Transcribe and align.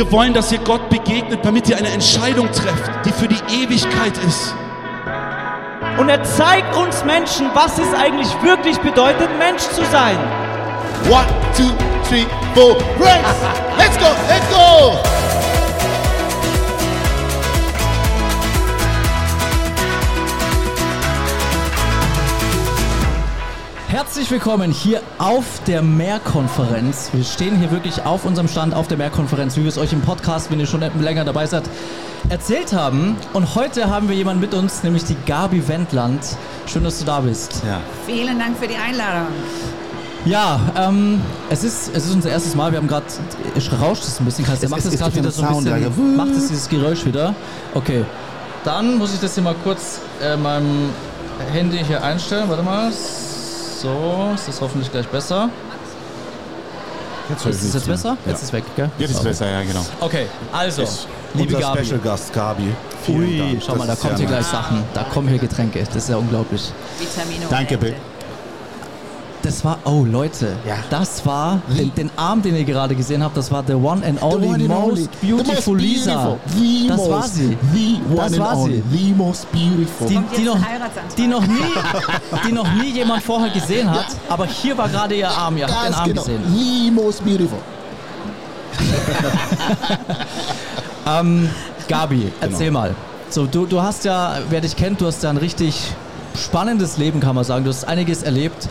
Wir 0.00 0.10
wollen, 0.12 0.32
dass 0.32 0.50
ihr 0.50 0.60
Gott 0.60 0.88
begegnet, 0.88 1.40
damit 1.44 1.68
ihr 1.68 1.76
eine 1.76 1.90
Entscheidung 1.90 2.50
trefft, 2.52 2.90
die 3.04 3.12
für 3.12 3.28
die 3.28 3.62
Ewigkeit 3.62 4.16
ist. 4.26 4.54
Und 5.98 6.08
er 6.08 6.22
zeigt 6.22 6.74
uns 6.74 7.04
Menschen, 7.04 7.50
was 7.52 7.78
es 7.78 7.92
eigentlich 7.92 8.30
wirklich 8.42 8.78
bedeutet, 8.78 9.28
Mensch 9.38 9.60
zu 9.60 9.84
sein. 9.92 10.16
One, 11.10 11.26
two, 11.54 11.68
three, 12.08 12.24
four, 12.54 12.76
race! 12.98 13.42
Let's 13.76 13.98
go, 13.98 14.06
let's 14.26 14.48
go! 14.48 15.49
Herzlich 24.02 24.30
willkommen 24.30 24.70
hier 24.70 25.02
auf 25.18 25.60
der 25.66 25.82
Mehrkonferenz. 25.82 27.10
Wir 27.12 27.22
stehen 27.22 27.58
hier 27.58 27.70
wirklich 27.70 28.06
auf 28.06 28.24
unserem 28.24 28.48
Stand 28.48 28.72
auf 28.72 28.88
der 28.88 28.96
Mehrkonferenz, 28.96 29.58
wie 29.58 29.60
wir 29.60 29.68
es 29.68 29.76
euch 29.76 29.92
im 29.92 30.00
Podcast, 30.00 30.50
wenn 30.50 30.58
ihr 30.58 30.66
schon 30.66 30.80
länger 31.02 31.26
dabei 31.26 31.44
seid, 31.44 31.64
erzählt 32.30 32.72
haben. 32.72 33.14
Und 33.34 33.54
heute 33.54 33.90
haben 33.90 34.08
wir 34.08 34.16
jemanden 34.16 34.40
mit 34.40 34.54
uns, 34.54 34.82
nämlich 34.84 35.04
die 35.04 35.16
Gabi 35.26 35.68
Wendland. 35.68 36.22
Schön, 36.64 36.82
dass 36.82 36.98
du 37.00 37.04
da 37.04 37.20
bist. 37.20 37.62
Ja. 37.66 37.82
Vielen 38.06 38.38
Dank 38.38 38.56
für 38.56 38.66
die 38.66 38.76
Einladung. 38.76 39.26
Ja, 40.24 40.58
ähm, 40.78 41.20
es, 41.50 41.62
ist, 41.62 41.90
es 41.94 42.06
ist 42.06 42.14
unser 42.14 42.30
erstes 42.30 42.54
Mal. 42.54 42.72
Wir 42.72 42.78
haben 42.78 42.88
gerade. 42.88 43.04
Rauscht 43.82 44.04
es 44.04 44.18
ein 44.18 44.24
bisschen, 44.24 44.46
du 44.46 44.52
Es 44.52 44.68
macht 44.70 44.82
es 44.82 44.98
gerade 44.98 45.14
wieder 45.14 45.30
so 45.30 45.42
ein 45.42 45.48
Sound, 45.52 45.64
bisschen. 45.66 45.82
ja. 45.82 46.16
Macht 46.16 46.30
es 46.30 46.48
dieses 46.48 46.70
Geräusch 46.70 47.04
wieder? 47.04 47.34
Okay. 47.74 48.06
Dann 48.64 48.96
muss 48.96 49.12
ich 49.12 49.20
das 49.20 49.34
hier 49.34 49.42
mal 49.44 49.56
kurz 49.62 50.00
äh, 50.22 50.38
meinem 50.38 50.88
Handy 51.52 51.84
hier 51.86 52.02
einstellen. 52.02 52.48
Warte 52.48 52.62
mal. 52.62 52.90
So, 53.80 54.32
ist 54.34 54.46
das 54.46 54.60
hoffentlich 54.60 54.92
gleich 54.92 55.06
besser. 55.08 55.48
Jetzt 57.30 57.44
ich 57.46 57.50
Ist 57.50 57.62
es 57.62 57.74
jetzt 57.74 57.86
mehr. 57.86 57.96
besser? 57.96 58.16
Ja. 58.26 58.32
Jetzt 58.32 58.42
ist 58.42 58.52
weg, 58.52 58.64
gell? 58.76 58.90
Jetzt 58.98 59.10
ist 59.12 59.16
Okay. 59.18 59.28
besser, 59.28 59.50
ja, 59.50 59.62
genau. 59.62 59.86
Okay, 60.00 60.26
also, 60.52 60.82
liebe 61.32 61.54
Unser 61.56 61.68
Gabi. 61.68 61.84
Special 61.84 62.00
Gast, 62.00 62.32
Gabi. 62.34 62.74
Vielen 63.04 63.20
Ui, 63.22 63.38
Dank. 63.38 63.62
schau 63.62 63.72
Das 63.72 63.78
mal, 63.78 63.86
da 63.86 63.96
ja 64.10 64.16
hier 64.18 64.26
gleich 64.26 64.46
Sachen. 64.46 64.84
Da 64.92 65.04
kommen 65.04 65.28
hier 65.28 65.38
Getränke. 65.38 65.82
Das 65.84 65.96
ist 65.96 66.08
ja 66.10 66.16
unglaublich. 66.16 66.70
Vitamino. 66.98 67.46
Danke. 67.48 67.78
Bill. 67.78 67.94
Das 69.42 69.64
war, 69.64 69.78
oh 69.86 70.04
Leute, 70.04 70.54
Ja. 70.68 70.74
das 70.90 71.24
war, 71.24 71.62
den, 71.68 71.94
den 71.94 72.10
Arm, 72.16 72.42
den 72.42 72.54
ihr 72.56 72.64
gerade 72.64 72.94
gesehen 72.94 73.22
habt, 73.24 73.34
das 73.38 73.50
war 73.50 73.64
the 73.66 73.72
one 73.72 74.04
and 74.06 74.22
only 74.22 74.46
one 74.48 74.54
and 74.56 74.68
most 74.68 74.82
only. 74.82 75.08
beautiful 75.22 75.72
most 75.74 75.82
Lisa. 75.82 76.12
beautiful. 76.14 76.38
The 76.58 76.88
Das 76.88 77.08
war 77.10 77.22
sie. 77.22 77.56
The 77.72 78.00
one 78.08 78.16
Das 78.16 78.32
and 78.34 78.38
war 78.38 78.56
only. 78.58 78.82
sie. 78.92 78.98
The 78.98 79.12
most 79.14 79.50
beautiful. 79.50 80.08
Die, 80.08 80.20
die, 80.36 80.42
noch, 80.44 80.58
die, 81.16 81.26
noch 81.26 81.46
nie, 81.46 81.56
die 82.46 82.52
noch 82.52 82.70
nie 82.74 82.90
jemand 82.92 83.22
vorher 83.22 83.50
gesehen 83.50 83.90
hat, 83.90 84.06
aber 84.28 84.44
hier 84.46 84.76
war 84.76 84.88
gerade 84.90 85.14
ihr 85.14 85.28
Arm, 85.30 85.56
ihr 85.56 85.66
habt 85.66 85.86
den 85.88 85.94
Arm 85.94 86.08
genau. 86.08 86.22
gesehen. 86.22 86.42
The 86.54 86.90
most 86.90 87.24
beautiful. 87.24 87.58
Ähm, 91.06 91.48
Gabi, 91.88 92.16
Genau. 92.20 92.32
erzähl 92.52 92.70
mal. 92.70 92.94
So, 93.30 93.46
du, 93.46 93.64
du 93.66 93.80
hast 93.82 94.04
ja, 94.04 94.38
wer 94.50 94.60
dich 94.60 94.76
kennt, 94.76 95.00
du 95.00 95.06
hast 95.06 95.22
ja 95.22 95.30
ein 95.30 95.38
richtig 95.38 95.74
spannendes 96.38 96.98
Leben, 96.98 97.20
kann 97.20 97.34
man 97.34 97.44
sagen. 97.44 97.64
Du 97.64 97.70
hast 97.70 97.84
einiges 97.88 98.22
erlebt. 98.22 98.68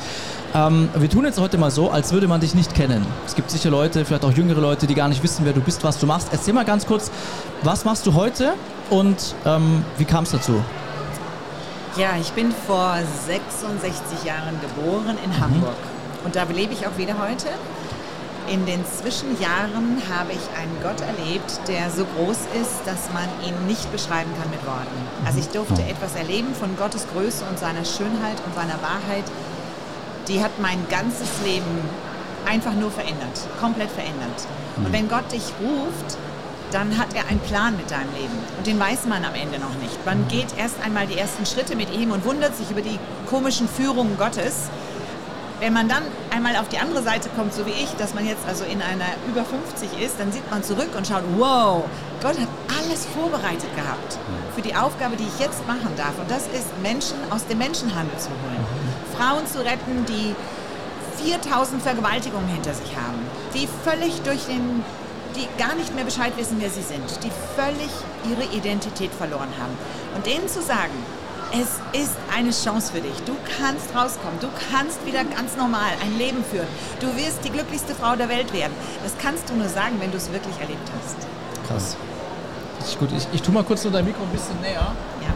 Ähm, 0.56 0.90
wir 0.96 1.10
tun 1.10 1.26
jetzt 1.26 1.40
heute 1.40 1.58
mal 1.58 1.70
so, 1.72 1.92
als 1.92 2.12
würde 2.12 2.28
man 2.28 2.42
dich 2.42 2.56
nicht 2.56 2.74
kennen. 2.74 3.06
Es 3.26 3.36
gibt 3.36 3.52
sicher 3.52 3.70
Leute, 3.70 4.04
vielleicht 4.06 4.26
auch 4.26 4.32
jüngere 4.32 4.60
Leute, 4.60 4.88
die 4.88 4.96
gar 4.96 5.08
nicht 5.08 5.22
wissen, 5.22 5.46
wer 5.46 5.54
du 5.54 5.62
bist, 5.62 5.84
was 5.84 6.00
du 6.00 6.08
machst. 6.08 6.30
Erzähl 6.32 6.54
mal 6.54 6.66
ganz 6.66 6.86
kurz, 6.88 7.12
was 7.64 7.86
machst 7.86 8.06
du 8.08 8.14
heute 8.16 8.54
und 8.90 9.36
ähm, 9.46 9.84
wie 9.98 10.06
kam 10.06 10.24
es 10.24 10.32
dazu? 10.32 10.62
Ja, 11.98 12.10
ich 12.20 12.32
bin 12.32 12.52
vor 12.68 12.96
66 13.28 14.24
Jahren 14.26 14.60
geboren 14.62 15.18
in 15.24 15.30
Mhm. 15.32 15.40
Hamburg. 15.42 15.76
Und 16.24 16.36
da 16.36 16.44
lebe 16.44 16.74
ich 16.74 16.86
auch 16.88 16.98
wieder 16.98 17.16
heute. 17.20 17.48
In 18.52 18.66
den 18.66 18.84
Zwischenjahren 18.84 20.02
habe 20.10 20.32
ich 20.34 20.42
einen 20.60 20.76
Gott 20.82 21.00
erlebt, 21.02 21.60
der 21.68 21.92
so 21.92 22.04
groß 22.18 22.38
ist, 22.60 22.82
dass 22.86 23.14
man 23.14 23.30
ihn 23.46 23.54
nicht 23.68 23.92
beschreiben 23.92 24.32
kann 24.42 24.50
mit 24.50 24.66
Worten. 24.66 24.98
Also 25.24 25.38
ich 25.40 25.50
durfte 25.50 25.82
etwas 25.84 26.16
erleben 26.16 26.56
von 26.60 26.76
Gottes 26.76 27.06
Größe 27.14 27.44
und 27.48 27.60
seiner 27.60 27.86
Schönheit 27.86 28.42
und 28.46 28.56
seiner 28.56 28.82
Wahrheit. 28.82 29.26
Die 30.30 30.42
hat 30.44 30.52
mein 30.60 30.88
ganzes 30.90 31.30
Leben 31.44 31.66
einfach 32.46 32.74
nur 32.74 32.92
verändert, 32.92 33.48
komplett 33.60 33.92
verändert. 33.92 34.48
Und 34.78 34.94
wenn 34.94 35.10
Gott 35.10 35.32
dich 35.32 35.44
ruft, 35.60 36.18
dann 36.72 36.98
hat 36.98 37.16
er 37.16 37.28
einen 37.28 37.40
Plan 37.40 37.76
mit 37.76 37.90
deinem 37.90 38.14
Leben. 38.14 38.38
Und 38.58 38.68
den 38.68 38.80
weiß 38.80 39.06
man 39.06 39.26
am 39.26 39.34
Ende 39.34 39.60
noch 39.60 39.74
nicht. 39.82 40.06
Man 40.06 40.28
geht 40.28 40.56
erst 40.58 40.76
einmal 40.84 41.08
die 41.08 41.18
ersten 41.18 41.46
Schritte 41.46 41.76
mit 41.76 41.92
ihm 41.94 42.12
und 42.12 42.26
wundert 42.26 42.56
sich 42.56 42.70
über 42.70 42.82
die 42.82 43.00
komischen 43.28 43.68
Führungen 43.68 44.18
Gottes. 44.18 44.70
Wenn 45.60 45.74
man 45.74 45.90
dann 45.90 46.04
einmal 46.30 46.56
auf 46.56 46.70
die 46.70 46.78
andere 46.78 47.04
Seite 47.04 47.28
kommt, 47.36 47.54
so 47.54 47.66
wie 47.66 47.72
ich, 47.72 47.90
dass 47.98 48.14
man 48.14 48.26
jetzt 48.26 48.48
also 48.48 48.64
in 48.64 48.82
einer 48.82 49.10
über 49.28 49.44
50 49.44 50.00
ist, 50.00 50.20
dann 50.20 50.32
sieht 50.32 50.50
man 50.50 50.64
zurück 50.64 50.90
und 50.96 51.06
schaut, 51.06 51.24
wow, 51.38 51.84
Gott 52.22 52.40
hat 52.40 52.48
alles 52.80 53.06
vorbereitet 53.08 53.76
gehabt 53.76 54.18
für 54.56 54.62
die 54.62 54.76
Aufgabe, 54.76 55.18
die 55.18 55.26
ich 55.26 55.40
jetzt 55.40 55.68
machen 55.68 55.90
darf. 55.98 56.18
Und 56.18 56.32
das 56.32 56.44
ist, 56.48 56.68
Menschen 56.82 57.18
aus 57.30 57.46
dem 57.48 57.58
Menschenhandel 57.58 58.18
zu 58.18 58.30
holen. 58.30 58.89
Frauen 59.20 59.46
zu 59.46 59.60
retten, 59.60 60.06
die 60.08 60.34
4000 61.22 61.84
Vergewaltigungen 61.84 62.48
hinter 62.48 62.74
sich 62.74 62.96
haben, 62.96 63.20
die 63.54 63.68
völlig 63.84 64.22
durch 64.22 64.46
den, 64.46 64.84
die 65.36 65.48
gar 65.62 65.76
nicht 65.76 65.94
mehr 65.94 66.06
Bescheid 66.06 66.32
wissen, 66.38 66.56
wer 66.60 66.70
sie 66.70 66.82
sind, 66.82 67.04
die 67.24 67.32
völlig 67.56 67.92
ihre 68.32 68.56
Identität 68.56 69.12
verloren 69.14 69.50
haben. 69.60 69.78
Und 70.16 70.26
denen 70.26 70.48
zu 70.48 70.62
sagen, 70.62 70.94
es 71.52 72.00
ist 72.00 72.16
eine 72.34 72.52
Chance 72.52 72.94
für 72.94 73.02
dich. 73.02 73.18
Du 73.26 73.36
kannst 73.58 73.94
rauskommen. 73.94 74.40
Du 74.40 74.48
kannst 74.72 75.06
wieder 75.06 75.26
ganz 75.26 75.58
normal 75.58 75.92
ein 76.02 76.18
Leben 76.18 76.44
führen. 76.46 76.68
Du 77.00 77.08
wirst 77.18 77.44
die 77.44 77.50
glücklichste 77.50 77.96
Frau 77.96 78.16
der 78.16 78.30
Welt 78.30 78.54
werden. 78.54 78.74
Das 79.04 79.14
kannst 79.22 79.50
du 79.50 79.56
nur 79.56 79.68
sagen, 79.68 79.96
wenn 80.00 80.12
du 80.12 80.18
es 80.18 80.32
wirklich 80.32 80.56
erlebt 80.60 80.88
hast. 80.96 81.18
Krass. 81.68 81.98
Richtig 82.80 83.00
gut. 83.00 83.10
Ich, 83.18 83.28
ich 83.34 83.42
tue 83.42 83.54
mal 83.54 83.64
kurz 83.64 83.84
nur 83.84 83.92
dein 83.92 84.06
Mikro 84.06 84.24
ein 84.24 84.30
bisschen 84.30 84.62
näher. 84.62 84.94
Ja, 85.22 85.34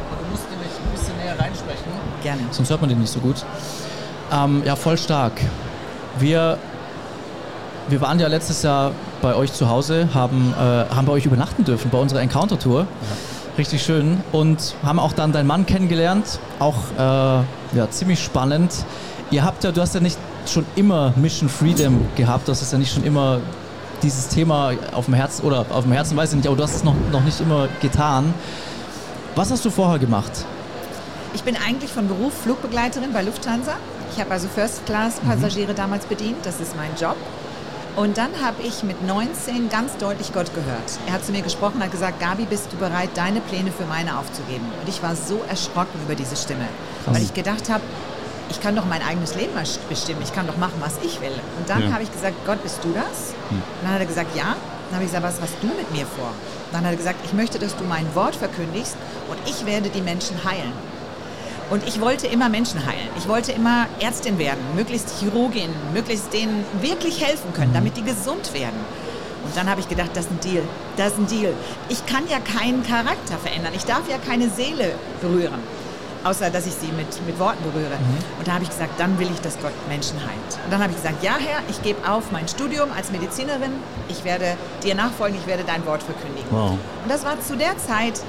reinsprechen. 1.40 1.92
gerne. 2.22 2.42
Sonst 2.52 2.70
hört 2.70 2.82
man 2.82 2.90
den 2.90 3.00
nicht 3.00 3.12
so 3.12 3.20
gut. 3.20 3.44
Ähm, 4.32 4.64
ja, 4.66 4.76
voll 4.76 4.98
stark. 4.98 5.34
Wir, 6.20 6.58
wir 7.90 8.02
waren 8.02 8.20
ja 8.20 8.28
letztes 8.28 8.62
Jahr 8.64 8.92
bei 9.22 9.36
euch 9.36 9.54
zu 9.54 9.70
Hause, 9.70 10.10
haben, 10.14 10.54
äh, 10.58 10.62
haben 10.94 11.06
bei 11.06 11.14
euch 11.14 11.26
übernachten 11.26 11.64
dürfen, 11.64 11.90
bei 11.92 11.98
unserer 11.98 12.22
Encounter-Tour. 12.22 12.88
Richtig 13.58 13.84
schön. 13.84 14.24
Und 14.32 14.76
haben 14.84 15.00
auch 15.00 15.14
dann 15.14 15.32
deinen 15.32 15.48
Mann 15.48 15.66
kennengelernt. 15.66 16.40
Auch 16.60 16.76
äh, 16.98 17.02
ja, 17.02 17.90
ziemlich 17.90 18.24
spannend. 18.24 18.74
Ihr 19.32 19.44
habt 19.44 19.64
ja, 19.64 19.72
du 19.72 19.82
hast 19.82 19.96
ja 19.96 20.02
nicht 20.02 20.18
schon 20.46 20.66
immer 20.76 21.14
Mission 21.16 21.50
Freedom 21.50 22.06
gehabt, 22.16 22.48
du 22.48 22.52
hast 22.52 22.62
es 22.62 22.72
ja 22.72 22.78
nicht 22.78 22.94
schon 22.94 23.04
immer 23.04 23.40
dieses 24.02 24.28
Thema 24.28 24.74
auf 24.92 25.06
dem 25.06 25.14
Herzen, 25.14 25.46
oder 25.46 25.66
auf 25.70 25.84
dem 25.84 25.94
Herzen 25.94 26.18
weiß 26.18 26.32
ich 26.32 26.36
nicht, 26.38 26.48
aber 26.48 26.58
du 26.58 26.64
hast 26.64 26.76
es 26.76 26.84
noch, 26.84 26.96
noch 27.12 27.24
nicht 27.24 27.40
immer 27.40 27.68
getan. 27.82 28.34
Was 29.36 29.50
hast 29.50 29.64
du 29.66 29.70
vorher 29.70 30.00
gemacht? 30.00 30.46
Ich 31.34 31.44
bin 31.44 31.58
eigentlich 31.58 31.92
von 31.92 32.08
Beruf 32.08 32.34
Flugbegleiterin 32.44 33.12
bei 33.14 33.22
Lufthansa. 33.24 33.74
Ich 34.14 34.20
habe 34.20 34.32
also 34.32 34.48
First-Class-Passagiere 34.48 35.74
damals 35.74 36.06
bedient. 36.06 36.38
Das 36.46 36.60
ist 36.60 36.76
mein 36.76 36.92
Job. 37.00 37.16
Und 37.96 38.18
dann 38.18 38.30
habe 38.44 38.62
ich 38.64 38.84
mit 38.84 39.06
19 39.06 39.70
ganz 39.70 39.98
deutlich 39.98 40.34
Gott 40.34 40.54
gehört. 40.56 41.00
Er 41.08 41.14
hat 41.14 41.26
zu 41.26 41.32
mir 41.32 41.42
gesprochen 41.42 41.76
und 41.76 41.84
hat 41.84 41.92
gesagt, 41.92 42.20
Gabi, 42.20 42.46
bist 42.46 42.72
du 42.72 42.78
bereit, 42.78 43.10
deine 43.16 43.40
Pläne 43.42 43.72
für 43.72 43.86
meine 43.86 44.18
aufzugeben? 44.18 44.66
Und 44.82 44.90
ich 44.90 45.04
war 45.04 45.16
so 45.16 45.42
erschrocken 45.48 46.00
über 46.06 46.16
diese 46.16 46.36
Stimme, 46.36 46.66
weil 47.06 47.22
ich 47.22 47.34
gedacht 47.34 47.70
habe, 47.70 47.84
ich 48.50 48.60
kann 48.62 48.76
doch 48.76 48.86
mein 48.86 49.02
eigenes 49.04 49.36
Leben 49.36 49.52
bestimmen. 49.90 50.22
Ich 50.24 50.34
kann 50.34 50.48
doch 50.48 50.58
machen, 50.58 50.74
was 50.80 50.94
ich 51.04 51.22
will. 51.22 51.34
Und 51.58 51.70
dann 51.70 51.84
Ja. 51.84 51.94
habe 51.94 52.04
ich 52.04 52.12
gesagt, 52.12 52.34
Gott, 52.46 52.62
bist 52.64 52.80
du 52.84 52.92
das? 52.94 53.34
Und 53.52 53.62
dann 53.84 53.94
hat 53.94 54.00
er 54.00 54.06
gesagt, 54.08 54.36
ja. 54.36 54.56
Dann 54.90 54.96
habe 55.00 55.06
ich 55.06 55.12
gesagt, 55.12 55.26
was 55.26 55.42
hast 55.42 55.56
du 55.62 55.68
mit 55.68 55.92
mir 55.92 56.06
vor? 56.06 56.30
Dann 56.72 56.84
hat 56.86 56.92
er 56.92 56.98
gesagt, 56.98 57.20
ich 57.26 57.34
möchte, 57.34 57.58
dass 57.58 57.76
du 57.76 57.84
mein 57.84 58.06
Wort 58.16 58.36
verkündigst 58.36 58.96
und 59.30 59.38
ich 59.50 59.66
werde 59.66 59.90
die 59.90 60.02
Menschen 60.02 60.44
heilen. 60.44 60.74
Und 61.70 61.88
ich 61.88 62.00
wollte 62.02 62.28
immer 62.28 62.50
Menschen 62.50 62.86
heilen. 62.86 63.10
Ich 63.18 63.28
wollte 63.28 63.52
immer 63.52 63.88
Ärztin 64.00 64.38
werden, 64.38 64.60
möglichst 64.76 65.20
Chirurgin, 65.20 65.70
möglichst 65.94 66.34
denen 66.34 66.64
wirklich 66.82 67.26
helfen 67.26 67.54
können, 67.54 67.74
damit 67.74 67.98
die 67.98 68.04
gesund 68.04 68.54
werden. 68.54 68.80
Und 69.46 69.58
dann 69.58 69.70
habe 69.70 69.82
ich 69.82 69.90
gedacht, 69.90 70.12
das 70.14 70.26
ist 70.26 70.32
ein 70.32 70.40
Deal. 70.40 70.64
Das 70.98 71.08
ist 71.08 71.18
ein 71.18 71.28
Deal. 71.28 71.54
Ich 71.90 72.06
kann 72.06 72.24
ja 72.30 72.40
keinen 72.40 72.84
Charakter 72.84 73.38
verändern. 73.38 73.74
Ich 73.76 73.86
darf 73.86 74.10
ja 74.10 74.18
keine 74.18 74.50
Seele 74.50 74.94
berühren. 75.22 75.60
Außer, 76.24 76.50
dass 76.50 76.66
ich 76.66 76.74
sie 76.74 76.88
mit, 76.94 77.08
mit 77.28 77.38
Worten 77.38 77.62
berühre. 77.64 77.98
Und 78.40 78.48
da 78.48 78.54
habe 78.54 78.64
ich 78.64 78.70
gesagt, 78.70 78.98
dann 78.98 79.20
will 79.20 79.28
ich, 79.30 79.42
dass 79.42 79.60
Gott 79.60 79.74
Menschen 79.90 80.18
heilt. 80.22 80.64
Und 80.64 80.72
dann 80.72 80.82
habe 80.82 80.92
ich 80.92 80.98
gesagt, 80.98 81.22
ja 81.22 81.36
Herr, 81.38 81.60
ich 81.70 81.82
gebe 81.82 82.10
auf 82.10 82.32
mein 82.32 82.48
Studium 82.48 82.90
als 82.96 83.12
Medizinerin. 83.12 83.72
Ich 84.08 84.24
werde 84.24 84.56
dir 84.84 84.96
nachfolgen, 84.96 85.38
ich 85.38 85.48
werde 85.48 85.66
dein 85.66 85.86
Wort 85.86 86.02
verkündigen. 86.02 86.48
Wow. 86.50 86.72
Und 86.72 87.10
das 87.10 87.26
war 87.26 87.42
zu 87.42 87.58
der 87.58 87.78
Zeit, 87.78 88.22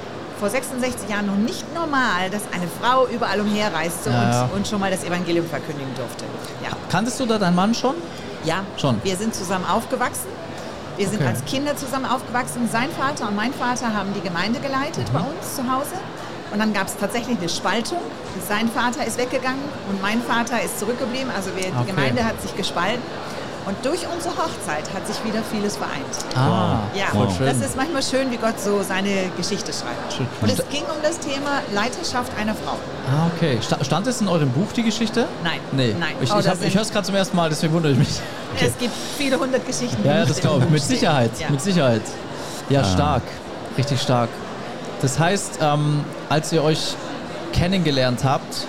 vor 0.45 0.51
66 0.51 1.09
Jahren, 1.09 1.25
noch 1.25 1.37
nicht 1.37 1.65
normal, 1.73 2.29
dass 2.29 2.43
eine 2.53 2.67
Frau 2.79 3.07
überall 3.07 3.41
umherreiste 3.41 4.11
Ja, 4.11 4.43
und, 4.43 4.57
und 4.59 4.67
schon 4.67 4.79
mal 4.79 4.91
das 4.91 5.03
Evangelium 5.03 5.47
verkündigen 5.47 5.89
durfte. 5.95 6.23
Ja. 6.63 6.69
Kanntest 6.91 7.19
du 7.19 7.25
da 7.25 7.39
deinen 7.39 7.55
Mann 7.55 7.73
schon? 7.73 7.95
ja, 8.43 8.57
Schon. 8.77 9.01
Wir 9.03 9.15
sind 9.15 9.33
zusammen 9.33 9.65
aufgewachsen. 9.65 10.27
Wir 10.97 11.07
sind 11.09 11.21
Okay. 11.21 11.29
als 11.29 11.43
Kinder 11.45 11.75
zusammen 11.75 12.05
aufgewachsen. 12.05 12.69
Sein 12.71 12.89
Vater 12.91 13.27
und 13.27 13.35
mein 13.35 13.53
Vater 13.55 13.91
haben 13.91 14.13
die 14.13 14.21
Gemeinde 14.21 14.59
geleitet 14.59 15.11
bei 15.11 15.19
Mhm. 15.19 15.25
uns 15.33 15.55
zu 15.55 15.63
Hause. 15.63 15.95
Und 16.53 16.59
dann 16.59 16.73
gab 16.73 16.85
es 16.89 16.95
tatsächlich 16.95 17.39
eine 17.39 17.49
Spaltung. 17.49 17.97
Sein 18.47 18.69
Vater 18.69 19.03
ist 19.07 19.17
weggegangen 19.17 19.63
und 19.89 19.99
mein 20.03 20.21
Vater 20.21 20.61
ist 20.61 20.79
zurückgeblieben. 20.79 21.31
Also 21.35 21.49
wir, 21.55 21.63
die 21.63 21.71
Okay. 21.75 21.89
Gemeinde 21.89 22.23
hat 22.23 22.39
sich 22.39 22.55
gespalten. 22.55 23.01
Und 23.65 23.75
durch 23.83 24.01
unsere 24.13 24.35
Hochzeit 24.37 24.83
hat 24.93 25.07
sich 25.07 25.15
wieder 25.25 25.41
vieles 25.51 25.77
vereint. 25.77 26.05
Ah, 26.35 26.81
Ja, 26.93 27.07
voll 27.11 27.27
schön. 27.35 27.47
das 27.47 27.57
ist 27.57 27.75
manchmal 27.75 28.03
schön, 28.03 28.29
wie 28.29 28.37
Gott 28.37 28.59
so 28.59 28.83
seine 28.83 29.29
Geschichte 29.37 29.71
schreibt. 29.73 30.13
Schön. 30.13 30.27
Und 30.41 30.49
es 30.51 30.57
ging 30.69 30.83
um 30.83 31.01
das 31.01 31.17
Thema 31.19 31.61
Leiterschaft 31.73 32.31
einer 32.39 32.53
Frau. 32.53 32.73
Ah, 33.09 33.27
okay. 33.35 33.57
Sta- 33.63 33.83
Stand 33.83 34.05
es 34.05 34.21
in 34.21 34.27
eurem 34.27 34.51
Buch, 34.51 34.71
die 34.75 34.83
Geschichte? 34.83 35.27
Nein. 35.43 35.59
Nee. 35.71 35.95
Nein. 35.99 36.13
Ich, 36.21 36.31
Oh, 36.31 36.37
ich, 36.39 36.45
ich 36.67 36.75
höre 36.75 36.83
es 36.83 36.91
gerade 36.91 37.05
zum 37.07 37.15
ersten 37.15 37.35
Mal, 37.35 37.49
deswegen 37.49 37.73
wundere 37.73 37.93
ich 37.93 37.97
mich. 37.97 38.09
Es 38.61 38.77
gibt 38.77 38.93
viele 39.17 39.37
hundert 39.39 39.65
Geschichten. 39.65 39.97
die 40.01 40.07
Ja, 40.07 40.19
ja, 40.19 40.25
das 40.25 40.39
glaube 40.39 40.63
ich. 40.65 40.69
Mit. 40.69 40.81
Sicherheit. 40.83 41.31
Ja. 41.39 41.49
Mit 41.49 41.59
Sicherheit. 41.61 42.03
Ja, 42.69 42.81
Ah. 42.81 42.85
stark. 42.85 43.23
Richtig 43.77 43.99
stark. 44.01 44.29
Das 45.01 45.19
heißt, 45.19 45.59
ähm, 45.61 46.05
als 46.29 46.53
ihr 46.53 46.63
euch 46.63 46.95
kennengelernt 47.51 48.23
habt, 48.23 48.67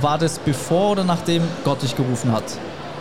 war 0.00 0.16
das 0.18 0.38
bevor 0.38 0.92
oder 0.92 1.04
nachdem 1.04 1.42
Gott 1.64 1.82
dich 1.82 1.96
gerufen 1.96 2.32
hat? 2.32 2.44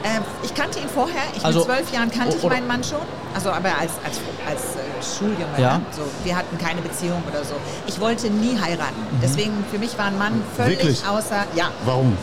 Ähm, 0.03 0.23
ich 0.43 0.53
kannte 0.55 0.79
ihn 0.79 0.87
vorher. 0.89 1.21
Ich 1.35 1.43
Also- 1.43 1.59
mit 1.59 1.67
zwölf 1.67 1.91
Jahren 1.93 2.09
kannte 2.11 2.37
ich 2.37 2.43
meinen 2.43 2.67
Mann 2.67 2.83
schon. 2.83 2.99
Also 3.35 3.49
aber 3.51 3.69
als, 3.79 3.91
als, 4.03 4.19
als 4.47 4.61
äh, 4.75 5.17
Schuljunge. 5.17 5.45
Ja. 5.57 5.77
ne? 5.77 5.85
So, 5.91 6.01
wir 6.23 6.35
hatten 6.35 6.57
keine 6.57 6.81
Beziehung 6.81 7.21
oder 7.29 7.43
so. 7.43 7.53
Ich 7.87 7.99
wollte 7.99 8.29
nie 8.29 8.57
heiraten. 8.59 9.05
Deswegen 9.21 9.53
für 9.71 9.77
mich 9.77 9.97
war 9.97 10.05
ein 10.05 10.17
Mann 10.17 10.41
völlig 10.55 10.77
Wirklich? 10.79 11.05
außer. 11.05 11.45
Ja, 11.55 11.69
Warum? 11.85 12.17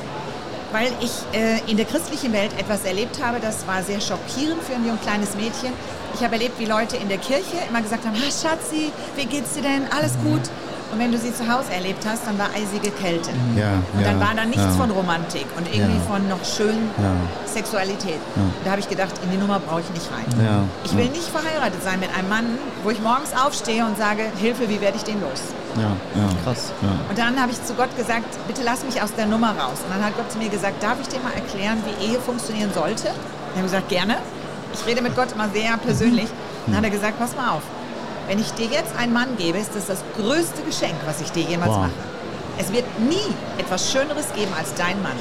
weil 0.73 0.89
ich 1.01 1.13
äh, 1.33 1.61
in 1.71 1.77
der 1.77 1.87
christlichen 1.87 2.33
Welt 2.33 2.51
etwas 2.59 2.85
erlebt 2.85 3.23
habe, 3.23 3.39
das 3.41 3.67
war 3.67 3.83
sehr 3.83 4.01
schockierend 4.01 4.63
für 4.63 4.75
ein 4.75 4.87
jung 4.87 5.01
kleines 5.01 5.35
Mädchen. 5.37 5.73
Ich 6.15 6.23
habe 6.23 6.35
erlebt, 6.35 6.59
wie 6.59 6.65
Leute 6.65 6.97
in 6.97 7.09
der 7.09 7.19
Kirche 7.19 7.57
immer 7.69 7.81
gesagt 7.83 8.05
haben, 8.05 8.15
ah, 8.17 8.25
Schatzi, 8.31 8.91
wie 9.17 9.27
geht's 9.27 9.53
dir 9.55 9.63
denn? 9.63 9.87
Alles 9.97 10.13
gut? 10.25 10.41
Und 10.93 10.99
wenn 11.01 11.11
du 11.11 11.19
sie 11.19 11.35
zu 11.35 11.43
Hause 11.53 11.73
erlebt 11.73 12.05
hast, 12.09 12.27
dann 12.27 12.39
war 12.39 12.47
eisige 12.55 12.91
Kälte. 12.91 13.31
Ja, 13.57 13.83
Und 13.97 14.07
dann 14.07 14.21
war 14.21 14.35
da 14.37 14.45
nichts 14.45 14.63
ja. 14.65 14.71
von 14.71 14.91
Romantik 14.91 15.47
und 15.57 15.67
irgendwie 15.73 15.97
Ja. 15.99 16.07
von 16.15 16.29
noch 16.29 16.45
schön 16.45 16.79
Ja. 16.97 17.11
Sexualität. 17.45 18.21
Da 18.65 18.71
habe 18.71 18.81
ich 18.81 18.89
gedacht, 18.89 19.13
in 19.25 19.31
die 19.31 19.37
Nummer 19.37 19.59
brauche 19.59 19.81
ich 19.81 19.91
nicht 19.91 20.07
rein. 20.13 20.27
Ja, 20.45 20.63
Ich 20.85 20.97
will 20.97 21.09
nicht 21.09 21.29
verheiratet 21.29 21.83
sein 21.83 21.99
mit 22.01 22.11
einem 22.17 22.29
Mann, 22.29 22.47
wo 22.85 22.91
ich 22.91 23.01
morgens 23.01 23.31
aufstehe 23.35 23.85
und 23.85 23.97
sage, 23.99 24.23
Hilfe, 24.37 24.69
wie 24.69 24.81
werde 24.81 24.97
ich 24.97 25.05
den 25.05 25.21
los? 25.21 25.43
Ja, 25.77 25.83
ja. 26.15 26.29
Krass. 26.45 26.73
Ja. 26.83 26.89
Und 27.11 27.19
dann 27.19 27.41
habe 27.41 27.51
ich 27.53 27.63
zu 27.65 27.75
Gott 27.75 27.95
gesagt, 27.97 28.27
bitte 28.47 28.63
lass 28.63 28.85
mich 28.85 29.03
aus 29.03 29.13
der 29.15 29.27
Nummer 29.27 29.51
raus. 29.59 29.79
Und 29.85 29.91
dann 29.95 30.05
hat 30.05 30.17
Gott 30.17 30.31
zu 30.31 30.39
mir 30.39 30.49
gesagt, 30.49 30.83
darf 30.83 30.97
ich 31.03 31.09
dir 31.09 31.21
mal 31.21 31.33
erklären, 31.35 31.79
wie 31.85 32.13
Ehe 32.13 32.21
funktionieren 32.21 32.71
sollte? 32.73 33.09
Ich 33.09 33.57
habe 33.57 33.63
gesagt, 33.65 33.89
gerne. 33.89 34.17
Ich 34.73 34.87
rede 34.87 35.03
mit 35.03 35.17
Gott 35.17 35.33
immer 35.33 35.49
sehr 35.53 35.77
persönlich. 35.79 36.29
Dann 36.67 36.77
hat 36.77 36.85
er 36.85 36.91
gesagt, 36.91 37.19
pass 37.19 37.35
mal 37.37 37.51
auf. 37.57 37.63
Wenn 38.27 38.41
ich 38.41 38.51
dir 38.53 38.67
jetzt 38.67 38.97
einen 38.99 39.13
Mann 39.13 39.37
gebe, 39.37 39.59
ist 39.59 39.75
das 39.75 39.87
das 39.87 39.99
größte 40.17 40.63
Geschenk, 40.63 40.95
was 41.07 41.21
ich 41.21 41.31
dir 41.31 41.43
jemals 41.45 41.71
Wow. 41.71 41.79
mache. 41.83 41.91
Es 42.59 42.73
wird 42.73 42.85
nie 42.99 43.35
etwas 43.59 43.91
Schöneres 43.93 44.27
geben 44.35 44.53
als 44.59 44.75
dein 44.75 45.01
Mann. 45.03 45.17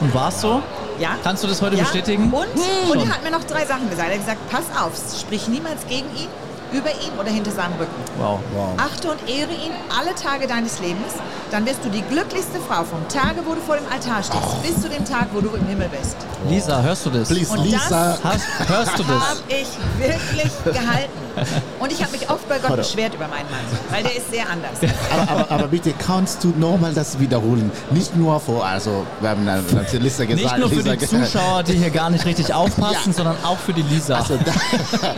Und 0.00 0.12
war 0.14 0.28
es 0.28 0.40
so? 0.40 0.60
Ja. 0.98 1.16
Kannst 1.22 1.42
du 1.44 1.48
das 1.48 1.62
heute 1.62 1.76
ja. 1.76 1.84
bestätigen? 1.84 2.24
Und, 2.24 2.46
und 2.46 2.98
Schon. 2.98 3.08
er 3.08 3.14
hat 3.14 3.22
mir 3.22 3.30
noch 3.30 3.44
drei 3.44 3.64
Sachen 3.64 3.88
gesagt. 3.88 4.08
Er 4.08 4.14
hat 4.14 4.20
gesagt, 4.20 4.50
pass 4.50 4.64
auf, 4.82 4.92
sprich 5.18 5.48
niemals 5.48 5.86
gegen 5.86 6.08
ihn, 6.16 6.28
über 6.72 6.90
ihn 6.90 7.12
oder 7.18 7.30
hinter 7.30 7.50
seinem 7.50 7.74
Rücken. 7.74 7.92
Wow. 8.18 8.40
Achte 8.78 9.10
und 9.10 9.20
ehre 9.28 9.50
ihn 9.52 9.72
alle 9.98 10.14
Tage 10.14 10.46
deines 10.46 10.80
Lebens, 10.80 11.14
dann 11.50 11.66
wirst 11.66 11.84
du 11.84 11.90
die 11.90 12.02
glücklichste 12.02 12.58
Frau 12.66 12.82
vom 12.84 13.06
Tage, 13.08 13.40
wo 13.44 13.54
du 13.54 13.60
vor 13.60 13.76
dem 13.76 13.86
Altar 13.92 14.22
stehst, 14.22 14.62
bis 14.62 14.80
zu 14.82 14.88
dem 14.88 15.04
Tag, 15.04 15.28
wo 15.32 15.40
du 15.40 15.50
im 15.54 15.66
Himmel 15.66 15.88
bist. 15.88 16.16
Lisa, 16.48 16.80
hörst 16.82 17.04
du 17.06 17.10
das? 17.10 17.28
Please, 17.28 17.52
Und 17.52 17.64
Lisa. 17.64 18.18
Hast, 18.24 18.68
hörst 18.68 18.98
du 18.98 19.06
Habe 19.06 19.20
das? 19.20 19.42
ich 19.48 19.68
wirklich 19.98 20.52
gehalten. 20.64 21.10
Und 21.80 21.90
ich 21.92 22.02
habe 22.02 22.12
mich 22.12 22.28
oft 22.30 22.46
bei 22.48 22.58
Gott 22.58 22.76
beschwert 22.76 23.14
über 23.14 23.26
meinen 23.26 23.50
Mann, 23.50 23.60
weil 23.90 24.02
der 24.02 24.16
ist 24.16 24.30
sehr 24.30 24.44
anders. 24.50 24.92
Aber, 25.12 25.30
aber, 25.32 25.50
aber 25.50 25.68
bitte 25.68 25.92
kannst 25.94 26.44
du 26.44 26.52
nochmal 26.58 26.92
das 26.92 27.18
wiederholen? 27.18 27.70
Nicht 27.90 28.14
nur 28.16 28.38
vor, 28.38 28.64
also 28.66 29.06
wir 29.20 29.30
haben 29.30 29.46
dann 29.46 29.64
natürlich 29.72 30.04
Lisa 30.04 30.24
gesagt. 30.26 30.42
Nicht 30.42 30.58
nur 30.58 30.68
für 30.68 30.90
Lisa 30.90 30.96
die 30.96 31.06
Zuschauer, 31.06 31.62
die 31.62 31.72
hier 31.74 31.90
gar 31.90 32.10
nicht 32.10 32.24
richtig 32.26 32.52
aufpassen, 32.54 33.10
Ja. 33.10 33.12
sondern 33.12 33.36
auch 33.44 33.56
für 33.58 33.72
die 33.72 33.82
Lisa. 33.82 34.16
Also 34.16 34.36
da, 34.36 34.52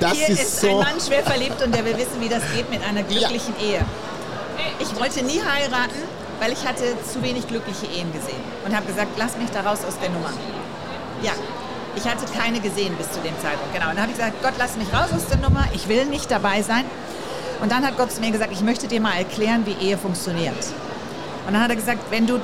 das 0.00 0.12
Hier 0.12 0.28
ist, 0.30 0.40
ist 0.42 0.64
ein 0.64 0.70
so. 0.70 0.80
Mann 0.90 1.00
schwer 1.00 1.22
verliebt 1.22 1.62
und 1.62 1.74
der 1.74 1.84
will 1.84 1.96
wissen, 1.96 2.20
wie 2.20 2.28
das 2.28 2.42
geht 2.54 2.68
mit 2.70 2.82
einer 2.82 3.02
glücklichen 3.02 3.54
Ehe. 3.60 3.84
Ich 4.80 4.98
wollte 4.98 5.22
nie 5.24 5.40
heiraten, 5.40 6.02
weil 6.40 6.52
ich 6.52 6.66
hatte 6.66 6.82
zu 7.04 7.22
wenig 7.22 7.46
glückliche 7.46 7.86
Ehen 7.86 8.12
gesehen 8.12 8.42
und 8.64 8.74
habe 8.74 8.86
gesagt, 8.86 9.10
lass 9.16 9.36
mich 9.36 9.50
da 9.50 9.60
raus 9.60 9.80
aus 9.86 9.98
der 10.00 10.10
Nummer. 10.10 10.32
Ja, 11.22 11.32
ich 11.94 12.04
hatte 12.04 12.24
keine 12.36 12.60
gesehen 12.60 12.96
bis 12.96 13.10
zu 13.10 13.20
dem 13.20 13.38
Zeitpunkt. 13.40 13.72
Genau. 13.72 13.90
Und 13.90 13.96
dann 13.96 14.02
habe 14.02 14.10
ich 14.10 14.18
gesagt, 14.18 14.42
Gott, 14.42 14.54
lass 14.58 14.76
mich 14.76 14.88
raus 14.92 15.10
aus 15.14 15.26
der 15.26 15.38
Nummer. 15.38 15.66
Ich 15.72 15.88
will 15.88 16.06
nicht 16.06 16.30
dabei 16.30 16.62
sein. 16.62 16.84
Und 17.60 17.70
dann 17.70 17.86
hat 17.86 17.96
Gott 17.96 18.10
zu 18.10 18.20
mir 18.20 18.30
gesagt, 18.30 18.52
ich 18.52 18.62
möchte 18.62 18.88
dir 18.88 19.00
mal 19.00 19.16
erklären, 19.16 19.66
wie 19.66 19.76
Ehe 19.84 19.98
funktioniert. 19.98 20.56
Und 21.46 21.52
dann 21.52 21.62
hat 21.62 21.70
er 21.70 21.76
gesagt, 21.76 22.00
wenn 22.10 22.26
du 22.26 22.40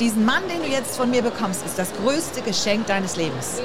diesen 0.00 0.24
Mann, 0.24 0.42
den 0.48 0.62
du 0.62 0.68
jetzt 0.68 0.96
von 0.96 1.10
mir 1.10 1.22
bekommst, 1.22 1.66
ist 1.66 1.78
das 1.78 1.88
größte 2.02 2.42
Geschenk 2.42 2.86
deines 2.86 3.16
Lebens. 3.16 3.60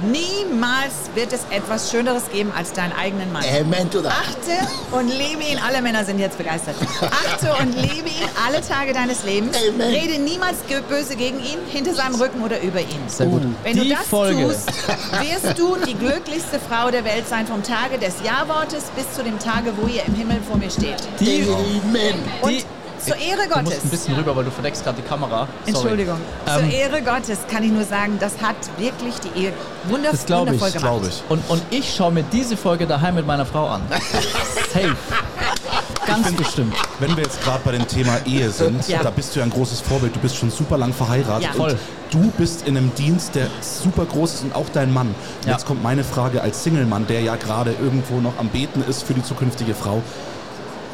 Niemals 0.00 1.10
wird 1.14 1.32
es 1.32 1.40
etwas 1.50 1.90
Schöneres 1.90 2.30
geben 2.30 2.52
als 2.56 2.72
deinen 2.72 2.92
eigenen 2.92 3.32
Mann. 3.32 3.44
Amen 3.44 3.90
to 3.90 4.00
that. 4.00 4.12
Achte 4.12 4.96
und 4.96 5.08
lebe 5.08 5.42
ihn, 5.42 5.58
alle 5.58 5.82
Männer 5.82 6.04
sind 6.04 6.18
jetzt 6.18 6.38
begeistert. 6.38 6.76
Achte 7.00 7.52
und 7.60 7.74
lebe 7.74 8.08
ihn 8.08 8.28
alle 8.46 8.60
Tage 8.60 8.92
deines 8.92 9.24
Lebens. 9.24 9.56
Amen. 9.56 9.90
Rede 9.90 10.18
niemals 10.22 10.58
böse 10.88 11.16
gegen 11.16 11.38
ihn, 11.38 11.58
hinter 11.68 11.94
seinem 11.94 12.14
Rücken 12.14 12.42
oder 12.42 12.60
über 12.60 12.80
ihn. 12.80 13.02
Sehr 13.08 13.26
gut. 13.26 13.42
Wenn 13.62 13.74
die 13.74 13.88
du 13.88 13.94
das 13.94 14.06
Folge. 14.06 14.44
tust, 14.44 14.68
wirst 15.20 15.58
du 15.58 15.76
die 15.86 15.94
glücklichste 15.94 16.60
Frau 16.60 16.90
der 16.90 17.04
Welt 17.04 17.28
sein, 17.28 17.46
vom 17.46 17.62
Tage 17.62 17.98
des 17.98 18.14
Ja-Wortes 18.24 18.84
bis 18.96 19.12
zu 19.12 19.22
dem 19.22 19.38
Tage, 19.38 19.72
wo 19.76 19.86
ihr 19.86 20.04
im 20.06 20.14
Himmel 20.14 20.38
vor 20.46 20.56
mir 20.56 20.70
steht. 20.70 20.96
Die, 21.20 21.42
Amen. 21.42 22.14
Und 22.42 22.64
zur 23.04 23.16
Ehre 23.16 23.42
du 23.42 23.48
musst 23.60 23.64
Gottes. 23.72 23.84
ein 23.84 23.88
bisschen 23.90 24.14
rüber, 24.14 24.36
weil 24.36 24.44
du 24.44 24.50
verdeckst 24.50 24.84
gerade 24.84 25.00
die 25.00 25.08
Kamera. 25.08 25.46
Sorry. 25.66 25.76
Entschuldigung. 25.76 26.16
Ähm, 26.46 26.54
Zur 26.70 26.78
Ehre 26.78 27.02
Gottes 27.02 27.38
kann 27.50 27.62
ich 27.62 27.70
nur 27.70 27.84
sagen, 27.84 28.16
das 28.20 28.32
hat 28.42 28.56
wirklich 28.78 29.14
die 29.20 29.40
Ehe 29.40 29.52
wunderv 29.88 30.12
Das 30.12 30.26
glaube 30.26 30.54
ich, 30.54 30.60
wundervoll 30.60 30.80
gemacht. 30.80 31.00
glaube 31.02 31.06
ich. 31.08 31.22
Und, 31.28 31.42
und 31.48 31.62
ich 31.70 31.94
schaue 31.94 32.12
mir 32.12 32.24
diese 32.24 32.56
Folge 32.56 32.86
daheim 32.86 33.14
mit 33.14 33.26
meiner 33.26 33.46
Frau 33.46 33.66
an. 33.68 33.82
Safe. 34.72 34.94
Ganz 36.06 36.32
bestimmt. 36.32 36.74
Wenn 37.00 37.14
wir 37.16 37.24
jetzt 37.24 37.42
gerade 37.44 37.60
bei 37.64 37.72
dem 37.72 37.86
Thema 37.86 38.16
Ehe 38.24 38.50
sind, 38.50 38.88
Ja. 38.88 39.02
da 39.02 39.10
bist 39.10 39.34
du 39.34 39.40
ja 39.40 39.44
ein 39.44 39.50
großes 39.50 39.80
Vorbild. 39.80 40.16
Du 40.16 40.20
bist 40.20 40.36
schon 40.36 40.50
super 40.50 40.78
lang 40.78 40.92
verheiratet. 40.94 41.42
Ja. 41.44 41.50
und 41.50 41.56
Voll. 41.56 41.78
Du 42.10 42.30
bist 42.38 42.66
in 42.66 42.76
einem 42.78 42.94
Dienst, 42.94 43.34
der 43.34 43.48
super 43.60 44.06
groß 44.06 44.34
ist 44.34 44.44
und 44.44 44.54
auch 44.54 44.64
dein 44.72 44.92
Mann. 44.92 45.14
Ja. 45.44 45.52
Jetzt 45.52 45.66
kommt 45.66 45.82
meine 45.82 46.04
Frage 46.04 46.40
als 46.40 46.62
Single-Mann, 46.64 47.06
der 47.06 47.20
ja 47.20 47.36
gerade 47.36 47.72
irgendwo 47.72 48.20
noch 48.20 48.38
am 48.38 48.48
Beten 48.48 48.82
ist 48.88 49.02
für 49.02 49.12
die 49.12 49.22
zukünftige 49.22 49.74
Frau. 49.74 50.02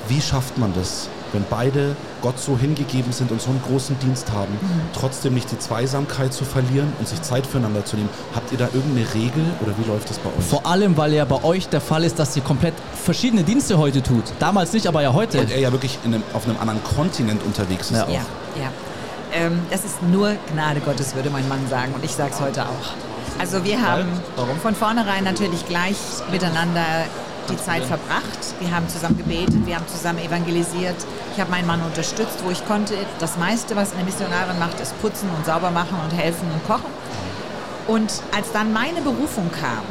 Wie 0.08 0.20
schafft 0.20 0.58
man 0.58 0.74
das, 0.74 1.08
wenn 1.34 1.44
beide 1.50 1.94
Gott 2.22 2.38
so 2.38 2.56
hingegeben 2.56 3.12
sind 3.12 3.30
und 3.30 3.40
so 3.42 3.50
einen 3.50 3.60
großen 3.68 3.98
Dienst 3.98 4.32
haben, 4.32 4.52
Mhm. 4.52 4.80
trotzdem 4.98 5.34
nicht 5.34 5.50
die 5.52 5.58
Zweisamkeit 5.58 6.32
zu 6.32 6.44
verlieren 6.44 6.92
und 6.98 7.06
sich 7.08 7.20
Zeit 7.22 7.46
füreinander 7.46 7.84
zu 7.84 7.96
nehmen? 7.96 8.08
Habt 8.34 8.50
ihr 8.52 8.58
da 8.58 8.68
irgendeine 8.72 9.06
Regel 9.12 9.44
oder 9.60 9.72
wie 9.78 9.88
läuft 9.90 10.08
das 10.08 10.18
bei 10.18 10.30
euch? 10.30 10.44
Vor 10.44 10.64
allem, 10.64 10.96
weil 10.96 11.12
ja 11.12 11.24
bei 11.26 11.42
euch 11.44 11.68
der 11.68 11.80
Fall 11.82 12.04
ist, 12.04 12.18
dass 12.18 12.34
ihr 12.36 12.42
komplett 12.42 12.74
verschiedene 13.04 13.42
Dienste 13.42 13.76
heute 13.76 14.02
tut. 14.02 14.24
Damals 14.38 14.72
nicht, 14.72 14.86
aber 14.86 15.02
ja 15.02 15.12
heute. 15.12 15.40
und 15.40 15.50
er 15.50 15.58
ja 15.60 15.70
wirklich 15.72 15.98
in 16.04 16.14
einem, 16.14 16.22
auf 16.32 16.46
einem 16.46 16.56
anderen 16.58 16.82
Kontinent 16.84 17.42
unterwegs 17.44 17.90
ist. 17.90 17.96
Ja. 17.98 18.04
auch. 18.04 18.08
Ja, 18.08 18.20
ja. 18.56 18.68
Ähm, 19.36 19.60
das 19.70 19.84
ist 19.84 20.00
nur 20.02 20.32
Gnade 20.52 20.80
Gottes, 20.80 21.14
würde 21.16 21.28
mein 21.30 21.48
Mann 21.48 21.66
sagen. 21.68 21.92
Und 21.94 22.04
ich 22.04 22.12
sage 22.14 22.30
es 22.32 22.40
heute 22.40 22.62
auch. 22.62 22.92
Also 23.40 23.64
wir 23.64 23.82
haben 23.82 24.06
Warum? 24.36 24.56
von 24.60 24.76
vornherein 24.76 25.24
natürlich 25.24 25.66
gleich 25.66 25.96
miteinander 26.30 26.84
die 27.48 27.56
Zeit 27.56 27.84
verbracht. 27.84 28.38
Wir 28.60 28.74
haben 28.74 28.88
zusammen 28.88 29.18
gebetet, 29.18 29.66
wir 29.66 29.76
haben 29.76 29.86
zusammen 29.88 30.18
evangelisiert. 30.18 30.96
Ich 31.34 31.40
habe 31.40 31.50
meinen 31.50 31.66
Mann 31.66 31.82
unterstützt, 31.82 32.44
wo 32.44 32.50
ich 32.50 32.64
konnte. 32.66 32.94
Das 33.18 33.36
meiste, 33.36 33.76
was 33.76 33.92
eine 33.94 34.04
Missionarin 34.04 34.58
macht, 34.58 34.80
ist 34.80 35.00
putzen 35.00 35.28
und 35.36 35.44
sauber 35.44 35.70
machen 35.70 35.98
und 36.04 36.16
helfen 36.16 36.50
und 36.52 36.66
kochen. 36.66 36.90
Und 37.86 38.12
als 38.34 38.52
dann 38.52 38.72
meine 38.72 39.00
Berufung 39.00 39.50
kam, 39.52 39.82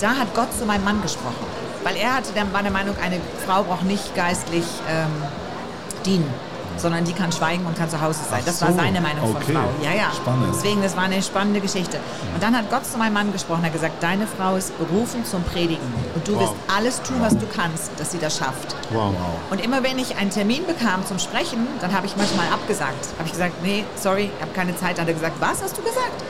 da 0.00 0.10
hat 0.16 0.34
Gott 0.34 0.52
zu 0.56 0.64
meinem 0.64 0.84
Mann 0.84 1.02
gesprochen. 1.02 1.46
Weil 1.82 1.96
er 1.96 2.14
hatte, 2.14 2.30
war 2.52 2.62
der 2.62 2.72
Meinung, 2.72 2.96
eine 3.02 3.20
Frau 3.46 3.62
braucht 3.62 3.84
nicht 3.84 4.14
geistlich 4.14 4.64
ähm, 4.88 5.10
dienen, 6.04 6.32
sondern 6.78 7.04
die 7.04 7.12
kann 7.12 7.32
schweigen 7.32 7.64
und 7.66 7.76
kann 7.76 7.88
zu 7.90 8.00
Hause 8.00 8.20
sein. 8.30 8.42
Das 8.44 8.60
war 8.62 8.70
so, 8.70 8.76
seine 8.76 9.00
Meinung 9.00 9.30
okay. 9.34 9.44
von 9.44 9.54
Frau. 9.54 9.68
Ja, 9.82 9.92
ja. 9.92 10.12
Spannend. 10.14 10.54
Deswegen, 10.54 10.82
das 10.82 10.96
war 10.96 11.04
eine 11.04 11.22
spannende 11.22 11.60
Geschichte. 11.60 11.98
Und 12.34 12.42
dann 12.42 12.56
hat 12.56 12.70
Gott 12.70 12.86
zu 12.86 12.98
meinem 12.98 13.14
Mann 13.14 13.32
gesprochen, 13.32 13.60
er 13.62 13.66
hat 13.66 13.72
gesagt, 13.72 14.02
deine 14.02 14.26
Frau 14.26 14.56
ist 14.56 14.76
berufen 14.78 15.24
zum 15.24 15.42
Predigen. 15.44 15.82
Und 16.14 16.26
du 16.26 16.34
Wow. 16.34 16.42
wirst 16.42 16.54
alles 16.74 17.02
tun, 17.02 17.16
was 17.20 17.36
du 17.36 17.46
kannst, 17.46 17.90
dass 17.98 18.12
sie 18.12 18.18
das 18.18 18.36
schafft. 18.38 18.74
Wow. 18.90 19.14
Und 19.50 19.64
immer 19.64 19.82
wenn 19.82 19.98
ich 19.98 20.16
einen 20.16 20.30
Termin 20.30 20.66
bekam 20.66 21.04
zum 21.06 21.18
Sprechen, 21.18 21.66
dann 21.80 21.92
habe 21.94 22.06
ich 22.06 22.16
manchmal 22.16 22.46
abgesagt. 22.52 23.06
Habe 23.18 23.26
ich 23.26 23.32
gesagt, 23.32 23.54
nee, 23.62 23.84
sorry, 23.96 24.30
ich 24.34 24.42
habe 24.42 24.52
keine 24.52 24.76
Zeit. 24.76 24.98
Dann 24.98 25.02
hat 25.02 25.08
er 25.08 25.14
gesagt, 25.14 25.36
was 25.40 25.62
hast 25.62 25.76
du 25.76 25.82
gesagt? 25.82 26.22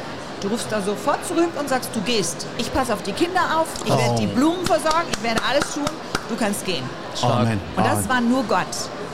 Du 0.43 0.49
rufst 0.49 0.67
da 0.71 0.83
sofort 0.83 1.27
zurück 1.27 1.49
und 1.59 1.69
sagst, 1.69 1.91
du 1.95 2.01
gehst. 2.03 2.47
Ich 2.59 2.73
passe 2.73 2.93
auf 2.93 3.03
die 3.03 3.13
Kinder 3.13 3.41
auf, 3.59 3.67
ich 3.85 3.91
werde 3.97 4.21
die 4.21 4.27
Blumen 4.27 4.65
versorgen, 4.67 5.09
ich 5.11 5.23
werde 5.23 5.41
alles 5.49 5.73
tun, 5.73 5.85
du 6.29 6.37
kannst 6.37 6.65
gehen. 6.67 6.85
Amen. 7.23 7.59
Und 7.75 7.87
das 7.87 8.07
war 8.09 8.21
nur 8.21 8.45
Gott. 8.45 8.67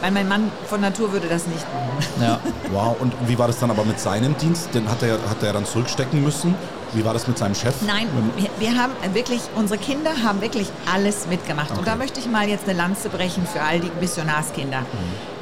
Weil 0.02 0.10
mein 0.10 0.26
Mann 0.26 0.50
von 0.68 0.80
Natur 0.80 1.12
würde 1.12 1.28
das 1.28 1.46
nicht 1.46 1.64
machen. 1.72 2.22
Ja. 2.22 2.38
Wow, 2.72 2.96
und 3.00 3.12
wie 3.26 3.38
war 3.38 3.48
das 3.48 3.58
dann 3.58 3.70
aber 3.70 3.84
mit 3.84 4.00
seinem 4.00 4.34
Dienst? 4.38 4.74
Den 4.74 4.88
hat 4.88 5.02
er, 5.02 5.14
hat 5.28 5.42
er 5.42 5.52
dann 5.52 5.66
zurückstecken 5.66 6.22
müssen? 6.22 6.54
Wie 6.94 7.04
war 7.04 7.12
das 7.12 7.28
mit 7.28 7.36
seinem 7.36 7.54
Chef? 7.54 7.74
Nein, 7.86 8.08
wir, 8.36 8.48
wir 8.58 8.82
haben 8.82 8.92
wirklich, 9.12 9.42
unsere 9.54 9.78
Kinder 9.78 10.10
haben 10.24 10.40
wirklich 10.40 10.68
alles 10.90 11.26
mitgemacht. 11.26 11.76
Und 11.76 11.86
da 11.86 11.96
möchte 11.96 12.18
ich 12.18 12.28
mal 12.28 12.48
jetzt 12.48 12.66
eine 12.66 12.78
Lanze 12.78 13.10
brechen 13.10 13.46
für 13.46 13.60
all 13.60 13.80
die 13.80 13.90
Missionarskinder. 14.00 14.86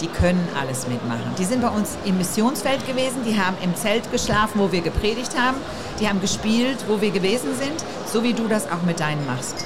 Die 0.01 0.09
können 0.09 0.47
alles 0.61 0.89
mitmachen. 0.89 1.23
Die 1.39 1.45
sind 1.45 1.63
bei 1.63 1.69
uns 1.69 1.97
im 2.05 2.19
Missionsfeld 2.19 2.85
gewesen, 2.85 3.19
die 3.25 3.39
haben 3.41 3.57
im 3.63 3.77
Zelt 3.77 4.11
geschlafen, 4.11 4.61
wo 4.61 4.73
wir 4.73 4.81
gepredigt 4.81 5.39
haben, 5.39 5.59
die 6.01 6.09
haben 6.09 6.21
gespielt, 6.21 6.79
wo 6.89 7.01
wir 7.01 7.13
gewesen 7.13 7.51
sind, 7.57 7.85
so 8.13 8.25
wie 8.25 8.33
du 8.33 8.49
das 8.49 8.65
auch 8.67 8.83
mit 8.85 8.99
deinen 8.99 9.25
machst. 9.27 9.65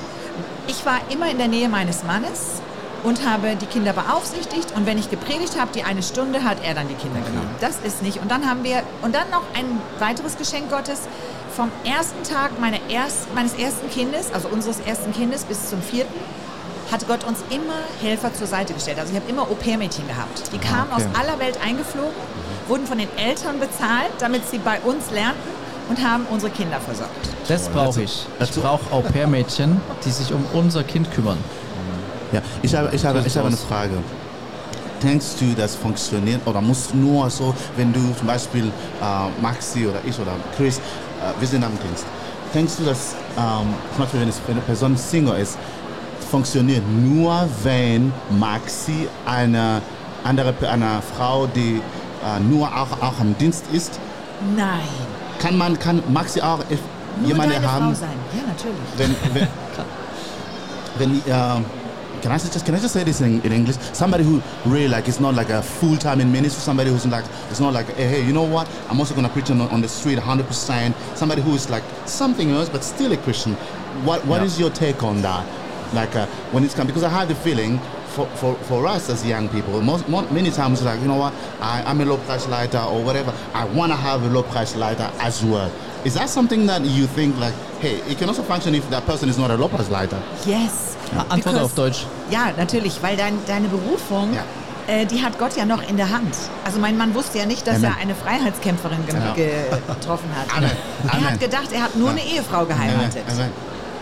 Ich 0.66 0.84
war 0.84 1.00
immer 1.10 1.30
in 1.30 1.38
der 1.38 1.48
Nähe 1.48 1.68
meines 1.70 2.04
Mannes 2.04 2.60
und 3.04 3.28
habe 3.28 3.54
die 3.54 3.66
Kinder 3.66 3.92
beaufsichtigt 3.92 4.72
und 4.74 4.86
wenn 4.86 4.98
ich 4.98 5.10
gepredigt 5.10 5.60
habe, 5.60 5.70
die 5.72 5.84
eine 5.84 6.02
Stunde, 6.02 6.42
hat 6.42 6.56
er 6.64 6.74
dann 6.74 6.88
die 6.88 6.94
Kinder 6.94 7.20
genommen. 7.20 7.50
Das 7.60 7.76
ist 7.84 8.02
nicht. 8.02 8.20
Und 8.20 8.30
dann 8.30 8.48
haben 8.48 8.64
wir, 8.64 8.82
und 9.02 9.14
dann 9.14 9.30
noch 9.30 9.42
ein 9.54 9.64
weiteres 9.98 10.36
Geschenk 10.36 10.70
Gottes, 10.70 11.02
vom 11.54 11.70
ersten 11.84 12.22
Tag 12.24 12.58
meiner 12.58 12.78
erst, 12.88 13.32
meines 13.34 13.54
ersten 13.54 13.88
Kindes, 13.90 14.32
also 14.32 14.48
unseres 14.48 14.80
ersten 14.80 15.12
Kindes 15.12 15.44
bis 15.44 15.68
zum 15.68 15.80
vierten, 15.82 16.14
hat 16.90 17.06
Gott 17.06 17.24
uns 17.24 17.38
immer 17.50 17.74
Helfer 18.00 18.32
zur 18.34 18.46
Seite 18.46 18.72
gestellt. 18.72 18.98
Also 18.98 19.12
ich 19.12 19.20
habe 19.20 19.30
immer 19.30 19.42
Au-pair-Mädchen 19.42 20.08
gehabt. 20.08 20.50
Die 20.52 20.58
kamen 20.58 20.90
aus 20.90 21.02
aller 21.18 21.38
Welt 21.38 21.58
eingeflogen, 21.64 22.12
wurden 22.68 22.86
von 22.86 22.98
den 22.98 23.08
Eltern 23.18 23.60
bezahlt, 23.60 24.10
damit 24.18 24.48
sie 24.50 24.58
bei 24.58 24.80
uns 24.80 25.10
lernten 25.10 25.54
und 25.88 26.02
haben 26.02 26.26
unsere 26.30 26.50
Kinder 26.50 26.80
versorgt. 26.80 27.28
Das 27.48 27.68
brauche 27.68 28.02
ich. 28.02 28.26
Ich 28.40 28.52
brauche 28.52 28.90
Au-pair-Mädchen, 28.90 29.80
die 30.04 30.10
sich 30.10 30.32
um 30.32 30.44
unser 30.54 30.82
Kind 30.82 31.12
kümmern. 31.12 31.38
Ja, 32.34 32.42
ich 32.62 32.74
habe, 32.74 32.90
ich 32.92 33.04
habe, 33.06 33.22
ich 33.24 33.36
habe 33.36 33.46
eine 33.46 33.56
Frage. 33.56 33.92
Denkst 35.00 35.36
du, 35.38 35.54
das 35.56 35.76
funktioniert 35.76 36.44
oder 36.46 36.60
muss 36.60 36.92
nur 36.92 37.30
so, 37.30 37.54
wenn 37.76 37.92
du 37.92 38.00
zum 38.18 38.26
Beispiel 38.26 38.64
äh, 38.64 39.40
Maxi 39.40 39.86
oder 39.86 40.00
ich 40.04 40.18
oder 40.18 40.32
Chris, 40.56 40.78
äh, 40.78 40.80
wir 41.38 41.46
sind 41.46 41.62
am 41.62 41.78
Dienst. 41.78 42.04
Denkst 42.52 42.72
du, 42.78 42.84
dass 42.86 43.14
ähm, 43.38 43.72
zum 43.92 44.02
Beispiel, 44.02 44.20
wenn, 44.22 44.28
es, 44.28 44.40
wenn 44.48 44.56
eine 44.56 44.64
Person 44.64 44.96
Single 44.96 45.36
ist, 45.38 45.56
funktioniert 46.28 46.82
nur, 46.88 47.48
wenn 47.62 48.12
Maxi 48.36 49.06
eine 49.26 49.80
andere 50.24 50.52
eine 50.68 51.00
Frau, 51.16 51.46
die 51.46 51.80
äh, 52.24 52.40
nur 52.40 52.66
auch, 52.66 53.00
auch 53.00 53.20
am 53.20 53.38
Dienst 53.38 53.64
ist, 53.72 54.00
Nein. 54.56 54.80
kann 55.38 55.56
man 55.56 55.78
kann 55.78 56.02
Maxi 56.12 56.40
auch 56.40 56.58
jemanden 57.24 57.64
haben? 57.64 57.94
Frau 57.94 58.00
sein. 58.00 58.18
Ja, 58.32 58.42
natürlich. 58.48 58.74
when 58.96 59.48
when, 60.98 61.22
when 61.22 61.32
uh, 61.32 61.60
can 62.24 62.32
I 62.32 62.38
just 62.38 62.64
can 62.64 62.74
I 62.74 62.78
just 62.78 62.94
say 62.94 63.04
this 63.04 63.20
in, 63.20 63.42
in 63.42 63.52
English? 63.52 63.76
Somebody 63.92 64.24
who 64.24 64.40
really 64.64 64.88
like 64.88 65.08
it's 65.08 65.20
not 65.20 65.34
like 65.34 65.50
a 65.50 65.60
full 65.60 65.98
time 65.98 66.22
in 66.22 66.32
ministry. 66.32 66.62
Somebody 66.62 66.88
who's 66.88 67.06
like 67.06 67.26
it's 67.50 67.60
not 67.60 67.74
like 67.74 67.86
hey, 67.96 68.08
hey 68.08 68.26
you 68.26 68.32
know 68.32 68.44
what? 68.44 68.66
I'm 68.88 68.98
also 68.98 69.14
gonna 69.14 69.28
preach 69.28 69.50
on, 69.50 69.60
on 69.60 69.82
the 69.82 69.88
street 69.88 70.16
100. 70.16 70.46
percent 70.46 70.96
Somebody 71.14 71.42
who 71.42 71.54
is 71.54 71.68
like 71.68 71.82
something 72.06 72.50
else 72.50 72.70
but 72.70 72.82
still 72.82 73.12
a 73.12 73.18
Christian. 73.18 73.52
What 74.06 74.24
what 74.24 74.42
is 74.42 74.58
your 74.58 74.70
take 74.70 75.02
on 75.02 75.20
that? 75.20 75.44
Like 75.92 76.16
uh, 76.16 76.24
when 76.52 76.64
it's 76.64 76.72
come 76.72 76.86
because 76.86 77.04
I 77.04 77.10
have 77.10 77.28
the 77.28 77.34
feeling. 77.34 77.78
For, 78.14 78.26
for, 78.36 78.54
for 78.70 78.86
us 78.86 79.10
as 79.10 79.26
young 79.26 79.48
people, 79.48 79.82
most, 79.82 80.08
mo 80.08 80.22
many 80.30 80.52
times 80.52 80.84
like 80.84 81.00
you 81.00 81.08
know 81.08 81.16
what 81.16 81.34
I, 81.60 81.82
I'm 81.84 82.00
a 82.00 82.04
low 82.04 82.16
price 82.18 82.46
lighter 82.46 82.78
or 82.78 83.02
whatever. 83.02 83.34
I 83.52 83.64
want 83.64 83.90
to 83.90 83.96
have 83.96 84.22
a 84.22 84.28
low 84.28 84.44
price 84.44 84.76
lighter 84.76 85.10
as 85.18 85.44
well. 85.44 85.68
Is 86.04 86.14
that 86.14 86.28
something 86.28 86.64
that 86.66 86.82
you 86.82 87.08
think 87.08 87.36
like, 87.38 87.54
hey, 87.80 87.96
it 88.08 88.18
can 88.18 88.28
also 88.28 88.44
function 88.44 88.72
if 88.76 88.88
that 88.90 89.04
person 89.04 89.28
is 89.28 89.36
not 89.36 89.50
a 89.50 89.56
low 89.56 89.66
price 89.66 89.90
lighter? 89.90 90.22
Yes. 90.46 90.94
Because- 91.34 91.60
auf 91.62 91.74
Deutsch. 91.74 92.06
Ja, 92.30 92.48
natürlich, 92.56 93.02
weil 93.02 93.16
dein, 93.16 93.38
deine 93.46 93.68
Berufung, 93.68 94.32
Ja. 94.34 94.92
äh, 94.92 95.06
die 95.06 95.22
hat 95.22 95.38
Gott 95.38 95.56
ja 95.56 95.64
noch 95.64 95.82
in 95.88 95.96
der 95.96 96.10
Hand. 96.10 96.34
Also 96.64 96.78
mein 96.78 96.96
Mann 96.96 97.14
wusste 97.14 97.38
ja 97.38 97.46
nicht, 97.46 97.66
dass 97.66 97.76
Amen. 97.76 97.84
er 97.96 97.96
eine 98.02 98.14
Freiheitskämpferin 98.14 99.06
ge 99.06 99.14
Ja. 99.16 99.76
getroffen 99.94 100.28
hat. 100.36 100.56
Amen. 100.56 100.70
Er 101.06 101.12
Amen. 101.14 101.30
hat 101.30 101.40
gedacht, 101.40 101.72
er 101.72 101.82
hat 101.82 101.96
nur 101.96 102.10
eine 102.10 102.22
Ehefrau 102.24 102.64
geheiratet. 102.64 103.22
Amen. 103.30 103.50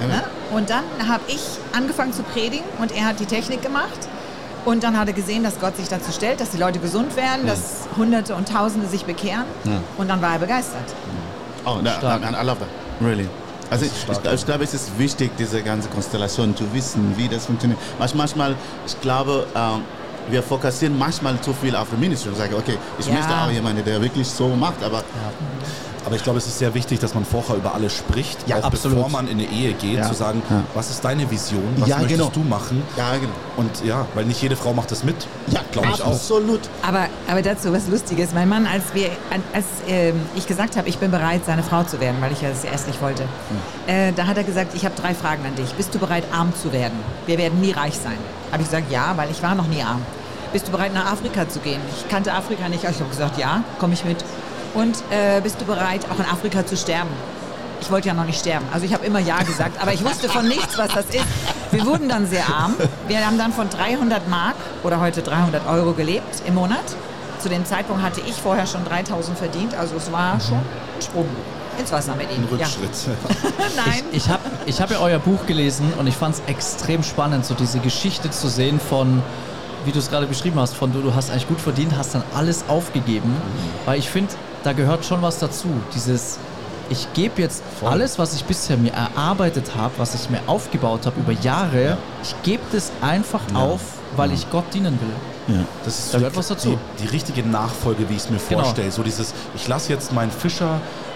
Amen. 0.00 0.10
Ne? 0.10 0.22
Und 0.50 0.70
dann 0.70 0.84
habe 1.08 1.22
ich 1.28 1.40
angefangen 1.76 2.12
zu 2.12 2.22
predigen 2.22 2.64
und 2.80 2.92
er 2.96 3.04
hat 3.06 3.20
die 3.20 3.26
Technik 3.26 3.62
gemacht. 3.62 4.08
Und 4.64 4.84
dann 4.84 4.96
hat 4.98 5.08
er 5.08 5.12
gesehen, 5.14 5.42
dass 5.42 5.58
Gott 5.58 5.76
sich 5.76 5.88
dazu 5.88 6.12
stellt, 6.12 6.40
dass 6.40 6.50
die 6.50 6.56
Leute 6.56 6.78
gesund 6.78 7.16
werden, 7.16 7.46
dass 7.48 7.88
Hunderte 7.96 8.34
und 8.36 8.48
Tausende 8.48 8.86
sich 8.86 9.04
bekehren. 9.04 9.44
Ja. 9.64 9.72
Und 9.98 10.08
dann 10.08 10.22
war 10.22 10.34
er 10.34 10.38
begeistert. 10.38 10.84
Oh, 11.64 11.78
that, 11.84 11.96
Stark. 11.98 12.24
and 12.24 12.36
I 12.40 12.44
love 12.46 12.58
that. 12.60 12.68
Really. 13.00 13.28
Also 13.72 13.86
ich, 13.86 13.92
ich, 14.10 14.32
ich 14.34 14.44
glaube, 14.46 14.64
es 14.64 14.74
ist 14.74 14.98
wichtig, 14.98 15.30
diese 15.38 15.62
ganze 15.62 15.88
Konstellation 15.88 16.54
zu 16.54 16.64
wissen, 16.74 17.14
wie 17.16 17.26
das 17.26 17.46
funktioniert. 17.46 17.80
Manch- 17.98 18.14
Manchmal, 18.14 18.54
ich 18.86 19.00
glaube, 19.00 19.46
ähm, 19.56 19.80
wir 20.28 20.42
fokussieren 20.42 20.96
manchmal 20.98 21.40
zu 21.40 21.54
viel 21.54 21.74
auf 21.74 21.88
die 21.90 21.96
Ministry 21.96 22.28
und 22.30 22.36
sagen, 22.36 22.54
okay, 22.54 22.76
ich 22.98 23.06
Ja. 23.06 23.14
möchte 23.14 23.32
auch 23.34 23.50
jemanden, 23.50 23.82
der 23.84 24.00
wirklich 24.02 24.28
so 24.28 24.48
macht, 24.48 24.82
aber 24.84 25.02
Aber 26.04 26.16
ich 26.16 26.22
glaube, 26.24 26.38
es 26.38 26.46
ist 26.46 26.58
sehr 26.58 26.74
wichtig, 26.74 26.98
dass 26.98 27.14
man 27.14 27.24
vorher 27.24 27.56
über 27.56 27.74
alles 27.74 27.92
spricht, 27.96 28.38
Ja, 28.48 28.56
auch 28.58 28.64
absolut. 28.64 28.96
bevor 28.98 29.10
man 29.10 29.28
in 29.28 29.38
eine 29.38 29.48
Ehe 29.48 29.72
geht, 29.74 29.98
Ja. 29.98 30.08
zu 30.08 30.14
sagen, 30.14 30.42
Ja. 30.50 30.62
was 30.74 30.90
ist 30.90 31.04
deine 31.04 31.30
Vision, 31.30 31.62
was 31.78 31.88
Ja, 31.88 31.98
möchtest 31.98 32.18
genau. 32.18 32.30
du 32.34 32.40
machen? 32.40 32.82
ja, 32.96 33.14
genau. 33.14 33.32
Und 33.56 33.84
ja, 33.84 34.06
weil 34.14 34.24
nicht 34.24 34.42
jede 34.42 34.56
Frau 34.56 34.72
macht 34.72 34.90
das 34.90 35.04
mit, 35.04 35.14
glaube 35.70 35.88
ich 35.94 36.02
auch. 36.02 36.06
absolut. 36.08 36.60
Aber, 36.86 37.06
aber 37.28 37.42
dazu 37.42 37.72
was 37.72 37.86
Lustiges. 37.88 38.32
Mein 38.34 38.48
Mann, 38.48 38.66
als, 38.66 38.82
wir, 38.94 39.10
als 39.52 39.64
ähm, 39.86 40.20
ich 40.34 40.46
gesagt 40.46 40.76
habe, 40.76 40.88
ich 40.88 40.98
bin 40.98 41.10
bereit, 41.10 41.42
seine 41.46 41.62
Frau 41.62 41.82
zu 41.84 42.00
werden, 42.00 42.16
weil 42.20 42.32
ich 42.32 42.40
ja 42.42 42.48
das 42.50 42.64
erst 42.64 42.88
nicht 42.88 43.00
wollte, 43.00 43.22
äh, 43.86 44.12
da 44.12 44.26
hat 44.26 44.36
er 44.36 44.44
gesagt, 44.44 44.74
ich 44.74 44.84
habe 44.84 44.94
drei 45.00 45.14
Fragen 45.14 45.44
an 45.46 45.54
dich. 45.54 45.72
Bist 45.74 45.94
du 45.94 45.98
bereit, 45.98 46.24
arm 46.32 46.52
zu 46.60 46.72
werden? 46.72 46.98
Wir 47.26 47.38
werden 47.38 47.60
nie 47.60 47.72
reich 47.72 47.94
sein. 47.94 48.16
Habe 48.50 48.62
ich 48.62 48.68
gesagt, 48.68 48.90
ja, 48.90 49.12
weil 49.16 49.30
ich 49.30 49.42
war 49.42 49.54
noch 49.54 49.66
nie 49.68 49.82
arm. 49.82 50.02
Bist 50.52 50.66
du 50.68 50.72
bereit, 50.72 50.92
nach 50.92 51.10
Afrika 51.10 51.48
zu 51.48 51.60
gehen? 51.60 51.80
Ich 51.96 52.08
kannte 52.10 52.32
Afrika 52.32 52.68
nicht. 52.68 52.84
Ich 52.84 52.98
habe 53.00 53.08
gesagt, 53.08 53.38
ja, 53.38 53.62
komme 53.78 53.94
ich 53.94 54.04
mit. 54.04 54.18
Und 54.74 54.96
äh, 55.10 55.40
bist 55.40 55.60
du 55.60 55.64
bereit, 55.64 56.00
auch 56.10 56.18
in 56.18 56.24
Afrika 56.24 56.64
zu 56.64 56.76
sterben? 56.76 57.10
Ich 57.80 57.90
wollte 57.90 58.08
ja 58.08 58.14
noch 58.14 58.24
nicht 58.24 58.38
sterben. 58.38 58.64
Also 58.72 58.86
ich 58.86 58.94
habe 58.94 59.04
immer 59.04 59.18
Ja 59.18 59.42
gesagt, 59.42 59.82
aber 59.82 59.92
ich 59.92 60.04
wusste 60.04 60.28
von 60.28 60.46
nichts, 60.46 60.78
was 60.78 60.88
das 60.94 61.06
ist. 61.06 61.24
Wir 61.72 61.84
wurden 61.84 62.08
dann 62.08 62.26
sehr 62.28 62.46
arm. 62.46 62.74
Wir 63.08 63.26
haben 63.26 63.38
dann 63.38 63.52
von 63.52 63.68
300 63.68 64.28
Mark 64.28 64.54
oder 64.84 65.00
heute 65.00 65.20
300 65.22 65.66
Euro 65.66 65.92
gelebt 65.92 66.42
im 66.46 66.54
Monat. 66.54 66.84
Zu 67.40 67.48
dem 67.48 67.64
Zeitpunkt 67.64 68.02
hatte 68.02 68.20
ich 68.20 68.34
vorher 68.34 68.66
schon 68.68 68.84
3000 68.84 69.36
verdient, 69.36 69.74
also 69.74 69.96
es 69.96 70.12
war 70.12 70.38
schon 70.38 70.58
ein 70.58 71.02
Sprung 71.02 71.26
ins 71.76 71.90
Wasser 71.90 72.14
mit 72.14 72.30
ihm. 72.30 72.44
Ein 72.44 72.48
Rückschritt. 72.50 72.90
Ja. 73.42 73.84
Nein. 73.84 74.02
Ich 74.12 74.28
habe 74.28 74.42
ich 74.66 74.80
hab 74.80 74.90
ja 74.92 74.98
euer 75.00 75.18
Buch 75.18 75.46
gelesen 75.46 75.92
und 75.98 76.06
ich 76.06 76.16
fand 76.16 76.36
es 76.36 76.42
extrem 76.46 77.02
spannend, 77.02 77.44
so 77.44 77.54
diese 77.54 77.80
Geschichte 77.80 78.30
zu 78.30 78.46
sehen 78.48 78.78
von, 78.78 79.22
wie 79.84 79.90
du 79.90 79.98
es 79.98 80.08
gerade 80.08 80.26
beschrieben 80.26 80.60
hast, 80.60 80.74
von 80.74 80.92
du, 80.92 81.00
du 81.00 81.14
hast 81.14 81.30
eigentlich 81.30 81.48
gut 81.48 81.60
verdient, 81.60 81.96
hast 81.96 82.14
dann 82.14 82.22
alles 82.34 82.64
aufgegeben. 82.68 83.34
Weil 83.86 83.98
ich 83.98 84.08
finde, 84.08 84.32
da 84.64 84.72
gehört 84.72 85.04
schon 85.04 85.22
was 85.22 85.38
dazu. 85.38 85.68
Dieses, 85.94 86.38
ich 86.88 87.12
gebe 87.14 87.40
jetzt 87.42 87.62
alles, 87.84 88.18
was 88.18 88.34
ich 88.34 88.44
bisher 88.44 88.76
mir 88.76 88.92
erarbeitet 88.92 89.72
habe, 89.76 89.92
was 89.98 90.14
ich 90.14 90.30
mir 90.30 90.40
aufgebaut 90.46 91.06
habe 91.06 91.18
über 91.20 91.32
Jahre, 91.32 91.96
ich 92.22 92.34
gebe 92.42 92.62
das 92.72 92.90
einfach 93.00 93.40
auf, 93.54 93.80
weil 94.16 94.32
ich 94.32 94.48
Gott 94.50 94.64
dienen 94.74 94.98
will. 95.00 95.56
Das 95.84 95.98
ist 95.98 96.14
Da 96.14 96.18
gehört 96.18 96.36
was 96.36 96.48
dazu. 96.48 96.78
Die, 96.98 97.02
die 97.02 97.08
richtige 97.08 97.42
Nachfolge, 97.42 98.08
wie 98.08 98.14
ich 98.14 98.20
es 98.22 98.30
mir 98.30 98.38
Genau. 98.48 98.62
vorstelle. 98.62 98.90
So 98.92 99.02
dieses, 99.02 99.34
ich 99.56 99.66
lasse 99.66 99.92
jetzt 99.92 100.12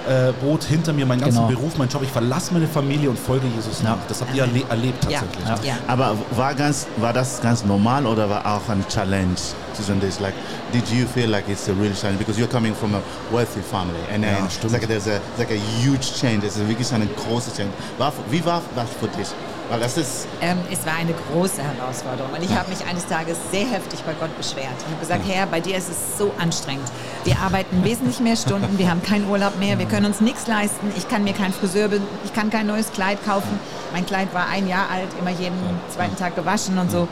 mein 0.06 0.16
Fischerboot 0.34 0.64
hinter 0.64 0.92
mir, 0.92 1.06
meinen 1.06 1.20
ganzen 1.20 1.36
Genau. 1.46 1.48
Beruf, 1.48 1.76
meinen 1.76 1.88
Job, 1.88 2.02
ich 2.02 2.10
verlasse 2.10 2.52
meine 2.52 2.66
Familie 2.68 3.10
und 3.10 3.18
folge 3.18 3.46
Jesus 3.54 3.82
Ja. 3.82 3.90
nach. 3.90 3.98
Das 4.08 4.20
habt 4.20 4.34
ihr 4.34 4.42
erle 4.42 4.62
erlebt 4.68 5.04
Ja, 5.10 5.20
tatsächlich. 5.20 5.68
ja. 5.68 5.75
Aber 5.86 6.16
war, 6.32 6.54
ganz, 6.54 6.86
war 6.98 7.12
das 7.12 7.40
ganz 7.40 7.64
normal 7.64 8.06
oder 8.06 8.28
war 8.28 8.44
auch 8.46 8.68
ein 8.68 8.84
Challenge 8.88 9.34
zwischen 9.75 10.00
this? 10.00 10.20
Like, 10.20 10.34
did 10.72 10.88
you 10.90 11.06
feel 11.06 11.28
like 11.30 11.48
it's 11.48 11.68
a 11.68 11.72
real 11.72 11.92
challenge? 11.94 12.18
Because 12.18 12.40
you're 12.40 12.50
coming 12.50 12.75
from 12.75 12.94
a 12.94 13.00
wealthy 13.32 13.60
family 13.60 13.98
and 14.12 14.22
then 14.25 14.34
Ja, 14.38 14.44
it's 14.44 14.54
stimmt. 14.54 14.72
like 14.72 14.86
there's 14.88 15.06
a, 15.08 15.20
like 15.38 15.50
a 15.50 15.58
huge 15.82 16.14
change. 16.20 16.46
Es 16.46 16.56
ist 16.56 16.68
wirklich 16.68 16.92
eine 16.92 17.06
große 17.06 17.50
Change. 17.56 17.70
War, 17.98 18.12
wie 18.30 18.44
war 18.44 18.62
das 18.75 18.86
für 19.00 19.08
dich? 19.08 19.28
Weil 19.68 19.80
das 19.80 19.96
ist, 19.96 20.28
Ähm, 20.40 20.58
es 20.70 20.87
war 20.87 20.94
eine 20.94 21.12
große 21.12 21.61
Herausforderung 21.61 22.32
und 22.32 22.42
ich 22.42 22.56
habe 22.56 22.68
mich 22.70 22.87
eines 22.87 23.06
Tages 23.06 23.37
sehr 23.50 23.66
heftig 23.66 24.00
bei 24.04 24.12
Gott 24.14 24.37
beschwert. 24.37 24.75
Ich 24.78 24.87
habe 24.87 25.00
gesagt, 25.00 25.23
Herr, 25.26 25.46
bei 25.46 25.61
dir 25.61 25.76
ist 25.76 25.88
es 25.90 26.18
so 26.18 26.32
anstrengend. 26.38 26.87
Wir 27.25 27.37
arbeiten 27.40 27.82
wesentlich 27.82 28.20
mehr 28.20 28.37
Stunden, 28.37 28.78
wir 28.78 28.88
haben 28.88 29.02
keinen 29.02 29.28
Urlaub 29.28 29.58
mehr, 29.58 29.78
wir 29.78 29.87
können 29.87 30.06
uns 30.06 30.20
nichts 30.20 30.46
leisten. 30.46 30.92
Ich 30.96 31.08
kann 31.08 31.25
mir 31.25 31.32
keinen 31.32 31.52
Friseur, 31.52 31.88
ich 32.25 32.32
kann 32.32 32.50
kein 32.50 32.66
neues 32.68 32.92
Kleid 32.92 33.18
kaufen. 33.25 33.58
Mein 33.92 34.06
Kleid 34.06 34.32
war 34.32 34.46
ein 34.49 34.68
Jahr 34.68 34.88
alt, 34.90 35.08
immer 35.18 35.30
jeden 35.30 35.56
zweiten 35.94 36.16
Tag 36.16 36.37
gewaschen 36.37 36.78
und 36.78 36.90
so. 36.90 37.08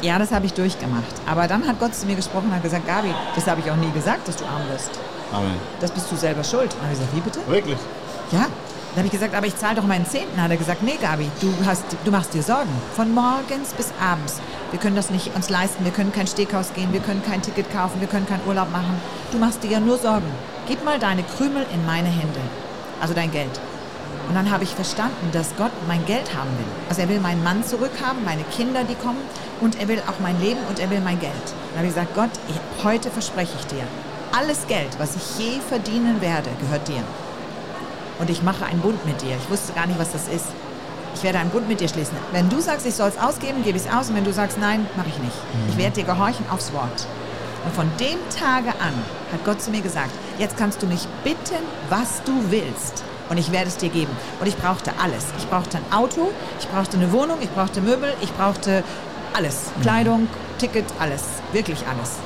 Ja, 0.00 0.18
das 0.18 0.30
habe 0.32 0.46
ich 0.46 0.52
durchgemacht. 0.52 1.04
Aber 1.26 1.48
dann 1.48 1.66
hat 1.66 1.80
Gott 1.80 1.94
zu 1.94 2.06
mir 2.06 2.14
gesprochen 2.14 2.46
und 2.48 2.54
hat 2.54 2.62
gesagt, 2.62 2.86
Gabi, 2.86 3.12
das 3.34 3.46
habe 3.46 3.60
ich 3.64 3.70
auch 3.70 3.76
nie 3.76 3.90
gesagt, 3.90 4.28
dass 4.28 4.36
du 4.36 4.44
arm 4.44 4.62
wirst. 4.70 4.90
Amen. 5.32 5.56
Das 5.80 5.90
bist 5.90 6.12
du 6.12 6.16
selber 6.16 6.44
schuld. 6.44 6.72
Und 6.74 6.74
dann 6.74 6.82
habe 6.82 6.92
ich 6.92 6.98
gesagt, 6.98 7.16
wie 7.16 7.20
bitte? 7.20 7.40
Wirklich? 7.48 7.78
Ja. 8.30 8.46
Dann 8.94 8.98
habe 8.98 9.06
ich 9.06 9.12
gesagt, 9.12 9.34
aber 9.34 9.46
ich 9.46 9.56
zahle 9.56 9.74
doch 9.74 9.86
meinen 9.86 10.06
Zehnten. 10.06 10.40
Hat 10.40 10.50
er 10.52 10.56
gesagt, 10.56 10.84
nee, 10.84 10.96
Gabi, 11.00 11.28
du, 11.40 11.52
hast, 11.66 11.82
du 12.04 12.10
machst 12.12 12.32
dir 12.32 12.44
Sorgen. 12.44 12.70
Von 12.94 13.12
morgens 13.12 13.72
bis 13.76 13.88
abends. 14.00 14.40
Wir 14.70 14.78
können 14.78 14.94
das 14.94 15.10
nicht 15.10 15.34
uns 15.34 15.50
leisten. 15.50 15.84
Wir 15.84 15.90
können 15.90 16.12
kein 16.12 16.28
Steakhouse 16.28 16.72
gehen. 16.74 16.92
Wir 16.92 17.00
können 17.00 17.22
kein 17.24 17.42
Ticket 17.42 17.72
kaufen. 17.72 18.00
Wir 18.00 18.06
können 18.06 18.26
keinen 18.26 18.46
Urlaub 18.46 18.70
machen. 18.70 19.00
Du 19.32 19.38
machst 19.38 19.64
dir 19.64 19.70
ja 19.70 19.80
nur 19.80 19.98
Sorgen. 19.98 20.30
Gib 20.68 20.84
mal 20.84 21.00
deine 21.00 21.24
Krümel 21.24 21.66
in 21.74 21.84
meine 21.84 22.08
Hände. 22.08 22.40
Also 23.00 23.14
dein 23.14 23.32
Geld. 23.32 23.58
Und 24.28 24.34
dann 24.34 24.50
habe 24.50 24.64
ich 24.64 24.74
verstanden, 24.74 25.30
dass 25.32 25.54
Gott 25.56 25.72
mein 25.86 26.06
Geld 26.06 26.34
haben 26.34 26.50
will. 26.56 26.66
Also 26.88 27.02
er 27.02 27.08
will 27.08 27.20
meinen 27.20 27.42
Mann 27.42 27.64
zurückhaben, 27.64 28.24
meine 28.24 28.44
Kinder, 28.44 28.84
die 28.84 28.94
kommen 28.94 29.20
und 29.60 29.78
er 29.80 29.88
will 29.88 30.02
auch 30.06 30.20
mein 30.22 30.40
Leben 30.40 30.60
und 30.68 30.78
er 30.78 30.90
will 30.90 31.00
mein 31.00 31.20
Geld. 31.20 31.32
Dann 31.70 31.78
habe 31.78 31.88
ich 31.88 31.94
gesagt, 31.94 32.14
Gott, 32.14 32.30
heute 32.84 33.10
verspreche 33.10 33.52
ich 33.58 33.66
dir, 33.66 33.84
alles 34.32 34.66
Geld, 34.66 34.98
was 34.98 35.14
ich 35.16 35.38
je 35.38 35.60
verdienen 35.60 36.20
werde, 36.20 36.48
gehört 36.60 36.88
dir. 36.88 37.02
Und 38.18 38.30
ich 38.30 38.42
mache 38.42 38.64
einen 38.64 38.80
Bund 38.80 39.04
mit 39.06 39.22
dir. 39.22 39.36
Ich 39.36 39.50
wusste 39.50 39.72
gar 39.72 39.86
nicht, 39.86 39.98
was 39.98 40.12
das 40.12 40.28
ist. 40.28 40.46
Ich 41.14 41.22
werde 41.22 41.38
einen 41.38 41.50
Bund 41.50 41.68
mit 41.68 41.80
dir 41.80 41.88
schließen. 41.88 42.16
Wenn 42.32 42.48
du 42.48 42.60
sagst, 42.60 42.86
ich 42.86 42.94
soll 42.94 43.08
es 43.08 43.18
ausgeben, 43.18 43.62
gebe 43.62 43.76
ich 43.78 43.86
es 43.86 43.92
aus. 43.92 44.08
Und 44.08 44.16
wenn 44.16 44.24
du 44.24 44.32
sagst, 44.32 44.58
nein, 44.58 44.86
mache 44.96 45.08
ich 45.08 45.18
nicht. 45.18 45.36
Ich 45.68 45.76
werde 45.76 45.96
dir 45.96 46.04
gehorchen 46.04 46.44
aufs 46.50 46.72
Wort. 46.72 47.06
Und 47.64 47.74
von 47.74 47.90
dem 47.98 48.18
Tage 48.38 48.70
an 48.80 48.94
hat 49.32 49.44
Gott 49.44 49.62
zu 49.62 49.70
mir 49.70 49.80
gesagt, 49.80 50.10
jetzt 50.38 50.56
kannst 50.56 50.82
du 50.82 50.86
mich 50.86 51.06
bitten, 51.22 51.62
was 51.88 52.22
du 52.24 52.32
willst. 52.50 53.04
Und 53.30 53.38
ich 53.38 53.52
werde 53.52 53.68
es 53.68 53.78
dir 53.78 53.88
geben. 53.88 54.14
Und 54.40 54.46
ich 54.46 54.56
brauchte 54.56 54.92
alles. 55.02 55.24
Ich 55.38 55.48
brauchte 55.48 55.78
ein 55.78 55.92
Auto, 55.92 56.30
ich 56.60 56.68
brauchte 56.68 56.98
eine 56.98 57.10
Wohnung, 57.12 57.38
ich 57.40 57.50
brauchte 57.50 57.80
Möbel, 57.80 58.12
ich 58.20 58.32
brauchte 58.34 58.84
alles. 59.32 59.70
Kleidung, 59.80 60.28
Ticket, 60.58 60.84
alles. 61.00 61.22
Wirklich 61.52 61.78
alles. 61.86 62.16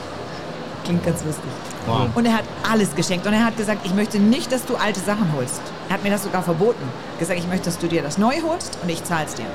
Klingt 0.84 1.04
ganz 1.04 1.24
lustig. 1.24 1.50
Wow. 1.88 2.08
Und 2.14 2.26
er 2.26 2.34
hat 2.34 2.44
alles 2.70 2.94
geschenkt. 2.94 3.26
Und 3.26 3.32
er 3.32 3.44
hat 3.44 3.56
gesagt, 3.56 3.80
ich 3.84 3.94
möchte 3.94 4.18
nicht, 4.18 4.52
dass 4.52 4.64
du 4.64 4.76
alte 4.76 5.00
Sachen 5.00 5.32
holst. 5.36 5.60
Er 5.88 5.94
hat 5.94 6.02
mir 6.04 6.10
das 6.10 6.22
sogar 6.24 6.42
verboten. 6.42 6.82
Gesagt, 7.18 7.38
ich 7.38 7.46
möchte, 7.48 7.66
dass 7.66 7.78
du 7.78 7.86
dir 7.88 8.02
das 8.02 8.18
neu 8.18 8.34
holst 8.46 8.78
und 8.82 8.88
ich 8.88 9.02
zahl's 9.04 9.34
dir. 9.34 9.46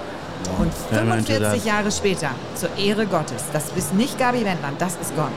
Und 0.59 0.71
Wer 0.89 1.03
meinte 1.05 1.31
45 1.33 1.39
das? 1.63 1.65
Jahre 1.65 1.91
später, 1.91 2.29
zur 2.55 2.69
Ehre 2.77 3.05
Gottes, 3.05 3.43
das 3.53 3.65
ist 3.77 3.93
nicht 3.93 4.19
Gabi 4.19 4.43
Wendland, 4.43 4.79
das 4.81 4.95
ist 5.01 5.15
Gott. 5.15 5.31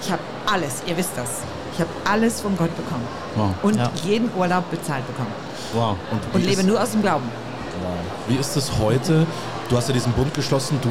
Ich 0.00 0.10
habe 0.12 0.22
alles, 0.46 0.82
ihr 0.86 0.96
wisst 0.96 1.10
das. 1.16 1.40
Ich 1.74 1.80
habe 1.80 1.90
alles 2.08 2.40
von 2.40 2.56
Gott 2.56 2.74
bekommen. 2.76 3.06
Wow. 3.34 3.50
Und 3.62 3.76
Ja. 3.76 3.90
jeden 4.04 4.30
Urlaub 4.36 4.70
bezahlt 4.70 5.04
bekommen. 5.08 5.32
Wow. 5.72 5.96
Und 6.32 6.42
wie 6.42 6.48
lebe 6.48 6.62
nur 6.62 6.80
aus 6.80 6.92
dem 6.92 7.02
Glauben. 7.02 7.28
Wie 8.28 8.36
ist 8.36 8.56
es 8.56 8.70
heute? 8.78 9.26
Du 9.68 9.76
hast 9.76 9.88
ja 9.88 9.94
diesen 9.94 10.12
Bund 10.12 10.32
geschlossen, 10.32 10.78
du 10.80 10.88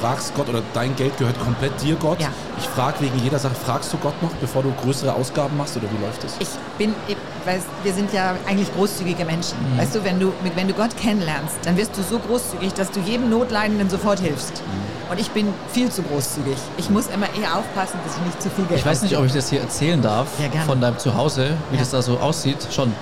fragst 0.00 0.34
Gott 0.34 0.48
oder 0.48 0.62
dein 0.74 0.96
Geld 0.96 1.16
gehört 1.18 1.38
komplett 1.40 1.80
dir, 1.82 1.94
Gott. 1.96 2.20
Ja. 2.20 2.28
Ich 2.58 2.66
frage 2.68 3.00
wegen 3.00 3.18
jeder 3.22 3.38
Sache, 3.38 3.54
fragst 3.54 3.92
du 3.92 3.96
Gott 3.98 4.20
noch, 4.22 4.30
bevor 4.40 4.62
du 4.62 4.72
größere 4.82 5.12
Ausgaben 5.14 5.56
machst 5.56 5.76
oder 5.76 5.86
wie 5.90 6.04
läuft 6.04 6.24
es? 6.24 6.36
Ich 6.38 6.48
bin, 6.78 6.94
ich 7.08 7.16
weiß, 7.44 7.62
wir 7.82 7.92
sind 7.92 8.12
ja 8.12 8.34
eigentlich 8.48 8.72
großzügige 8.74 9.24
Menschen. 9.24 9.56
Weißt 9.76 9.94
du, 9.94 10.04
wenn 10.04 10.18
du, 10.20 10.32
wenn 10.54 10.68
du 10.68 10.74
Gott 10.74 10.96
kennenlernst, 10.96 11.56
dann 11.64 11.76
wirst 11.76 11.96
du 11.96 12.02
so 12.02 12.18
großzügig, 12.18 12.72
dass 12.74 12.90
du 12.90 13.00
jedem 13.00 13.30
Notleidenden 13.30 13.88
sofort 13.90 14.20
hilfst. 14.20 14.62
Und 15.10 15.18
ich 15.20 15.30
bin 15.30 15.48
viel 15.72 15.90
zu 15.90 16.02
großzügig. 16.02 16.56
Ich 16.76 16.88
muss 16.90 17.06
immer 17.08 17.26
eher 17.40 17.56
aufpassen, 17.56 17.98
dass 18.06 18.16
ich 18.16 18.22
nicht 18.24 18.42
zu 18.42 18.48
viel 18.50 18.64
Geld 18.66 18.80
Ich 18.80 18.86
weiß 18.86 19.02
nicht, 19.02 19.16
ob 19.16 19.24
ich 19.26 19.32
das 19.32 19.50
hier 19.50 19.60
erzählen 19.60 20.00
darf 20.00 20.28
Ja, 20.40 20.48
gerne. 20.48 20.66
von 20.66 20.80
deinem 20.80 20.98
Zuhause, 20.98 21.56
wie 21.70 21.76
Ja. 21.76 21.80
das 21.80 21.90
da 21.90 22.00
so 22.02 22.18
aussieht. 22.18 22.58
Schon. 22.70 22.92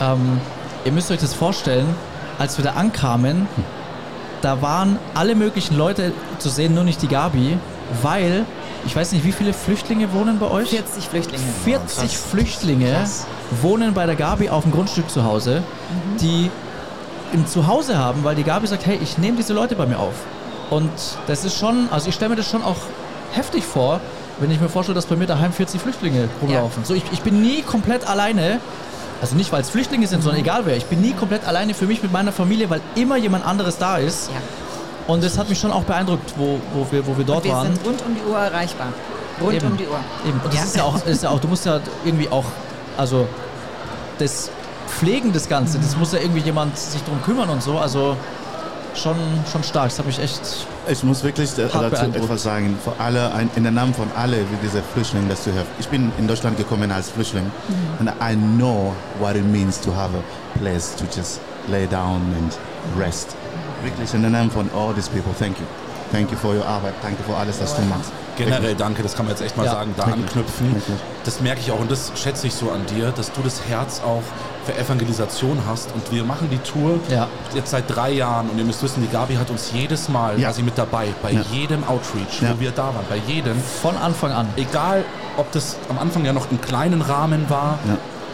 Ähm, 0.00 0.40
ihr 0.84 0.92
müsst 0.92 1.10
euch 1.10 1.18
das 1.20 1.34
vorstellen, 1.34 1.86
als 2.38 2.56
wir 2.56 2.64
da 2.64 2.72
ankamen, 2.72 3.48
da 4.42 4.62
waren 4.62 4.98
alle 5.14 5.34
möglichen 5.34 5.76
Leute 5.76 6.12
zu 6.38 6.48
sehen, 6.48 6.74
nur 6.74 6.84
nicht 6.84 7.02
die 7.02 7.08
Gabi, 7.08 7.58
weil 8.02 8.44
ich 8.86 8.96
weiß 8.96 9.12
nicht, 9.12 9.24
wie 9.24 9.32
viele 9.32 9.52
Flüchtlinge 9.52 10.12
wohnen 10.12 10.38
bei 10.38 10.50
euch? 10.50 10.70
40 10.70 11.04
Flüchtlinge. 11.08 11.44
40 11.64 12.16
Flüchtlinge 12.16 13.06
wohnen 13.62 13.92
bei 13.92 14.06
der 14.06 14.16
Gabi 14.16 14.48
auf 14.48 14.62
dem 14.62 14.72
Grundstück 14.72 15.10
zu 15.10 15.24
Hause, 15.24 15.62
die 16.20 16.50
ein 17.32 17.46
Zuhause 17.46 17.98
haben, 17.98 18.24
weil 18.24 18.34
die 18.34 18.42
Gabi 18.42 18.66
sagt, 18.66 18.86
hey, 18.86 18.98
ich 19.02 19.18
nehme 19.18 19.36
diese 19.36 19.52
Leute 19.52 19.74
bei 19.76 19.86
mir 19.86 19.98
auf. 19.98 20.14
Und 20.70 20.90
das 21.26 21.44
ist 21.44 21.58
schon, 21.58 21.88
also 21.90 22.08
ich 22.08 22.14
stelle 22.14 22.30
mir 22.30 22.36
das 22.36 22.48
schon 22.48 22.62
auch 22.62 22.76
heftig 23.32 23.64
vor, 23.64 24.00
wenn 24.38 24.50
ich 24.50 24.60
mir 24.60 24.68
vorstelle, 24.68 24.94
dass 24.94 25.06
bei 25.06 25.16
mir 25.16 25.26
daheim 25.26 25.52
40 25.52 25.80
Flüchtlinge 25.80 26.28
rumlaufen. 26.40 26.84
So, 26.84 26.94
ich, 26.94 27.02
ich 27.12 27.20
bin 27.20 27.42
nie 27.42 27.62
komplett 27.62 28.08
alleine, 28.08 28.60
also 29.20 29.36
nicht, 29.36 29.52
weil 29.52 29.60
es 29.62 29.70
Flüchtlinge 29.70 30.06
sind, 30.06 30.22
sondern 30.22 30.40
egal 30.40 30.62
wer, 30.64 30.76
ich 30.76 30.86
bin 30.86 31.00
nie 31.00 31.12
komplett 31.12 31.46
alleine 31.46 31.74
für 31.74 31.86
mich 31.86 32.02
mit 32.02 32.12
meiner 32.12 32.32
Familie, 32.32 32.70
weil 32.70 32.80
immer 32.94 33.16
jemand 33.16 33.44
anderes 33.46 33.78
da 33.78 33.98
ist. 33.98 34.30
Ja. 34.30 34.36
Und 35.12 35.24
das 35.24 35.36
hat 35.38 35.48
mich 35.48 35.58
schon 35.58 35.72
auch 35.72 35.82
beeindruckt, 35.84 36.32
wo, 36.36 36.58
wo, 36.72 36.86
wir, 36.90 37.06
wo 37.06 37.16
wir 37.18 37.24
dort 37.24 37.44
wir 37.44 37.52
waren. 37.52 37.66
sind 37.74 37.84
rund 37.86 38.02
um 38.06 38.14
die 38.14 38.22
Uhr 38.30 38.38
erreichbar. 38.38 38.88
Rund 39.40 39.54
Eben. 39.54 39.66
um 39.68 39.76
die 39.76 39.86
Uhr. 39.86 39.98
Eben. 40.26 40.40
Und 40.40 40.46
das 40.46 40.54
Ja. 40.54 40.62
ist 40.64 40.76
ja 40.76 40.82
auch, 40.84 41.04
ist 41.06 41.22
ja 41.22 41.30
auch, 41.30 41.40
du 41.40 41.48
musst 41.48 41.66
ja 41.66 41.80
irgendwie 42.04 42.28
auch, 42.30 42.44
also 42.96 43.26
das 44.18 44.50
Pflegen 44.88 45.32
des 45.32 45.48
Ganzen, 45.48 45.80
das 45.82 45.96
muss 45.96 46.12
ja 46.12 46.18
irgendwie 46.20 46.40
jemand 46.40 46.76
sich 46.78 47.02
drum 47.02 47.20
kümmern 47.22 47.48
und 47.48 47.62
so. 47.62 47.78
Also 47.78 48.16
schon, 48.94 49.16
schon 49.50 49.62
stark. 49.62 49.88
Das 49.88 49.98
hat 49.98 50.06
mich 50.06 50.18
echt. 50.18 50.40
Ich 50.88 51.02
muss 51.02 51.22
wirklich 51.22 51.50
dazu 51.54 51.78
etwas 51.78 52.42
sagen. 52.42 52.78
Für 52.82 52.92
alle, 53.02 53.30
in 53.54 53.62
der 53.62 53.72
Namen 53.72 53.94
von 53.94 54.08
alle, 54.16 54.38
wie 54.38 54.56
diese 54.62 54.82
Flüchtlinge, 54.82 55.28
das 55.28 55.44
zu 55.44 55.52
helfen. 55.52 55.70
Ich 55.78 55.88
bin 55.88 56.12
in 56.18 56.26
Deutschland 56.26 56.56
gekommen 56.56 56.90
als 56.90 57.10
Flüchtling. 57.10 57.44
Mhm. 57.44 58.08
And 58.08 58.10
I 58.20 58.34
know 58.34 58.94
what 59.18 59.36
it 59.36 59.46
means 59.46 59.80
to 59.80 59.94
have 59.94 60.10
a 60.16 60.58
place 60.58 60.94
to 60.96 61.04
just 61.14 61.40
lay 61.68 61.86
down 61.86 62.22
and 62.38 62.58
rest. 62.98 63.36
Wirklich 63.82 64.12
in 64.14 64.22
der 64.22 64.30
Namen 64.30 64.50
von 64.50 64.68
all 64.76 64.92
these 64.94 65.08
people, 65.08 65.32
thank 65.38 65.58
you. 65.58 65.66
Thank 66.12 66.30
you 66.30 66.36
for 66.36 66.54
your 66.54 66.66
Arbeit. 66.66 66.94
Danke 67.02 67.22
für 67.22 67.36
alles, 67.36 67.60
was 67.60 67.74
du 67.76 67.82
machst. 67.82 68.10
Generell 68.44 68.74
danke, 68.74 69.02
das 69.02 69.14
kann 69.14 69.26
man 69.26 69.34
jetzt 69.34 69.42
echt 69.42 69.56
mal 69.56 69.64
Ja, 69.66 69.72
sagen, 69.72 69.94
da 69.96 70.06
wirklich, 70.06 70.24
anknüpfen. 70.26 70.66
wirklich. 70.74 70.96
Das 71.24 71.40
merke 71.40 71.60
ich 71.60 71.70
auch 71.70 71.78
und 71.80 71.90
das 71.90 72.12
schätze 72.14 72.46
ich 72.46 72.54
so 72.54 72.70
an 72.70 72.84
dir, 72.86 73.10
dass 73.12 73.30
du 73.32 73.40
das 73.42 73.60
Herz 73.68 74.00
auch 74.04 74.22
für 74.64 74.76
Evangelisation 74.78 75.58
hast. 75.68 75.92
Und 75.94 76.10
wir 76.12 76.24
machen 76.24 76.48
die 76.50 76.58
Tour 76.58 76.98
Ja. 77.08 77.28
jetzt 77.54 77.70
seit 77.70 77.84
drei 77.94 78.10
Jahren 78.12 78.48
und 78.50 78.58
ihr 78.58 78.64
müsst 78.64 78.82
wissen, 78.82 79.02
die 79.02 79.12
Gabi 79.12 79.34
hat 79.34 79.50
uns 79.50 79.70
jedes 79.72 80.08
Mal, 80.08 80.38
Ja. 80.38 80.48
war 80.48 80.54
sie 80.54 80.62
mit 80.62 80.76
dabei, 80.78 81.08
bei 81.22 81.32
Ja. 81.32 81.42
jedem 81.52 81.82
Outreach, 81.84 82.42
wo 82.42 82.60
wir 82.60 82.70
da 82.70 82.84
waren, 82.84 83.04
bei 83.08 83.20
jedem. 83.26 83.56
Von 83.82 83.96
Anfang 83.96 84.32
an. 84.32 84.48
Egal, 84.56 85.04
ob 85.36 85.50
das 85.52 85.76
am 85.88 85.98
Anfang 85.98 86.24
ja 86.24 86.32
noch 86.32 86.50
im 86.50 86.60
kleinen 86.60 87.02
Rahmen 87.02 87.48
war. 87.48 87.78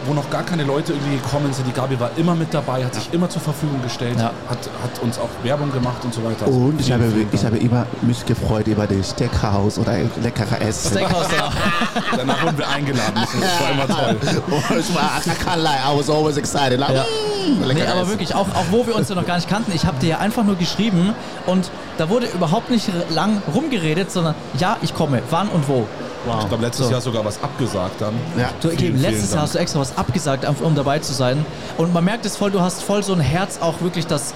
Wo 0.05 0.13
noch 0.13 0.29
gar 0.29 0.43
keine 0.43 0.63
Leute 0.63 0.93
irgendwie 0.93 1.17
gekommen 1.17 1.51
sind. 1.53 1.67
Die 1.67 1.71
Gabi 1.73 1.99
war 1.99 2.11
immer 2.17 2.35
mit 2.35 2.53
dabei, 2.53 2.85
hat 2.85 2.93
sich 2.95 3.09
immer 3.13 3.29
zur 3.29 3.41
Verfügung 3.41 3.81
gestellt, 3.81 4.17
Ja. 4.17 4.31
hat, 4.49 4.57
hat 4.83 5.01
uns 5.01 5.17
auch 5.19 5.29
Werbung 5.43 5.71
gemacht 5.71 6.03
und 6.03 6.13
so 6.13 6.23
weiter. 6.23 6.45
Also 6.45 6.57
Und 6.57 6.79
ich 6.79 6.91
habe, 6.91 7.03
ich 7.31 7.43
habe 7.45 7.57
immer 7.57 7.85
mich 8.01 8.25
gefreut 8.25 8.67
über 8.67 8.85
das 8.87 9.09
Steakhouse 9.11 9.77
oder 9.79 9.93
leckere 10.21 10.61
Essen. 10.61 10.91
Steakhouse 10.91 11.27
danach. 11.29 11.53
Danach 12.17 12.43
wurden 12.43 12.57
wir 12.57 12.69
eingeladen. 12.69 13.13
Das 13.15 13.61
war 13.61 13.71
immer 13.71 13.87
toll. 13.87 14.17
Und 14.69 14.79
ich 14.79 14.95
war, 14.95 15.21
I 15.25 15.29
can't 15.29 15.61
lie, 15.63 15.69
I 15.93 15.97
was 15.97 16.09
always 16.09 16.37
excited. 16.37 16.79
Like, 16.79 16.91
Ja. 16.95 17.03
mm, 17.03 17.67
Nee, 17.73 17.81
aber 17.83 18.01
Essen. 18.01 18.09
wirklich, 18.09 18.35
auch, 18.35 18.47
auch 18.49 18.65
wo 18.71 18.85
wir 18.87 18.95
uns 18.95 19.09
ja 19.09 19.15
noch 19.15 19.25
gar 19.25 19.35
nicht 19.35 19.49
kannten, 19.49 19.71
ich 19.73 19.85
habe 19.85 19.97
dir 19.99 20.09
ja 20.09 20.17
einfach 20.19 20.43
nur 20.43 20.55
geschrieben 20.55 21.13
und 21.45 21.69
da 21.97 22.09
wurde 22.09 22.27
überhaupt 22.27 22.69
nicht 22.69 22.89
lang 23.09 23.41
rumgeredet, 23.53 24.11
sondern 24.11 24.35
ja, 24.59 24.77
ich 24.81 24.93
komme, 24.93 25.21
wann 25.29 25.47
und 25.49 25.67
wo. 25.67 25.85
Ich 26.41 26.47
glaube, 26.49 26.63
letztes 26.65 26.85
So. 26.87 26.91
Jahr 26.91 27.01
sogar 27.01 27.23
was 27.25 27.41
abgesagt 27.41 28.01
dann. 28.01 28.13
Ja. 28.37 28.49
Du, 28.61 28.67
okay, 28.67 28.77
Vielen, 28.77 29.01
letztes 29.01 29.21
vielen 29.21 29.33
Jahr 29.33 29.41
hast 29.43 29.55
du 29.55 29.59
extra 29.59 29.79
was 29.79 29.97
abgesagt, 29.97 30.45
um 30.61 30.75
dabei 30.75 30.99
zu 30.99 31.13
sein. 31.13 31.45
Und 31.77 31.93
man 31.93 32.03
merkt 32.03 32.25
es 32.25 32.35
voll, 32.35 32.51
du 32.51 32.59
hast 32.59 32.83
voll 32.83 33.03
so 33.03 33.13
ein 33.13 33.19
Herz 33.21 33.59
auch 33.61 33.81
wirklich, 33.81 34.07
dass, 34.07 34.33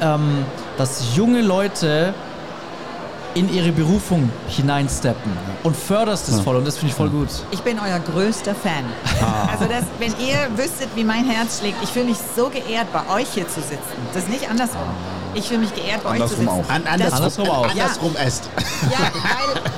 ähm, 0.00 0.44
dass 0.76 1.14
junge 1.14 1.42
Leute 1.42 2.14
in 3.34 3.52
ihre 3.54 3.70
Berufung 3.70 4.28
hineinsteppen 4.48 5.30
und 5.62 5.76
förderst 5.76 6.28
es 6.28 6.40
voll 6.40 6.56
und 6.56 6.66
das 6.66 6.78
finde 6.78 6.90
ich 6.90 6.96
voll 6.96 7.10
gut. 7.10 7.28
Ich 7.52 7.60
bin 7.60 7.78
euer 7.78 8.00
größter 8.00 8.56
Fan. 8.56 8.84
Ah. 9.22 9.48
Also 9.52 9.66
das, 9.66 9.84
wenn 10.00 10.12
ihr 10.18 10.36
wüsstet, 10.56 10.88
wie 10.96 11.04
mein 11.04 11.24
Herz 11.30 11.60
schlägt, 11.60 11.76
ich 11.80 11.90
fühle 11.90 12.06
mich 12.06 12.16
so 12.34 12.48
geehrt, 12.48 12.88
bei 12.92 13.02
euch 13.14 13.28
hier 13.32 13.46
zu 13.46 13.60
sitzen. 13.60 13.78
Das 14.12 14.24
ist 14.24 14.30
nicht 14.30 14.50
andersrum. 14.50 14.80
Ich 15.34 15.46
fühle 15.48 15.60
mich 15.60 15.74
geehrt, 15.74 16.02
bei 16.02 16.10
euch 16.10 16.16
zu 16.18 16.22
Andersrum 16.36 16.38
sitzen. 16.38 16.48
auch. 16.48 16.74
An, 16.74 16.82
Das- 16.84 17.12
andersrum, 17.12 17.14
Andersrum 17.14 17.48
auch. 17.50 17.70
andersrum 17.70 18.16
erst. 18.22 18.50
Ja, 18.90 18.98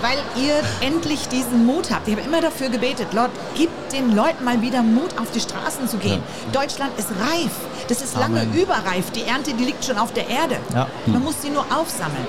weil, 0.00 0.16
weil 0.16 0.42
ihr 0.44 0.54
endlich 0.86 1.28
diesen 1.28 1.66
Mut 1.66 1.90
habt. 1.90 2.08
Ich 2.08 2.14
habe 2.16 2.26
immer 2.26 2.40
dafür 2.40 2.68
gebetet, 2.68 3.08
Lord, 3.12 3.30
gib 3.54 3.70
den 3.90 4.14
Leuten 4.16 4.44
mal 4.44 4.60
wieder 4.62 4.82
Mut, 4.82 5.10
auf 5.20 5.30
die 5.34 5.40
Straßen 5.40 5.88
zu 5.88 5.98
gehen. 5.98 6.22
Deutschland 6.52 6.92
ist 6.98 7.08
reif. 7.10 7.50
Das 7.88 8.00
ist 8.00 8.16
lange 8.16 8.42
Amen. 8.42 8.54
überreif. 8.54 9.10
Die 9.10 9.24
Ernte, 9.24 9.52
die 9.54 9.64
liegt 9.64 9.84
schon 9.84 9.98
auf 9.98 10.12
der 10.12 10.28
Erde. 10.28 10.56
Ja. 10.74 10.86
Man 11.06 11.22
muss 11.22 11.42
sie 11.42 11.50
nur 11.50 11.64
aufsammeln. 11.74 12.26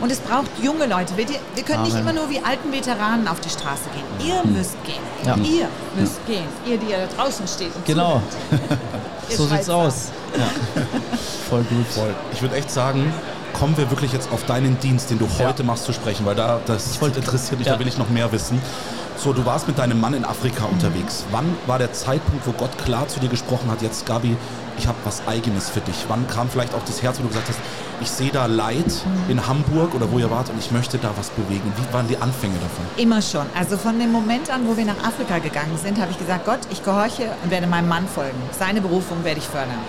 Und 0.00 0.12
es 0.12 0.20
braucht 0.20 0.50
junge 0.62 0.86
Leute. 0.86 1.16
Wir, 1.16 1.26
wir 1.26 1.62
können 1.64 1.82
nicht 1.82 1.96
Amen. 1.96 2.08
immer 2.08 2.12
nur 2.12 2.30
wie 2.30 2.38
alten 2.44 2.72
Veteranen 2.72 3.26
auf 3.26 3.40
die 3.40 3.48
Straße 3.50 3.82
gehen. 3.92 4.28
Ihr 4.28 4.44
müsst 4.48 4.76
gehen. 4.84 5.00
Ja. 5.24 5.34
Ihr 5.36 5.68
müsst 5.98 6.24
gehen. 6.26 6.44
Ihr, 6.64 6.78
die 6.78 6.86
da 6.92 7.06
draußen 7.20 7.48
steht. 7.48 7.74
Und 7.74 7.84
Genau, 7.86 8.22
so 9.28 9.46
sieht's 9.46 9.68
aus. 9.68 10.10
Voll 11.50 11.62
gut. 11.64 11.86
Voll. 11.88 12.14
Ich 12.32 12.40
würde 12.40 12.54
echt 12.56 12.70
sagen, 12.70 13.12
kommen 13.52 13.76
wir 13.76 13.90
wirklich 13.90 14.12
jetzt 14.12 14.30
auf 14.32 14.46
deinen 14.46 14.78
Dienst, 14.80 15.10
den 15.10 15.18
du 15.18 15.28
heute 15.40 15.64
machst, 15.64 15.84
zu 15.84 15.92
sprechen, 15.92 16.24
weil 16.24 16.36
da 16.36 16.60
das 16.66 16.96
interessiert 17.02 17.58
mich, 17.58 17.66
Ja. 17.66 17.74
da 17.74 17.80
will 17.80 17.88
ich 17.88 17.98
noch 17.98 18.08
mehr 18.08 18.30
wissen. 18.32 18.60
So, 19.16 19.34
du 19.34 19.44
warst 19.44 19.66
mit 19.68 19.76
deinem 19.78 20.00
Mann 20.00 20.14
in 20.14 20.24
Afrika 20.24 20.64
unterwegs. 20.64 21.24
Wann 21.30 21.44
war 21.66 21.78
der 21.78 21.92
Zeitpunkt, 21.92 22.46
wo 22.46 22.52
Gott 22.52 22.70
klar 22.78 23.06
zu 23.08 23.20
dir 23.20 23.28
gesprochen 23.28 23.70
hat, 23.70 23.82
jetzt 23.82 24.06
Gabi, 24.06 24.34
ich 24.78 24.86
habe 24.86 24.96
was 25.04 25.20
Eigenes 25.26 25.68
für 25.68 25.80
dich? 25.80 26.06
Wann 26.08 26.26
kam 26.28 26.48
vielleicht 26.48 26.72
auch 26.72 26.82
das 26.86 27.02
Herz, 27.02 27.18
wo 27.18 27.24
du 27.24 27.28
gesagt 27.28 27.48
hast, 27.48 27.58
ich 28.00 28.08
sehe 28.10 28.30
da 28.30 28.46
Leid 28.46 28.86
in 29.28 29.46
Hamburg 29.46 29.94
oder 29.94 30.10
wo 30.10 30.18
ihr 30.18 30.30
wart 30.30 30.48
und 30.48 30.58
ich 30.58 30.70
möchte 30.70 30.96
da 30.96 31.10
was 31.18 31.28
bewegen? 31.30 31.70
Wie 31.76 31.92
waren 31.92 32.08
die 32.08 32.16
Anfänge 32.16 32.54
davon? 32.54 32.86
Immer 32.96 33.20
schon. 33.20 33.44
Also 33.58 33.76
von 33.76 33.98
dem 33.98 34.10
Moment 34.10 34.48
an, 34.48 34.66
wo 34.66 34.74
wir 34.74 34.86
nach 34.86 35.02
Afrika 35.04 35.38
gegangen 35.38 35.76
sind, 35.76 36.00
habe 36.00 36.12
ich 36.12 36.18
gesagt, 36.18 36.46
Gott, 36.46 36.60
ich 36.70 36.82
gehorche 36.82 37.24
und 37.44 37.50
werde 37.50 37.66
meinem 37.66 37.88
Mann 37.88 38.08
folgen. 38.08 38.38
Seine 38.58 38.80
Berufung 38.80 39.22
werde 39.22 39.40
ich 39.40 39.46
fördern. 39.46 39.80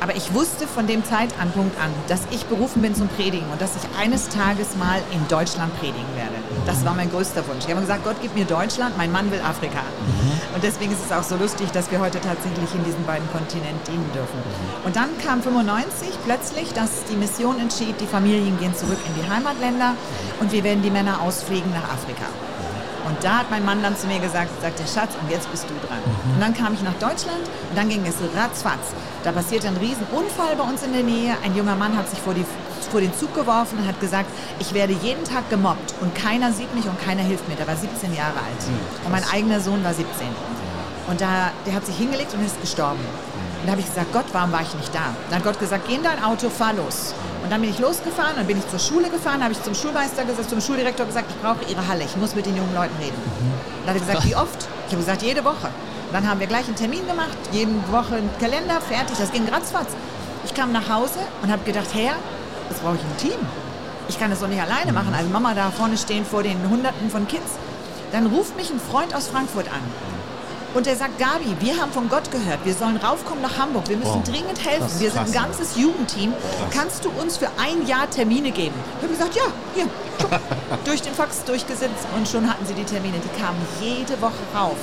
Aber 0.00 0.14
ich 0.14 0.34
wusste 0.34 0.66
von 0.66 0.86
dem 0.86 1.04
Zeitpunkt 1.04 1.80
an, 1.80 1.90
dass 2.08 2.20
ich 2.30 2.46
berufen 2.46 2.82
bin 2.82 2.94
zum 2.94 3.08
Predigen 3.08 3.48
und 3.50 3.60
dass 3.60 3.72
ich 3.76 3.98
eines 3.98 4.28
Tages 4.28 4.76
mal 4.76 5.00
in 5.12 5.26
Deutschland 5.28 5.76
predigen 5.78 6.14
werde. 6.14 6.34
Das 6.66 6.84
war 6.84 6.94
mein 6.94 7.10
größter 7.10 7.46
Wunsch. 7.48 7.64
Ich 7.64 7.70
habe 7.70 7.80
gesagt, 7.80 8.04
Gott, 8.04 8.16
gib 8.20 8.34
mir 8.34 8.44
Deutschland, 8.44 8.96
mein 8.96 9.10
Mann 9.10 9.30
will 9.30 9.40
Afrika. 9.40 9.80
Und 10.54 10.62
deswegen 10.62 10.92
ist 10.92 11.04
es 11.04 11.12
auch 11.12 11.22
so 11.22 11.36
lustig, 11.36 11.70
dass 11.72 11.90
wir 11.90 12.00
heute 12.00 12.20
tatsächlich 12.20 12.74
in 12.74 12.84
diesen 12.84 13.04
beiden 13.04 13.30
Kontinenten 13.30 13.80
dienen 13.86 14.10
dürfen. 14.14 14.38
Und 14.84 14.96
dann 14.96 15.10
kam 15.18 15.42
95 15.42 16.10
plötzlich, 16.24 16.72
dass 16.72 17.04
die 17.10 17.16
Mission 17.16 17.58
entschied, 17.60 18.00
die 18.00 18.06
Familien 18.06 18.58
gehen 18.58 18.74
zurück 18.74 18.98
in 19.06 19.22
die 19.22 19.28
Heimatländer 19.28 19.94
und 20.40 20.52
wir 20.52 20.64
werden 20.64 20.82
die 20.82 20.90
Männer 20.90 21.20
ausfliegen 21.20 21.70
nach 21.72 21.92
Afrika. 21.92 22.26
Und 23.06 23.22
da 23.22 23.38
hat 23.38 23.50
mein 23.50 23.64
Mann 23.64 23.82
dann 23.82 23.96
zu 23.96 24.06
mir 24.08 24.18
gesagt, 24.18 24.50
sagte 24.60 24.82
Schatz, 24.82 25.12
und 25.20 25.30
jetzt 25.30 25.50
bist 25.50 25.64
du 25.70 25.74
dran. 25.86 25.98
Und 26.34 26.40
dann 26.40 26.52
kam 26.54 26.74
ich 26.74 26.82
nach 26.82 26.94
Deutschland 26.94 27.38
und 27.70 27.76
dann 27.76 27.88
ging 27.88 28.04
es 28.04 28.16
ratzfatz. 28.36 28.94
Da 29.22 29.30
passierte 29.32 29.68
ein 29.68 29.76
Riesenunfall 29.76 30.56
bei 30.56 30.64
uns 30.64 30.82
in 30.82 30.92
der 30.92 31.04
Nähe. 31.04 31.34
Ein 31.44 31.54
junger 31.56 31.76
Mann 31.76 31.96
hat 31.96 32.10
sich 32.10 32.18
vor, 32.18 32.34
die, 32.34 32.44
vor 32.90 33.00
den 33.00 33.14
Zug 33.14 33.32
geworfen 33.34 33.78
und 33.78 33.86
hat 33.86 34.00
gesagt, 34.00 34.28
ich 34.58 34.74
werde 34.74 34.92
jeden 34.92 35.24
Tag 35.24 35.48
gemobbt 35.50 35.94
und 36.00 36.14
keiner 36.16 36.52
sieht 36.52 36.74
mich 36.74 36.86
und 36.86 37.00
keiner 37.00 37.22
hilft 37.22 37.48
mir. 37.48 37.54
Der 37.54 37.68
war 37.68 37.76
17 37.76 38.12
Jahre 38.12 38.38
alt. 38.38 38.62
Und 39.04 39.12
mein 39.12 39.24
eigener 39.32 39.60
Sohn 39.60 39.84
war 39.84 39.94
17. 39.94 40.26
Und 41.08 41.20
da, 41.20 41.52
der 41.64 41.74
hat 41.74 41.86
sich 41.86 41.96
hingelegt 41.96 42.34
und 42.34 42.44
ist 42.44 42.60
gestorben. 42.60 43.00
Und 43.66 43.70
da 43.70 43.78
habe 43.78 43.82
ich 43.82 43.88
gesagt, 43.88 44.12
Gott, 44.12 44.26
warum 44.30 44.52
war 44.52 44.62
ich 44.62 44.72
nicht 44.74 44.94
da? 44.94 45.10
Dann 45.28 45.40
hat 45.40 45.44
Gott 45.44 45.58
gesagt, 45.58 45.88
geh 45.88 45.96
in 45.96 46.02
dein 46.04 46.22
Auto, 46.22 46.48
fahr 46.50 46.72
los. 46.72 47.12
Und 47.42 47.50
dann 47.50 47.60
bin 47.60 47.68
ich 47.68 47.80
losgefahren, 47.80 48.36
dann 48.36 48.46
bin 48.46 48.58
ich 48.58 48.68
zur 48.68 48.78
Schule 48.78 49.10
gefahren, 49.10 49.42
habe 49.42 49.54
ich 49.54 49.60
zum 49.60 49.74
Schulmeister 49.74 50.24
gesagt, 50.24 50.50
zum 50.50 50.60
Schuldirektor 50.60 51.04
gesagt, 51.04 51.26
ich 51.30 51.42
brauche 51.42 51.68
Ihre 51.68 51.88
Halle, 51.88 52.04
ich 52.04 52.16
muss 52.16 52.36
mit 52.36 52.46
den 52.46 52.56
jungen 52.56 52.72
Leuten 52.76 52.94
reden. 53.02 53.16
Und 53.16 53.86
dann 53.86 53.96
hat 53.96 54.00
er 54.00 54.06
gesagt, 54.06 54.24
wie 54.24 54.36
oft? 54.36 54.68
Ich 54.86 54.92
habe 54.92 55.02
gesagt, 55.02 55.22
jede 55.22 55.44
Woche. 55.44 55.66
Und 55.66 56.12
dann 56.12 56.30
haben 56.30 56.38
wir 56.38 56.46
gleich 56.46 56.66
einen 56.68 56.76
Termin 56.76 57.04
gemacht, 57.08 57.36
jede 57.50 57.72
Woche 57.90 58.14
einen 58.14 58.30
Kalender, 58.38 58.80
fertig, 58.80 59.18
das 59.18 59.32
ging 59.32 59.48
ratzfatz. 59.48 59.88
Ich 60.44 60.54
kam 60.54 60.70
nach 60.70 60.88
Hause 60.88 61.18
und 61.42 61.50
habe 61.50 61.64
gedacht, 61.64 61.88
Herr, 61.92 62.14
jetzt 62.70 62.84
brauche 62.84 62.94
ich 62.94 63.02
ein 63.02 63.16
Team. 63.16 63.40
Ich 64.08 64.16
kann 64.16 64.30
das 64.30 64.38
doch 64.38 64.48
nicht 64.48 64.62
alleine 64.62 64.92
machen. 64.92 65.12
Also 65.12 65.28
Mama 65.28 65.54
da 65.54 65.72
vorne 65.72 65.96
stehen 65.96 66.24
vor 66.24 66.44
den 66.44 66.70
Hunderten 66.70 67.10
von 67.10 67.26
Kids. 67.26 67.58
Dann 68.12 68.26
ruft 68.26 68.56
mich 68.56 68.70
ein 68.70 68.78
Freund 68.78 69.12
aus 69.12 69.26
Frankfurt 69.26 69.66
an. 69.66 69.82
Und 70.76 70.84
der 70.84 70.94
sagt, 70.94 71.18
Gabi, 71.18 71.56
wir 71.60 71.80
haben 71.80 71.90
von 71.90 72.06
Gott 72.10 72.30
gehört, 72.30 72.58
wir 72.64 72.74
sollen 72.74 72.98
raufkommen 72.98 73.40
nach 73.40 73.56
Hamburg, 73.56 73.88
wir 73.88 73.96
müssen 73.96 74.16
Wow. 74.16 74.24
dringend 74.24 74.62
helfen. 74.62 74.80
Krass, 74.86 75.00
wir 75.00 75.10
sind 75.10 75.18
ein 75.20 75.32
krass. 75.32 75.42
ganzes 75.42 75.76
Jugendteam. 75.76 76.34
Kannst 76.70 77.02
du 77.02 77.08
uns 77.18 77.38
für 77.38 77.48
ein 77.58 77.86
Jahr 77.86 78.10
Termine 78.10 78.50
geben? 78.50 78.74
Ich 78.98 79.02
habe 79.04 79.12
gesagt, 79.14 79.34
ja, 79.36 79.44
hier, 79.74 79.88
durch 80.84 81.00
den 81.00 81.14
Fax 81.14 81.44
durchgesetzt 81.44 82.06
und 82.14 82.28
schon 82.28 82.46
hatten 82.46 82.66
sie 82.66 82.74
die 82.74 82.84
Termine. 82.84 83.14
Die 83.24 83.40
kamen 83.40 83.56
jede 83.80 84.20
Woche 84.20 84.34
rauf. 84.54 84.76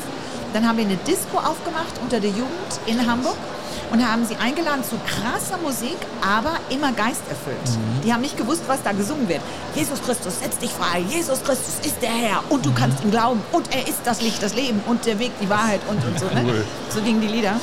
Dann 0.52 0.68
haben 0.68 0.80
wir 0.80 0.86
eine 0.86 0.98
Disco 0.98 1.38
aufgemacht 1.38 1.94
unter 2.02 2.20
der 2.20 2.32
Jugend 2.32 2.74
in 2.88 3.06
Hamburg 3.08 3.38
und 3.94 4.04
haben 4.04 4.26
sie 4.26 4.36
eingeladen 4.38 4.84
zu 4.84 4.96
krasser 5.06 5.62
Musik, 5.62 5.96
aber 6.22 6.54
immer 6.72 6.92
geisterfüllt. 6.94 7.78
Die 8.04 8.12
haben 8.12 8.22
nicht 8.22 8.36
gewusst, 8.36 8.64
was 8.66 8.82
da 8.82 8.92
gesungen 8.92 9.30
wird. 9.30 9.42
Jesus 9.76 10.02
Christus, 10.02 10.40
setz 10.40 10.58
dich 10.58 10.72
frei. 10.72 11.02
Jesus 11.08 11.44
Christus 11.44 11.76
ist 11.86 12.02
der 12.02 12.10
Herr 12.10 12.44
und 12.50 12.66
du 12.66 12.74
kannst 12.74 13.04
ihm 13.04 13.12
glauben 13.12 13.40
und 13.52 13.72
er 13.72 13.88
ist 13.88 14.00
das 14.04 14.20
Licht, 14.22 14.42
das 14.42 14.56
Leben 14.56 14.82
und 14.88 15.06
der 15.06 15.20
Weg, 15.20 15.32
die 15.40 15.50
Wahrheit 15.50 15.80
und, 15.88 16.04
und 16.04 16.20
so. 16.20 16.26
Ne? 16.26 16.66
So 16.90 17.02
gingen 17.02 17.22
die 17.22 17.28
Lieder. 17.28 17.54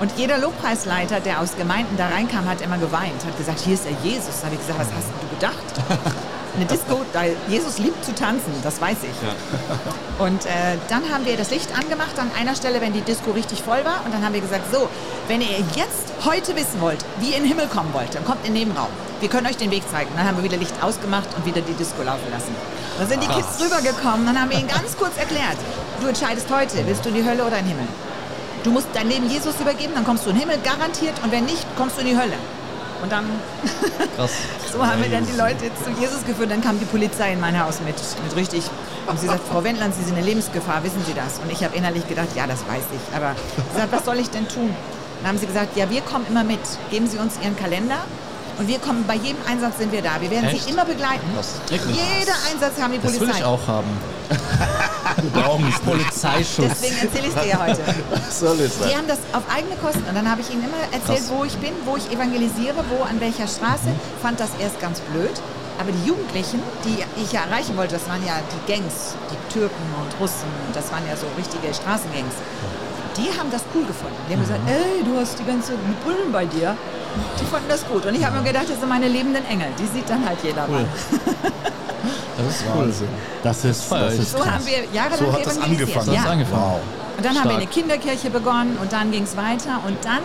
Und 0.00 0.12
jeder 0.16 0.38
Lobpreisleiter, 0.38 1.20
der 1.20 1.40
aus 1.40 1.56
Gemeinden 1.56 1.96
da 1.96 2.08
reinkam, 2.08 2.46
hat 2.46 2.60
immer 2.60 2.78
geweint, 2.78 3.24
hat 3.24 3.36
gesagt, 3.38 3.60
hier 3.60 3.74
ist 3.74 3.84
der 3.84 3.92
Jesus. 4.02 4.40
Da 4.40 4.46
habe 4.46 4.56
ich 4.56 4.60
gesagt, 4.60 4.80
was 4.80 4.88
hast 4.94 5.08
du 5.08 5.34
gedacht? 5.34 6.14
Eine 6.56 6.66
Disco, 6.66 7.00
da 7.12 7.22
Jesus 7.48 7.78
liebt 7.78 8.04
zu 8.04 8.14
tanzen, 8.14 8.52
das 8.62 8.80
weiß 8.80 8.98
ich. 9.02 10.18
Und 10.18 10.44
äh, 10.46 10.76
dann 10.88 11.08
haben 11.12 11.24
wir 11.24 11.36
das 11.36 11.50
Licht 11.50 11.68
angemacht 11.78 12.18
an 12.18 12.30
einer 12.38 12.54
Stelle, 12.54 12.80
wenn 12.80 12.92
die 12.92 13.02
Disco 13.02 13.30
richtig 13.30 13.62
voll 13.62 13.84
war. 13.84 14.04
Und 14.04 14.12
dann 14.12 14.24
haben 14.24 14.34
wir 14.34 14.40
gesagt, 14.40 14.72
so, 14.72 14.88
wenn 15.28 15.40
ihr 15.40 15.58
jetzt 15.74 16.12
heute 16.24 16.56
wissen 16.56 16.80
wollt, 16.80 17.04
wie 17.20 17.30
ihr 17.30 17.36
in 17.36 17.44
den 17.44 17.48
Himmel 17.48 17.68
kommen 17.68 17.92
wollt, 17.92 18.14
dann 18.14 18.24
kommt 18.24 18.44
in 18.46 18.54
den 18.54 18.64
Nebenraum. 18.64 18.88
Wir 19.20 19.28
können 19.28 19.46
euch 19.46 19.56
den 19.56 19.70
Weg 19.70 19.88
zeigen. 19.90 20.10
Dann 20.16 20.26
haben 20.26 20.36
wir 20.38 20.44
wieder 20.44 20.56
Licht 20.56 20.74
ausgemacht 20.82 21.28
und 21.36 21.46
wieder 21.46 21.60
die 21.60 21.74
Disco 21.74 22.02
laufen 22.02 22.30
lassen. 22.30 22.54
Dann 22.98 23.08
sind 23.08 23.22
die 23.22 23.28
Kids 23.28 23.62
rübergekommen, 23.62 24.26
dann 24.26 24.38
haben 24.38 24.50
wir 24.50 24.58
ihnen 24.58 24.68
ganz 24.68 24.96
kurz 24.96 25.16
erklärt, 25.16 25.56
du 26.02 26.08
entscheidest 26.08 26.46
heute, 26.50 26.86
willst 26.86 27.02
du 27.04 27.08
in 27.08 27.14
die 27.14 27.24
Hölle 27.24 27.44
oder 27.44 27.58
in 27.58 27.64
den 27.64 27.68
Himmel? 27.68 27.88
Du 28.62 28.70
musst 28.70 28.88
dein 28.92 29.08
Leben 29.08 29.30
Jesus 29.30 29.58
übergeben, 29.58 29.92
dann 29.94 30.04
kommst 30.04 30.26
du 30.26 30.30
in 30.30 30.36
den 30.36 30.48
Himmel, 30.48 30.58
garantiert. 30.62 31.14
Und 31.22 31.32
wenn 31.32 31.46
nicht, 31.46 31.64
kommst 31.76 31.96
du 31.96 32.02
in 32.02 32.08
die 32.08 32.18
Hölle. 32.18 32.34
Und 33.02 33.10
dann, 33.10 33.24
Krass. 34.16 34.30
so 34.72 34.86
haben 34.86 35.02
wir 35.02 35.10
dann 35.10 35.26
die 35.26 35.36
Leute 35.36 35.70
zu 35.82 35.90
Jesus 36.00 36.24
geführt. 36.26 36.50
Dann 36.50 36.60
kam 36.60 36.78
die 36.78 36.84
Polizei 36.84 37.32
in 37.32 37.40
mein 37.40 37.58
Haus 37.62 37.80
mit, 37.84 37.96
mit 38.24 38.36
richtig. 38.36 38.64
Und 39.06 39.18
sie 39.18 39.26
sagt, 39.26 39.40
Frau 39.48 39.64
Wendland, 39.64 39.94
Sie 39.94 40.04
sind 40.04 40.16
eine 40.16 40.24
Lebensgefahr, 40.24 40.84
wissen 40.84 41.02
Sie 41.06 41.14
das? 41.14 41.38
Und 41.42 41.50
ich 41.50 41.64
habe 41.64 41.76
innerlich 41.76 42.06
gedacht, 42.08 42.28
ja, 42.36 42.46
das 42.46 42.60
weiß 42.60 42.84
ich. 42.92 43.16
Aber 43.16 43.34
sie 43.72 43.78
sagt, 43.80 43.92
was 43.92 44.04
soll 44.04 44.18
ich 44.18 44.30
denn 44.30 44.46
tun? 44.48 44.74
Dann 45.20 45.30
haben 45.30 45.38
sie 45.38 45.46
gesagt, 45.46 45.76
ja, 45.76 45.90
wir 45.90 46.00
kommen 46.02 46.26
immer 46.28 46.44
mit. 46.44 46.60
Geben 46.90 47.06
Sie 47.08 47.18
uns 47.18 47.34
Ihren 47.42 47.56
Kalender. 47.56 47.98
Und 48.58 48.68
wir 48.68 48.78
kommen, 48.78 49.04
bei 49.06 49.14
jedem 49.16 49.38
Einsatz 49.48 49.78
sind 49.78 49.90
wir 49.92 50.02
da. 50.02 50.20
Wir 50.20 50.30
werden 50.30 50.50
Echt? 50.50 50.64
Sie 50.64 50.70
immer 50.70 50.84
begleiten. 50.84 51.26
Jeder 51.70 52.34
Einsatz 52.50 52.80
haben 52.80 52.92
die 52.92 52.98
Das 53.00 53.12
Polizei. 53.16 53.26
will 53.26 53.34
ich 53.38 53.44
auch 53.44 53.66
haben. 53.66 53.88
Wir 55.22 55.30
brauchen 55.30 55.66
es. 55.68 55.78
Polizeischutz. 55.80 56.80
Deswegen 56.80 56.96
erzähle 56.96 57.28
ich 57.28 57.36
es 57.36 57.42
dir 57.42 57.48
ja 57.48 57.60
heute. 57.60 57.80
Was 58.10 58.40
soll 58.40 58.60
es 58.60 58.78
Die 58.78 58.96
haben 58.96 59.06
das 59.06 59.18
auf 59.32 59.42
eigene 59.52 59.76
Kosten. 59.76 60.04
Und 60.08 60.14
dann 60.14 60.30
habe 60.30 60.40
ich 60.40 60.50
ihnen 60.50 60.64
immer 60.64 60.82
erzählt, 60.92 61.28
wo 61.28 61.44
ich 61.44 61.56
bin, 61.58 61.72
wo 61.84 61.96
ich 61.96 62.10
evangelisiere, 62.10 62.84
wo, 62.88 63.04
an 63.04 63.20
welcher 63.20 63.46
Straße. 63.46 63.90
Fand 64.22 64.40
das 64.40 64.50
erst 64.60 64.80
ganz 64.80 65.00
blöd. 65.00 65.34
Aber 65.80 65.92
die 65.92 66.06
Jugendlichen, 66.06 66.60
die 66.84 67.00
ich 67.22 67.32
ja 67.32 67.40
erreichen 67.44 67.74
wollte, 67.76 67.94
das 67.94 68.06
waren 68.06 68.24
ja 68.26 68.34
die 68.52 68.70
Gangs, 68.70 69.16
die 69.32 69.52
Türken 69.52 69.82
und 69.96 70.12
Russen, 70.20 70.52
das 70.74 70.92
waren 70.92 71.06
ja 71.08 71.16
so 71.16 71.24
richtige 71.38 71.72
Straßengangs. 71.72 72.36
Die 73.16 73.28
haben 73.38 73.50
das 73.50 73.62
cool 73.74 73.84
gefunden. 73.84 74.16
Die 74.28 74.34
haben 74.34 74.42
gesagt, 74.42 74.60
ey, 74.66 75.02
du 75.04 75.18
hast 75.18 75.38
die 75.38 75.44
ganze 75.44 75.72
Bullen 76.04 76.32
bei 76.32 76.44
dir. 76.46 76.76
Die 77.40 77.44
fanden 77.44 77.68
das 77.68 77.86
gut. 77.86 78.06
Und 78.06 78.14
ich 78.14 78.24
habe 78.24 78.38
mir 78.38 78.44
gedacht, 78.44 78.70
das 78.70 78.78
sind 78.78 78.88
meine 78.88 79.08
lebenden 79.08 79.44
Engel. 79.46 79.66
Die 79.78 79.86
sieht 79.86 80.08
dann 80.08 80.24
halt 80.24 80.38
jeder 80.42 80.66
mal. 80.68 80.84
Das 82.36 82.56
ist 82.56 82.64
cool. 82.74 82.92
Das 83.42 83.64
ist, 83.64 83.92
das 83.92 84.14
ist 84.14 84.32
So 84.32 84.46
haben 84.46 84.64
wir 84.66 84.84
jahrelang 84.92 85.18
So 85.18 85.32
hat 85.32 85.44
das 85.44 85.58
angefangen. 85.58 86.06
So 86.06 86.12
ja. 86.12 86.22
angefangen. 86.24 86.62
Wow. 86.62 86.80
Und 87.16 87.26
dann 87.26 87.34
haben 87.36 87.44
wir 87.44 87.50
Stark. 87.50 87.56
eine 87.56 87.66
Kinderkirche 87.66 88.30
begonnen 88.30 88.78
und 88.80 88.92
dann 88.92 89.10
ging 89.10 89.24
es 89.24 89.36
weiter. 89.36 89.80
Und 89.86 90.02
dann, 90.04 90.20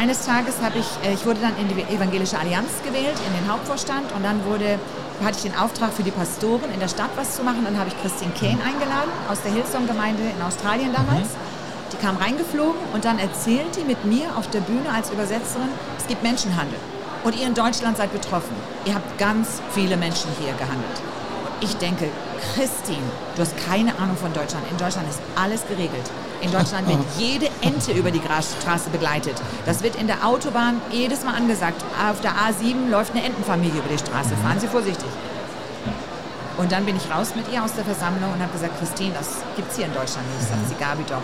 eines 0.00 0.24
Tages 0.24 0.54
habe 0.62 0.78
ich, 0.78 0.86
äh, 1.06 1.12
ich 1.12 1.26
wurde 1.26 1.40
dann 1.40 1.52
in 1.58 1.68
die 1.68 1.82
Evangelische 1.94 2.38
Allianz 2.38 2.70
gewählt, 2.82 3.16
in 3.28 3.44
den 3.44 3.52
Hauptvorstand. 3.52 4.12
Und 4.16 4.24
dann 4.24 4.42
wurde, 4.46 4.78
hatte 5.22 5.36
ich 5.36 5.42
den 5.42 5.56
Auftrag 5.56 5.92
für 5.92 6.02
die 6.02 6.10
Pastoren 6.10 6.72
in 6.72 6.80
der 6.80 6.88
Stadt 6.88 7.10
was 7.16 7.36
zu 7.36 7.42
machen. 7.42 7.60
Dann 7.64 7.78
habe 7.78 7.90
ich 7.90 8.00
Christine 8.00 8.32
Kane 8.32 8.58
eingeladen 8.64 9.12
aus 9.30 9.42
der 9.42 9.52
Hillsong-Gemeinde 9.52 10.22
in 10.22 10.42
Australien 10.42 10.92
damals. 10.94 11.28
Die 11.94 12.04
kam 12.04 12.16
reingeflogen 12.16 12.80
und 12.92 13.04
dann 13.04 13.20
erzählt 13.20 13.76
die 13.76 13.84
mit 13.84 14.04
mir 14.04 14.36
auf 14.36 14.50
der 14.50 14.60
Bühne 14.60 14.90
als 14.92 15.10
Übersetzerin, 15.10 15.68
es 15.96 16.06
gibt 16.08 16.22
Menschenhandel. 16.24 16.78
Und 17.22 17.38
ihr 17.38 17.46
in 17.46 17.54
Deutschland 17.54 17.96
seid 17.96 18.12
betroffen. 18.12 18.54
Ihr 18.84 18.94
habt 18.94 19.16
ganz 19.16 19.62
viele 19.70 19.96
Menschen 19.96 20.28
hier 20.40 20.52
gehandelt. 20.54 21.00
Ich 21.60 21.76
denke, 21.76 22.08
Christine, 22.52 22.98
du 23.36 23.42
hast 23.42 23.54
keine 23.68 23.96
Ahnung 23.98 24.16
von 24.16 24.32
Deutschland. 24.32 24.64
In 24.70 24.76
Deutschland 24.76 25.08
ist 25.08 25.20
alles 25.36 25.66
geregelt. 25.68 26.10
In 26.40 26.50
Deutschland 26.50 26.88
wird 26.88 26.98
jede 27.18 27.48
Ente 27.62 27.92
über 27.92 28.10
die 28.10 28.20
Straße 28.20 28.90
begleitet. 28.90 29.40
Das 29.64 29.82
wird 29.82 29.94
in 29.94 30.08
der 30.08 30.26
Autobahn 30.26 30.80
jedes 30.90 31.24
Mal 31.24 31.34
angesagt. 31.34 31.82
Auf 32.10 32.20
der 32.20 32.32
A7 32.32 32.90
läuft 32.90 33.12
eine 33.12 33.24
Entenfamilie 33.24 33.78
über 33.78 33.88
die 33.88 33.98
Straße. 33.98 34.34
Fahren 34.42 34.58
Sie 34.58 34.66
vorsichtig. 34.66 35.08
Und 36.56 36.72
dann 36.72 36.84
bin 36.84 36.96
ich 36.96 37.10
raus 37.10 37.34
mit 37.36 37.50
ihr 37.52 37.62
aus 37.64 37.72
der 37.74 37.84
Versammlung 37.84 38.32
und 38.32 38.42
habe 38.42 38.52
gesagt, 38.52 38.78
Christine, 38.78 39.14
das 39.14 39.38
gibt 39.56 39.70
es 39.70 39.76
hier 39.76 39.86
in 39.86 39.94
Deutschland 39.94 40.26
nicht. 40.34 40.48
Sagt 40.48 40.68
sie, 40.68 40.74
Gabi, 40.74 41.04
doch. 41.08 41.22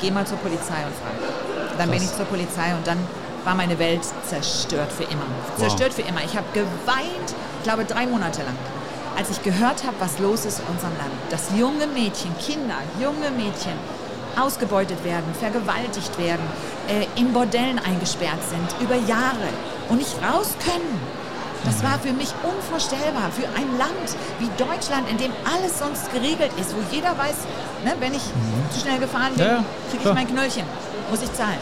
Geh 0.00 0.10
mal 0.10 0.26
zur 0.26 0.38
Polizei 0.38 0.84
und 0.86 0.94
frag. 0.94 1.76
Dann 1.78 1.90
bin 1.90 2.02
ich 2.02 2.14
zur 2.14 2.26
Polizei 2.26 2.74
und 2.74 2.86
dann 2.86 2.98
war 3.44 3.54
meine 3.54 3.78
Welt 3.78 4.00
zerstört 4.26 4.92
für 4.92 5.04
immer. 5.04 5.24
Zerstört 5.56 5.94
für 5.94 6.02
immer. 6.02 6.22
Ich 6.24 6.36
habe 6.36 6.46
geweint, 6.52 7.34
ich 7.58 7.62
glaube 7.64 7.84
drei 7.84 8.06
Monate 8.06 8.42
lang, 8.42 8.56
als 9.16 9.30
ich 9.30 9.42
gehört 9.42 9.84
habe, 9.84 9.96
was 9.98 10.18
los 10.18 10.44
ist 10.44 10.60
in 10.60 10.66
unserem 10.66 10.96
Land. 10.96 11.12
Dass 11.30 11.50
junge 11.56 11.86
Mädchen, 11.86 12.36
Kinder, 12.38 12.76
junge 13.00 13.30
Mädchen 13.30 13.72
ausgebeutet 14.38 15.02
werden, 15.04 15.34
vergewaltigt 15.38 16.16
werden, 16.18 16.46
äh, 16.88 17.06
in 17.20 17.32
Bordellen 17.32 17.78
eingesperrt 17.78 18.40
sind, 18.48 18.80
über 18.80 18.94
Jahre 18.94 19.48
und 19.88 19.98
nicht 19.98 20.16
raus 20.22 20.54
können. 20.64 21.19
Das 21.64 21.82
war 21.82 21.98
für 21.98 22.12
mich 22.12 22.32
unvorstellbar. 22.42 23.30
Für 23.32 23.46
ein 23.56 23.76
Land 23.76 24.08
wie 24.38 24.48
Deutschland, 24.56 25.08
in 25.10 25.18
dem 25.18 25.32
alles 25.44 25.78
sonst 25.78 26.10
geregelt 26.12 26.50
ist, 26.58 26.74
wo 26.74 26.80
jeder 26.90 27.16
weiß, 27.18 27.36
ne, 27.84 27.92
wenn 28.00 28.14
ich 28.14 28.22
zu 28.72 28.80
schnell 28.80 28.98
gefahren 28.98 29.34
bin, 29.34 29.44
Ja, 29.46 29.64
kriege 29.90 30.08
ich 30.08 30.14
mein 30.14 30.26
Knöllchen, 30.28 30.64
muss 31.10 31.22
ich 31.22 31.32
zahlen. 31.34 31.60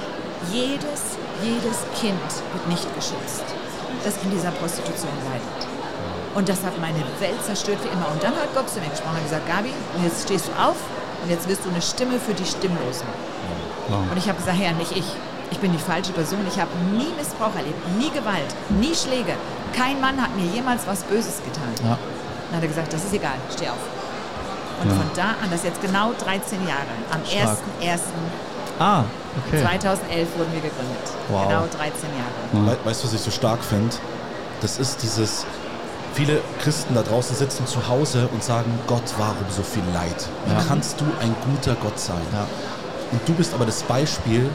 Jedes, 0.52 1.18
jedes 1.42 1.78
Kind 2.00 2.22
wird 2.54 2.68
nicht 2.68 2.86
geschützt, 2.94 3.42
das 4.04 4.14
in 4.22 4.30
dieser 4.30 4.52
Prostitution 4.52 5.10
leidet. 5.26 5.66
Und 6.34 6.48
das 6.48 6.62
hat 6.62 6.78
meine 6.80 7.02
Welt 7.18 7.42
zerstört 7.44 7.78
für 7.82 7.88
immer. 7.88 8.06
Und 8.12 8.22
dann 8.22 8.32
hat 8.36 8.54
Gott 8.54 8.70
zu 8.70 8.78
mir 8.78 8.88
gesprochen 8.88 9.16
und 9.18 9.24
gesagt, 9.24 9.48
Gabi, 9.48 9.72
jetzt 10.04 10.22
stehst 10.22 10.46
du 10.46 10.52
auf 10.62 10.76
und 11.24 11.30
jetzt 11.30 11.48
wirst 11.48 11.64
du 11.64 11.70
eine 11.70 11.82
Stimme 11.82 12.20
für 12.20 12.34
die 12.34 12.44
Stimmlosen. 12.46 13.08
Und 14.10 14.16
ich 14.16 14.28
habe 14.28 14.38
gesagt, 14.38 14.56
Herr, 14.58 14.72
nicht 14.72 14.92
ich. 14.92 15.06
Ich 15.50 15.58
bin 15.58 15.72
die 15.72 15.78
falsche 15.78 16.12
Person. 16.12 16.38
Ich 16.46 16.60
habe 16.60 16.70
nie 16.92 17.08
Missbrauch 17.18 17.56
erlebt, 17.56 17.80
nie 17.98 18.10
Gewalt, 18.10 18.52
nie 18.68 18.94
Schläge. 18.94 19.32
Kein 19.74 20.00
Mann 20.00 20.20
hat 20.20 20.34
mir 20.36 20.44
jemals 20.46 20.82
was 20.86 21.02
Böses 21.04 21.40
getan. 21.44 21.72
Ja. 21.82 21.98
Dann 22.50 22.56
hat 22.56 22.62
er 22.62 22.68
gesagt, 22.68 22.92
das 22.92 23.04
ist 23.04 23.12
egal, 23.12 23.34
steh 23.54 23.68
auf. 23.68 23.76
Und 24.82 24.90
von 24.90 25.10
da 25.16 25.30
an, 25.42 25.50
das 25.50 25.60
ist 25.60 25.64
jetzt 25.66 25.82
genau 25.82 26.12
13 26.18 26.66
Jahre, 26.66 26.86
am 27.10 27.24
Stark. 27.24 27.58
Ah, 28.78 29.02
okay. 29.48 29.60
2011 29.62 30.28
wurden 30.38 30.52
wir 30.52 30.60
gegründet. 30.60 31.06
Wow. 31.28 31.48
Genau 31.48 31.60
13 31.66 32.08
Jahre. 32.14 32.66
We 32.66 32.76
weißt 32.84 33.02
du, 33.02 33.06
was 33.08 33.14
ich 33.14 33.20
so 33.20 33.30
stark 33.32 33.62
finde? 33.64 33.96
Das 34.60 34.78
ist 34.78 35.02
dieses, 35.02 35.44
viele 36.14 36.40
Christen 36.62 36.94
da 36.94 37.02
draußen 37.02 37.34
sitzen 37.34 37.66
zu 37.66 37.88
Hause 37.88 38.28
und 38.32 38.42
sagen, 38.44 38.78
Gott, 38.86 39.02
warum 39.18 39.46
so 39.50 39.62
viel 39.64 39.82
Leid? 39.92 40.28
Wie 40.46 40.52
Ja. 40.52 40.62
kannst 40.68 41.00
du 41.00 41.04
ein 41.20 41.34
guter 41.44 41.74
Gott 41.82 41.98
sein? 41.98 42.20
Ja. 42.32 42.46
Und 43.10 43.28
du 43.28 43.34
bist 43.34 43.52
aber 43.54 43.66
das 43.66 43.82
Beispiel, 43.82 44.48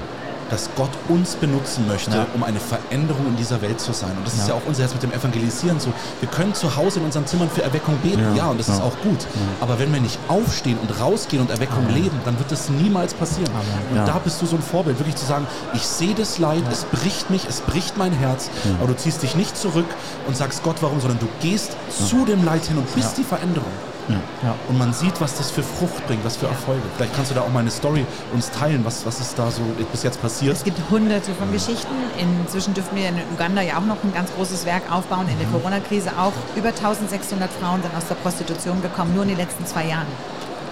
dass 0.53 0.69
Gott 0.75 0.91
uns 1.09 1.33
benutzen 1.35 1.87
möchte, 1.87 2.11
Ja. 2.15 2.27
um 2.35 2.43
eine 2.43 2.59
Veränderung 2.59 3.25
in 3.27 3.35
dieser 3.35 3.59
Welt 3.63 3.79
zu 3.79 3.91
sein. 3.91 4.11
Und 4.17 4.27
das 4.27 4.35
ist 4.35 4.41
Ja. 4.47 4.49
ja 4.49 4.53
auch 4.53 4.61
unser 4.67 4.83
Herz 4.83 4.93
mit 4.93 5.01
dem 5.01 5.11
Evangelisieren 5.11 5.79
so. 5.79 5.91
Wir 6.19 6.29
können 6.29 6.53
zu 6.53 6.75
Hause 6.75 6.99
in 6.99 7.05
unseren 7.05 7.25
Zimmern 7.25 7.49
für 7.49 7.63
Erweckung 7.63 7.97
beten, 8.03 8.21
ja, 8.35 8.45
Ja. 8.45 8.49
und 8.51 8.59
das 8.59 8.69
ist 8.69 8.77
Ja. 8.77 8.83
auch 8.85 8.97
gut. 9.01 9.25
Aber 9.61 9.79
wenn 9.79 9.91
wir 9.91 9.99
nicht 9.99 10.19
aufstehen 10.27 10.77
und 10.79 10.99
rausgehen 11.01 11.41
und 11.41 11.49
Erweckung 11.49 11.89
leben, 11.89 12.19
dann 12.23 12.37
wird 12.37 12.51
das 12.51 12.69
niemals 12.69 13.15
passieren. 13.15 13.49
Und 13.89 13.97
Ja. 13.97 14.05
da 14.05 14.19
bist 14.19 14.41
du 14.41 14.45
so 14.45 14.55
ein 14.55 14.61
Vorbild, 14.61 14.99
wirklich 14.99 15.15
zu 15.15 15.25
sagen, 15.25 15.47
ich 15.73 15.81
sehe 15.87 16.13
das 16.13 16.37
Leid, 16.37 16.63
es 16.71 16.83
bricht 16.85 17.31
mich, 17.31 17.45
es 17.49 17.61
bricht 17.61 17.97
mein 17.97 18.11
Herz, 18.13 18.49
aber 18.79 18.87
du 18.89 18.95
ziehst 18.95 19.23
dich 19.23 19.35
nicht 19.35 19.57
zurück 19.57 19.87
und 20.27 20.37
sagst 20.37 20.61
Gott, 20.63 20.75
warum, 20.81 20.99
sondern 21.01 21.17
du 21.19 21.27
gehst 21.41 21.71
zu 21.89 22.25
dem 22.25 22.45
Leid 22.45 22.63
hin 22.65 22.77
und 22.77 22.93
bist 22.93 23.17
die 23.17 23.23
Veränderung. 23.23 23.71
Ja. 24.09 24.55
Und 24.67 24.77
man 24.77 24.93
sieht, 24.93 25.19
was 25.21 25.37
das 25.37 25.51
für 25.51 25.63
Frucht 25.63 26.05
bringt, 26.07 26.25
was 26.25 26.35
für 26.35 26.47
Erfolge. 26.47 26.81
Vielleicht 26.95 27.15
kannst 27.15 27.31
du 27.31 27.35
da 27.35 27.41
auch 27.41 27.49
mal 27.49 27.59
eine 27.59 27.71
Story 27.71 28.05
uns 28.33 28.51
teilen, 28.51 28.83
was, 28.83 29.05
was 29.05 29.19
ist 29.19 29.37
da 29.39 29.49
so 29.49 29.61
bis 29.91 30.03
jetzt 30.03 30.21
passiert. 30.21 30.55
Es 30.55 30.63
gibt 30.63 30.77
hunderte 30.89 31.33
von 31.33 31.51
Geschichten. 31.51 31.93
Inzwischen 32.17 32.73
dürften 32.73 32.95
wir 32.95 33.09
in 33.09 33.15
Uganda 33.33 33.61
ja 33.61 33.77
auch 33.77 33.85
noch 33.85 34.03
ein 34.03 34.13
ganz 34.13 34.33
großes 34.35 34.65
Werk 34.65 34.91
aufbauen. 34.91 35.27
In 35.29 35.39
der 35.39 35.47
Corona-Krise 35.47 36.11
auch. 36.17 36.33
Über 36.55 36.69
1600 36.69 37.49
Frauen 37.51 37.81
sind 37.81 37.95
aus 37.95 38.07
der 38.07 38.15
Prostitution 38.15 38.81
gekommen, 38.81 39.13
nur 39.13 39.23
in 39.23 39.29
den 39.29 39.37
letzten 39.37 39.65
zwei 39.65 39.85
Jahren. 39.87 40.07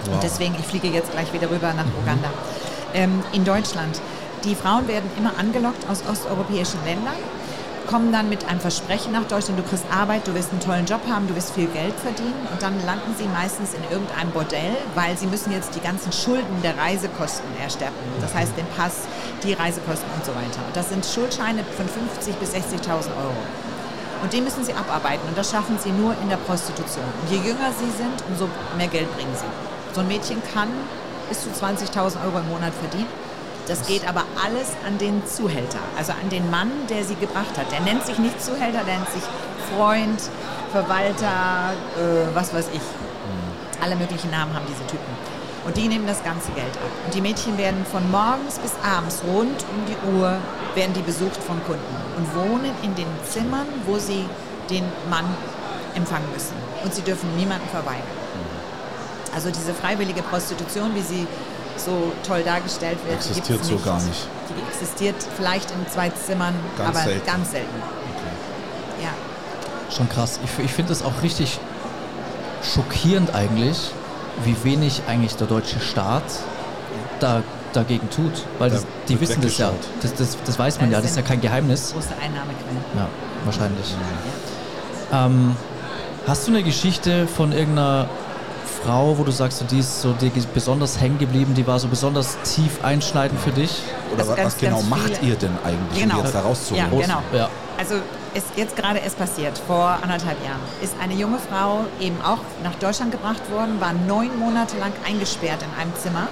Wow. 0.04 0.14
Und 0.14 0.22
deswegen, 0.22 0.54
ich 0.58 0.66
fliege 0.66 0.88
jetzt 0.88 1.12
gleich 1.12 1.32
wieder 1.32 1.50
rüber 1.50 1.72
nach 1.72 1.86
Uganda. 2.02 2.28
Ähm, 2.94 3.22
in 3.32 3.44
Deutschland. 3.44 4.00
Die 4.44 4.56
Frauen 4.56 4.88
werden 4.88 5.08
immer 5.16 5.38
angelockt 5.38 5.88
aus 5.88 6.02
osteuropäischen 6.10 6.80
Ländern, 6.84 7.14
kommen 7.92 8.10
dann 8.10 8.30
mit 8.30 8.48
einem 8.48 8.58
Versprechen 8.58 9.12
nach 9.12 9.28
Deutschland, 9.28 9.58
du 9.58 9.62
kriegst 9.64 9.84
Arbeit, 9.92 10.26
du 10.26 10.34
wirst 10.34 10.50
einen 10.50 10.60
tollen 10.60 10.86
Job 10.86 11.02
haben, 11.10 11.28
du 11.28 11.36
wirst 11.36 11.52
viel 11.52 11.66
Geld 11.66 11.92
verdienen 12.00 12.48
und 12.50 12.62
dann 12.62 12.72
landen 12.86 13.14
sie 13.18 13.28
meistens 13.28 13.74
in 13.74 13.84
irgendeinem 13.92 14.30
Bordell, 14.30 14.78
weil 14.94 15.14
sie 15.18 15.26
müssen 15.26 15.52
jetzt 15.52 15.74
die 15.74 15.80
ganzen 15.80 16.10
Schulden 16.10 16.62
der 16.62 16.78
Reisekosten 16.78 17.44
erstatten. 17.60 18.00
Das 18.22 18.34
heißt 18.34 18.56
den 18.56 18.64
Pass, 18.78 19.04
die 19.44 19.52
Reisekosten 19.52 20.08
und 20.16 20.24
so 20.24 20.32
weiter. 20.32 20.64
Und 20.66 20.74
das 20.74 20.88
sind 20.88 21.04
Schuldscheine 21.04 21.64
von 21.76 21.84
50.000 21.84 22.32
bis 22.40 22.54
60.000 22.54 23.12
Euro. 23.12 23.36
Und 24.22 24.32
die 24.32 24.40
müssen 24.40 24.64
sie 24.64 24.72
abarbeiten 24.72 25.28
und 25.28 25.36
das 25.36 25.50
schaffen 25.50 25.76
sie 25.78 25.90
nur 25.90 26.16
in 26.22 26.30
der 26.30 26.38
Prostitution. 26.48 27.04
Und 27.04 27.30
je 27.30 27.44
jünger 27.44 27.76
sie 27.76 27.92
sind, 27.92 28.24
umso 28.26 28.48
mehr 28.78 28.88
Geld 28.88 29.14
bringen 29.16 29.36
sie. 29.36 29.52
So 29.92 30.00
ein 30.00 30.08
Mädchen 30.08 30.40
kann 30.54 30.68
bis 31.28 31.42
zu 31.42 31.50
20.000 31.50 32.24
Euro 32.24 32.38
im 32.38 32.48
Monat 32.48 32.72
verdienen. 32.72 33.12
Das 33.68 33.86
geht 33.86 34.06
aber 34.08 34.24
alles 34.44 34.68
an 34.86 34.98
den 34.98 35.24
Zuhälter, 35.26 35.78
also 35.96 36.12
an 36.12 36.28
den 36.30 36.50
Mann, 36.50 36.70
der 36.90 37.04
sie 37.04 37.14
gebracht 37.14 37.56
hat. 37.56 37.70
Der 37.70 37.80
nennt 37.80 38.04
sich 38.04 38.18
nicht 38.18 38.42
Zuhälter, 38.42 38.82
der 38.84 38.98
nennt 38.98 39.10
sich 39.10 39.22
Freund, 39.76 40.20
Verwalter, 40.72 41.74
äh, 41.96 42.34
was 42.34 42.52
weiß 42.52 42.66
ich. 42.72 42.80
Alle 43.80 43.96
möglichen 43.96 44.30
Namen 44.30 44.54
haben 44.54 44.66
diese 44.68 44.86
Typen. 44.86 45.12
Und 45.64 45.76
die 45.76 45.86
nehmen 45.86 46.06
das 46.06 46.22
ganze 46.24 46.50
Geld 46.52 46.74
ab. 46.76 46.90
Und 47.04 47.14
die 47.14 47.20
Mädchen 47.20 47.56
werden 47.56 47.84
von 47.86 48.10
morgens 48.10 48.58
bis 48.58 48.72
abends 48.84 49.22
rund 49.26 49.64
um 49.70 49.86
die 49.86 50.18
Uhr 50.18 50.38
werden 50.74 50.92
die 50.94 51.02
besucht 51.02 51.42
von 51.42 51.62
Kunden 51.64 51.96
und 52.16 52.34
wohnen 52.34 52.72
in 52.82 52.94
den 52.94 53.06
Zimmern, 53.28 53.66
wo 53.86 53.98
sie 53.98 54.24
den 54.70 54.84
Mann 55.08 55.26
empfangen 55.94 56.30
müssen. 56.32 56.54
Und 56.82 56.94
sie 56.94 57.02
dürfen 57.02 57.34
niemanden 57.36 57.68
verweigern. 57.68 58.02
Also 59.34 59.50
diese 59.50 59.72
freiwillige 59.72 60.22
Prostitution, 60.22 60.94
wie 60.94 61.00
sie 61.00 61.26
so 61.76 62.12
toll 62.26 62.42
dargestellt 62.42 62.98
wird, 63.06 63.12
die 63.24 63.28
Existiert 63.28 63.46
gibt's 63.62 63.68
so 63.68 63.78
gar 63.78 64.00
nicht. 64.02 64.26
Die 64.48 64.62
existiert 64.72 65.16
vielleicht 65.36 65.70
in 65.70 65.88
zwei 65.90 66.10
Zimmern, 66.10 66.54
Ganz 66.76 66.88
aber 66.90 67.04
selten. 67.04 67.26
ganz 67.26 67.50
selten. 67.50 67.82
Ja. 69.00 69.10
Schon 69.94 70.08
krass. 70.08 70.38
Ich, 70.44 70.64
ich 70.64 70.72
finde 70.72 70.92
es 70.92 71.02
auch 71.02 71.22
richtig 71.22 71.58
schockierend 72.62 73.34
eigentlich, 73.34 73.90
wie 74.44 74.56
wenig 74.64 75.02
eigentlich 75.08 75.36
der 75.36 75.46
deutsche 75.46 75.80
Staat 75.80 76.22
da, 77.20 77.42
dagegen 77.72 78.08
tut. 78.10 78.32
Weil 78.58 78.70
Da 78.70 78.76
das, 78.76 78.86
die 79.08 79.20
wissen 79.20 79.40
das 79.42 79.58
ja. 79.58 79.72
Das, 80.00 80.14
das, 80.14 80.36
das 80.44 80.58
weiß 80.58 80.80
man 80.80 80.90
Das 80.90 80.98
ja, 80.98 81.02
das 81.02 81.10
ist 81.10 81.16
ja 81.16 81.22
kein 81.22 81.40
Geheimnis. 81.40 81.92
Große 81.92 82.08
Einnahmequelle. 82.22 82.78
Ja, 82.96 83.08
wahrscheinlich. 83.44 83.94
Ähm, 85.12 85.56
hast 86.26 86.46
du 86.46 86.52
eine 86.52 86.62
Geschichte 86.62 87.26
von 87.26 87.52
irgendeiner 87.52 88.08
Frau, 88.84 89.16
wo 89.16 89.22
du 89.22 89.30
sagst, 89.30 89.58
so, 89.58 89.64
die 89.64 89.78
ist 89.78 90.02
so 90.02 90.12
die 90.12 90.28
ist 90.34 90.52
besonders 90.54 91.00
hängen 91.00 91.18
geblieben, 91.18 91.54
die 91.54 91.66
war 91.66 91.78
so 91.78 91.86
besonders 91.88 92.36
tief 92.42 92.82
einschneidend 92.84 93.40
für 93.40 93.52
dich? 93.52 93.82
Oder 94.12 94.20
Also 94.20 94.30
was, 94.32 94.36
ganz, 94.36 94.54
was 94.54 94.58
genau 94.60 94.82
macht 94.82 95.16
viele- 95.18 95.30
ihr 95.32 95.36
denn 95.36 95.56
eigentlich, 95.64 96.02
Genau. 96.02 96.18
um 96.18 96.24
jetzt 96.24 96.34
da 96.34 96.40
rauszuholen? 96.40 96.90
Ja, 96.92 97.00
genau. 97.00 97.22
Ja. 97.32 97.48
Also 97.78 97.94
ist 98.34 98.46
jetzt 98.56 98.74
gerade 98.76 98.98
erst 98.98 99.18
passiert, 99.18 99.60
vor 99.66 99.98
anderthalb 100.02 100.42
Jahren, 100.44 100.60
ist 100.82 100.94
eine 101.00 101.14
junge 101.14 101.38
Frau 101.38 101.84
eben 102.00 102.20
auch 102.22 102.38
nach 102.64 102.74
Deutschland 102.76 103.12
gebracht 103.12 103.42
worden, 103.52 103.80
war 103.80 103.92
neun 103.92 104.36
Monate 104.38 104.76
lang 104.78 104.92
eingesperrt 105.06 105.60
in 105.62 105.80
einem 105.80 105.94
Zimmer 105.96 106.26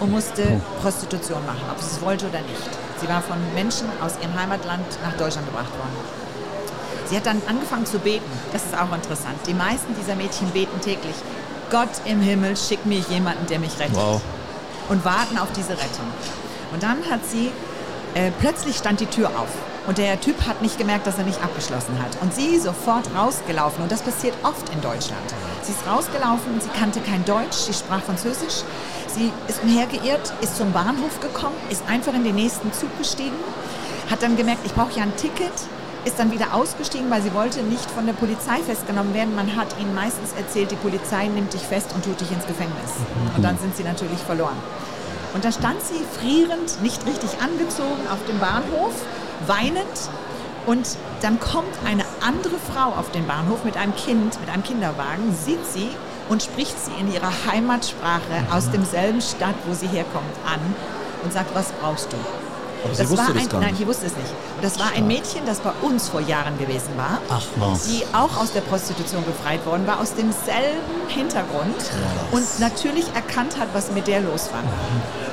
und 0.00 0.10
musste 0.10 0.60
Prostitution 0.82 1.44
machen, 1.46 1.62
ob 1.70 1.80
sie 1.80 1.90
es 1.96 2.02
wollte 2.02 2.26
oder 2.26 2.40
nicht. 2.40 2.70
Sie 3.00 3.08
war 3.08 3.20
von 3.22 3.36
Menschen 3.54 3.86
aus 4.04 4.12
ihrem 4.20 4.34
Heimatland 4.38 4.84
nach 5.04 5.12
Deutschland 5.16 5.46
gebracht 5.46 5.70
worden. 5.78 5.96
Sie 7.08 7.16
hat 7.16 7.26
dann 7.26 7.42
angefangen 7.48 7.84
zu 7.84 7.98
beten. 7.98 8.24
Das 8.52 8.62
ist 8.64 8.74
auch 8.74 8.92
interessant. 8.94 9.36
Die 9.46 9.54
meisten 9.54 9.94
dieser 10.00 10.14
Mädchen 10.14 10.48
beten 10.50 10.80
täglich. 10.80 11.14
Gott 11.72 11.88
im 12.04 12.20
Himmel, 12.20 12.54
schick 12.54 12.84
mir 12.84 12.98
jemanden, 12.98 13.46
der 13.46 13.58
mich 13.58 13.78
rettet. 13.78 13.96
Wow. 13.96 14.20
Und 14.90 15.04
warten 15.06 15.38
auf 15.38 15.50
diese 15.52 15.70
Rettung. 15.70 16.06
Und 16.70 16.82
dann 16.82 16.98
hat 17.10 17.20
sie, 17.26 17.50
äh, 18.14 18.30
plötzlich 18.40 18.76
stand 18.76 19.00
die 19.00 19.06
Tür 19.06 19.28
auf. 19.28 19.48
Und 19.86 19.96
der 19.96 20.20
Typ 20.20 20.46
hat 20.46 20.60
nicht 20.60 20.76
gemerkt, 20.76 21.06
dass 21.06 21.16
er 21.16 21.24
nicht 21.24 21.42
abgeschlossen 21.42 21.98
hat. 22.00 22.20
Und 22.20 22.34
sie 22.34 22.58
sofort 22.58 23.08
rausgelaufen. 23.16 23.82
Und 23.82 23.90
das 23.90 24.02
passiert 24.02 24.34
oft 24.42 24.68
in 24.68 24.82
Deutschland. 24.82 25.22
Sie 25.62 25.72
ist 25.72 25.86
rausgelaufen, 25.86 26.60
sie 26.60 26.68
kannte 26.78 27.00
kein 27.00 27.24
Deutsch, 27.24 27.56
sie 27.56 27.72
sprach 27.72 28.02
Französisch. 28.02 28.64
Sie 29.08 29.32
ist 29.48 29.62
umhergeirrt, 29.62 30.32
ist 30.42 30.56
zum 30.58 30.72
Bahnhof 30.72 31.20
gekommen, 31.20 31.56
ist 31.70 31.82
einfach 31.88 32.12
in 32.12 32.24
den 32.24 32.34
nächsten 32.34 32.70
Zug 32.72 32.96
gestiegen, 32.98 33.36
hat 34.10 34.22
dann 34.22 34.36
gemerkt, 34.36 34.60
ich 34.64 34.74
brauche 34.74 34.92
ja 34.92 35.02
ein 35.02 35.16
Ticket, 35.16 35.52
ist 36.04 36.18
dann 36.18 36.32
wieder 36.32 36.54
ausgestiegen, 36.54 37.10
weil 37.10 37.22
sie 37.22 37.32
wollte 37.32 37.62
nicht 37.62 37.90
von 37.90 38.06
der 38.06 38.12
Polizei 38.12 38.58
festgenommen 38.66 39.14
werden. 39.14 39.34
Man 39.34 39.56
hat 39.56 39.68
ihnen 39.78 39.94
meistens 39.94 40.32
erzählt, 40.32 40.70
die 40.70 40.76
Polizei 40.76 41.28
nimmt 41.28 41.52
dich 41.52 41.62
fest 41.62 41.92
und 41.94 42.04
tut 42.04 42.20
dich 42.20 42.30
ins 42.32 42.46
Gefängnis. 42.46 42.92
Und 43.36 43.42
dann 43.44 43.58
sind 43.58 43.76
sie 43.76 43.84
natürlich 43.84 44.18
verloren. 44.18 44.56
Und 45.34 45.44
da 45.44 45.52
stand 45.52 45.80
sie 45.80 46.04
frierend, 46.20 46.82
nicht 46.82 47.06
richtig 47.06 47.40
angezogen 47.40 48.06
auf 48.10 48.18
dem 48.28 48.38
Bahnhof, 48.38 48.92
weinend. 49.46 50.10
Und 50.66 50.96
dann 51.22 51.40
kommt 51.40 51.74
eine 51.86 52.04
andere 52.20 52.56
Frau 52.72 52.90
auf 52.98 53.10
den 53.12 53.26
Bahnhof 53.26 53.64
mit 53.64 53.76
einem 53.76 53.94
Kind, 53.96 54.40
mit 54.40 54.50
einem 54.50 54.62
Kinderwagen, 54.62 55.34
sieht 55.34 55.64
sie 55.66 55.88
und 56.28 56.42
spricht 56.42 56.76
sie 56.84 56.92
in 57.00 57.12
ihrer 57.12 57.32
Heimatsprache 57.50 58.46
aus 58.52 58.70
demselben 58.70 59.20
Stadt, 59.20 59.54
wo 59.66 59.74
sie 59.74 59.88
herkommt, 59.88 60.34
an 60.46 60.60
und 61.24 61.32
sagt, 61.32 61.54
was 61.54 61.72
brauchst 61.80 62.12
du? 62.12 62.16
Aber 62.84 62.94
sie 62.94 63.02
wusste 63.08 63.26
war 63.26 63.34
das 63.34 63.42
ein, 63.42 63.48
gar 63.48 63.60
nein, 63.60 63.70
nicht. 63.70 63.80
die 63.80 63.86
wusste 63.86 64.06
es 64.06 64.16
nicht. 64.16 64.30
Und 64.56 64.64
das 64.64 64.78
war 64.78 64.86
ein 64.96 65.06
Mädchen, 65.06 65.46
das 65.46 65.60
bei 65.60 65.72
uns 65.82 66.08
vor 66.08 66.20
Jahren 66.20 66.58
gewesen 66.58 66.90
war, 66.96 67.18
Ach 67.30 67.42
was. 67.56 67.84
die 67.86 68.02
auch 68.12 68.36
aus 68.36 68.52
der 68.52 68.60
Prostitution 68.62 69.24
befreit 69.24 69.64
worden 69.66 69.86
war, 69.86 70.00
aus 70.00 70.14
demselben 70.14 70.80
Hintergrund 71.08 71.76
und 72.32 72.60
natürlich 72.60 73.06
erkannt 73.14 73.58
hat, 73.58 73.68
was 73.72 73.90
mit 73.92 74.06
der 74.06 74.20
los 74.20 74.48
war. 74.52 74.62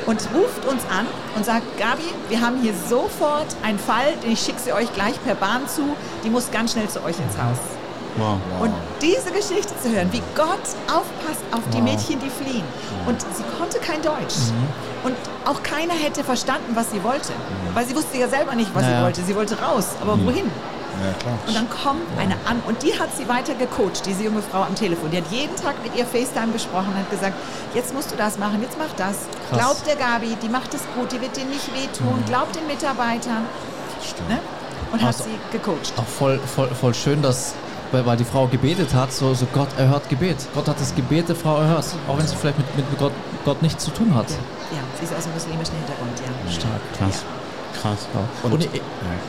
Und 0.05 0.21
ruft 0.33 0.65
uns 0.65 0.83
an 0.89 1.05
und 1.35 1.45
sagt, 1.45 1.77
Gabi, 1.77 2.03
wir 2.29 2.41
haben 2.41 2.61
hier 2.61 2.73
sofort 2.89 3.47
einen 3.63 3.79
Fall, 3.79 4.13
den 4.23 4.31
ich 4.31 4.39
schicke 4.41 4.59
sie 4.59 4.73
euch 4.73 4.91
gleich 4.93 5.21
per 5.23 5.35
Bahn 5.35 5.67
zu, 5.67 5.95
die 6.23 6.29
muss 6.29 6.49
ganz 6.51 6.71
schnell 6.73 6.89
zu 6.89 7.03
euch 7.03 7.17
ins 7.19 7.37
Haus. 7.37 7.57
Wow. 8.17 8.37
Und 8.59 8.73
diese 9.01 9.31
Geschichte 9.31 9.73
zu 9.81 9.89
hören, 9.89 10.09
wie 10.11 10.21
Gott 10.35 10.65
aufpasst 10.87 11.41
auf 11.51 11.61
die 11.73 11.81
Mädchen, 11.81 12.19
die 12.19 12.29
fliehen. 12.29 12.63
Und 13.07 13.21
sie 13.21 13.43
konnte 13.57 13.79
kein 13.79 14.01
Deutsch. 14.01 14.35
Und 15.03 15.15
auch 15.45 15.61
keiner 15.63 15.93
hätte 15.93 16.23
verstanden, 16.23 16.75
was 16.75 16.91
sie 16.91 17.01
wollte. 17.03 17.31
Weil 17.73 17.85
sie 17.85 17.95
wusste 17.95 18.17
ja 18.17 18.27
selber 18.27 18.55
nicht, 18.55 18.73
was 18.73 18.83
Naja. 18.83 18.97
sie 18.97 19.03
wollte. 19.05 19.21
Sie 19.23 19.35
wollte 19.35 19.59
raus, 19.61 19.85
aber 20.01 20.13
wohin? 20.25 20.45
Ja, 21.01 21.13
klar. 21.19 21.37
Und 21.47 21.55
dann 21.55 21.69
kommt 21.69 22.01
eine 22.19 22.33
an 22.45 22.61
und 22.67 22.83
die 22.83 22.99
hat 22.99 23.15
sie 23.15 23.29
weiter 23.29 23.53
gecoacht, 23.53 24.05
diese 24.05 24.23
junge 24.23 24.41
Frau 24.41 24.63
am 24.63 24.75
Telefon. 24.75 25.09
Die 25.11 25.17
hat 25.17 25.31
jeden 25.31 25.55
Tag 25.55 25.75
mit 25.81 25.95
ihr 25.95 26.05
FaceTime 26.05 26.51
gesprochen 26.51 26.87
und 26.91 26.97
hat 26.99 27.09
gesagt, 27.09 27.35
jetzt 27.73 27.93
musst 27.93 28.11
du 28.11 28.17
das 28.17 28.37
machen, 28.37 28.61
jetzt 28.61 28.77
mach 28.77 28.91
das. 28.97 29.15
Glaub 29.53 29.81
der 29.85 29.95
Gabi, 29.95 30.35
die 30.43 30.49
macht 30.49 30.73
es 30.73 30.81
gut, 30.97 31.09
die 31.13 31.21
wird 31.21 31.37
dir 31.37 31.45
nicht 31.45 31.73
wehtun. 31.73 32.21
Glaub 32.27 32.51
den 32.51 32.67
Mitarbeitern. 32.67 33.45
Ne? 34.27 34.39
Und 34.91 34.99
hat 35.01 35.07
Also- 35.07 35.23
sie 35.25 35.39
gecoacht. 35.57 35.93
Auch 35.95 36.03
voll, 36.05 36.37
voll, 36.53 36.67
voll 36.69 36.93
schön, 36.93 37.21
dass, 37.21 37.53
weil, 37.91 38.05
weil 38.05 38.17
die 38.17 38.23
Frau 38.23 38.47
gebetet 38.47 38.93
hat, 38.93 39.11
so, 39.11 39.33
so 39.33 39.45
Gott 39.53 39.67
erhört 39.77 40.07
Gebet. 40.09 40.37
Gott 40.53 40.67
hat 40.67 40.79
das 40.79 40.93
Gebet 40.95 41.27
der 41.29 41.35
Frau 41.35 41.57
erhört, 41.57 41.85
auch 42.07 42.17
wenn 42.17 42.27
sie 42.27 42.35
vielleicht 42.35 42.57
mit, 42.57 42.75
mit 42.77 42.85
Gott, 42.99 43.11
Gott 43.45 43.61
nichts 43.61 43.83
zu 43.83 43.91
tun 43.91 44.13
hat. 44.15 44.29
Ja, 44.29 44.77
sie 44.99 45.05
ist 45.05 45.15
aus 45.15 45.23
dem 45.23 45.33
muslimischen 45.33 45.75
Hintergrund, 45.75 46.11
ja. 46.19 46.51
Stark. 46.51 46.81
Krass. 46.97 47.23
Krass. 47.81 48.07
Und, 48.43 48.53
Und- 48.53 48.63
ihr, 48.63 48.81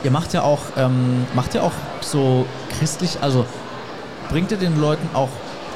ihr 0.04 0.10
macht 0.10 0.32
ja 0.32 0.42
auch, 0.42 0.60
ähm, 0.76 1.26
macht 1.34 1.54
ja 1.54 1.62
auch 1.62 1.72
so 2.00 2.46
christlich, 2.78 3.18
also 3.20 3.44
bringt 4.28 4.50
ihr 4.50 4.56
den 4.58 4.80
Leuten 4.80 5.08
auch 5.14 5.28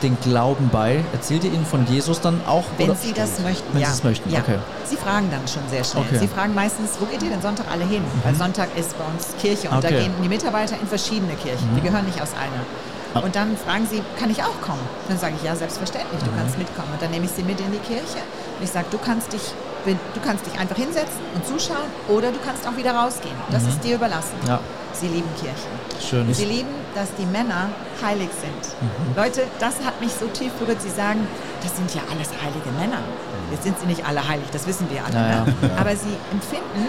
den 0.05 0.17
Glauben 0.21 0.69
bei? 0.71 1.03
Erzählt 1.13 1.43
ihr 1.45 1.53
ihnen 1.53 1.67
von 1.67 1.87
Jesus 1.87 2.21
dann 2.21 2.41
auch? 2.47 2.65
Wenn 2.79 2.91
oder? 2.91 2.99
Sie 2.99 3.13
das 3.13 3.41
möchten, 3.41 3.73
Wenn 3.75 3.81
ja. 3.83 3.89
Sie 3.89 3.95
es 3.95 4.05
möchten, 4.05 4.31
ja. 4.31 4.41
okay. 4.41 4.59
Sie 4.85 4.97
fragen 4.97 5.29
dann 5.31 5.41
schon 5.49 5.63
sehr 5.71 5.83
schnell. 5.83 6.05
Okay. 6.05 6.17
Mhm. 6.17 6.21
Sie 6.21 6.29
fragen 6.29 6.55
meistens, 6.55 6.91
wo 7.01 7.07
geht 7.07 7.23
ihr 7.23 7.31
denn 7.31 7.43
Sonntag 7.43 7.67
alle 7.73 7.85
hin? 7.85 8.03
Weil 8.23 8.35
Sonntag 8.35 8.69
ist 8.77 8.97
bei 8.97 9.05
uns 9.13 9.35
Kirche 9.41 9.69
und 9.71 9.83
da 9.83 9.89
Okay. 9.89 9.97
Mhm. 9.99 10.03
gehen 10.03 10.13
die 10.23 10.29
Mitarbeiter 10.29 10.77
in 10.81 10.87
verschiedene 10.87 11.35
Kirchen. 11.35 11.69
Die 11.75 11.81
gehören 11.81 12.05
nicht 12.07 12.21
aus 12.23 12.31
einer. 12.35 13.23
Und 13.25 13.35
dann 13.37 13.57
fragen 13.57 13.87
sie, 13.91 14.03
kann 14.19 14.29
ich 14.31 14.43
auch 14.43 14.61
kommen? 14.61 14.83
Dann 15.09 15.19
sage 15.19 15.35
ich, 15.39 15.43
ja, 15.45 15.55
selbstverständlich, 15.57 16.21
Mhm. 16.21 16.27
du 16.27 16.33
kannst 16.37 16.59
mitkommen. 16.59 16.89
Und 16.93 17.01
dann 17.03 17.11
nehme 17.11 17.25
ich 17.27 17.31
sie 17.33 17.43
mit 17.43 17.59
in 17.61 17.73
die 17.73 17.79
Kirche. 17.79 18.21
Und 18.59 18.63
ich 18.65 18.71
sage, 18.71 18.87
du 18.91 18.99
kannst 18.99 19.33
dich, 19.33 19.43
du 19.93 20.21
kannst 20.25 20.47
dich 20.47 20.59
einfach 20.59 20.77
hinsetzen 20.77 21.21
und 21.35 21.47
zuschauen 21.47 21.87
oder 22.09 22.31
du 22.33 22.39
kannst 22.45 22.67
auch 22.67 22.77
wieder 22.77 22.95
rausgehen. 22.95 23.35
Das 23.51 23.63
ist 23.65 23.83
dir 23.85 23.97
überlassen. 23.97 24.37
Mhm. 24.43 24.49
Ja. 24.49 24.61
Sie 24.95 25.09
lieben 25.09 25.29
Kirchen. 25.41 25.73
Schön. 26.01 26.33
Sie 26.33 26.45
lieben, 26.45 26.71
dass 26.95 27.09
die 27.19 27.27
Männer 27.27 27.69
heilig 28.03 28.29
sind. 28.41 28.81
Mhm. 28.81 29.17
Leute, 29.17 29.43
das 29.59 29.75
hat 29.85 30.01
mich 30.01 30.13
so 30.13 30.27
tief 30.29 30.53
berührt. 30.53 30.81
Sie 30.81 30.91
sagen, 30.91 31.27
das 31.63 31.75
sind 31.77 31.93
ja 31.95 32.03
alles 32.11 32.29
heilige 32.43 32.71
Männer. 32.79 33.03
Jetzt 33.51 33.65
sind 33.65 33.79
sie 33.79 33.87
nicht 33.87 34.07
alle 34.07 34.27
heilig, 34.27 34.47
das 34.53 34.67
wissen 34.67 34.89
wir 34.91 35.05
alle. 35.05 35.15
Ja, 35.15 35.45
ne? 35.45 35.55
ja. 35.63 35.69
Aber 35.81 35.91
sie 35.97 36.15
empfinden, 36.33 36.87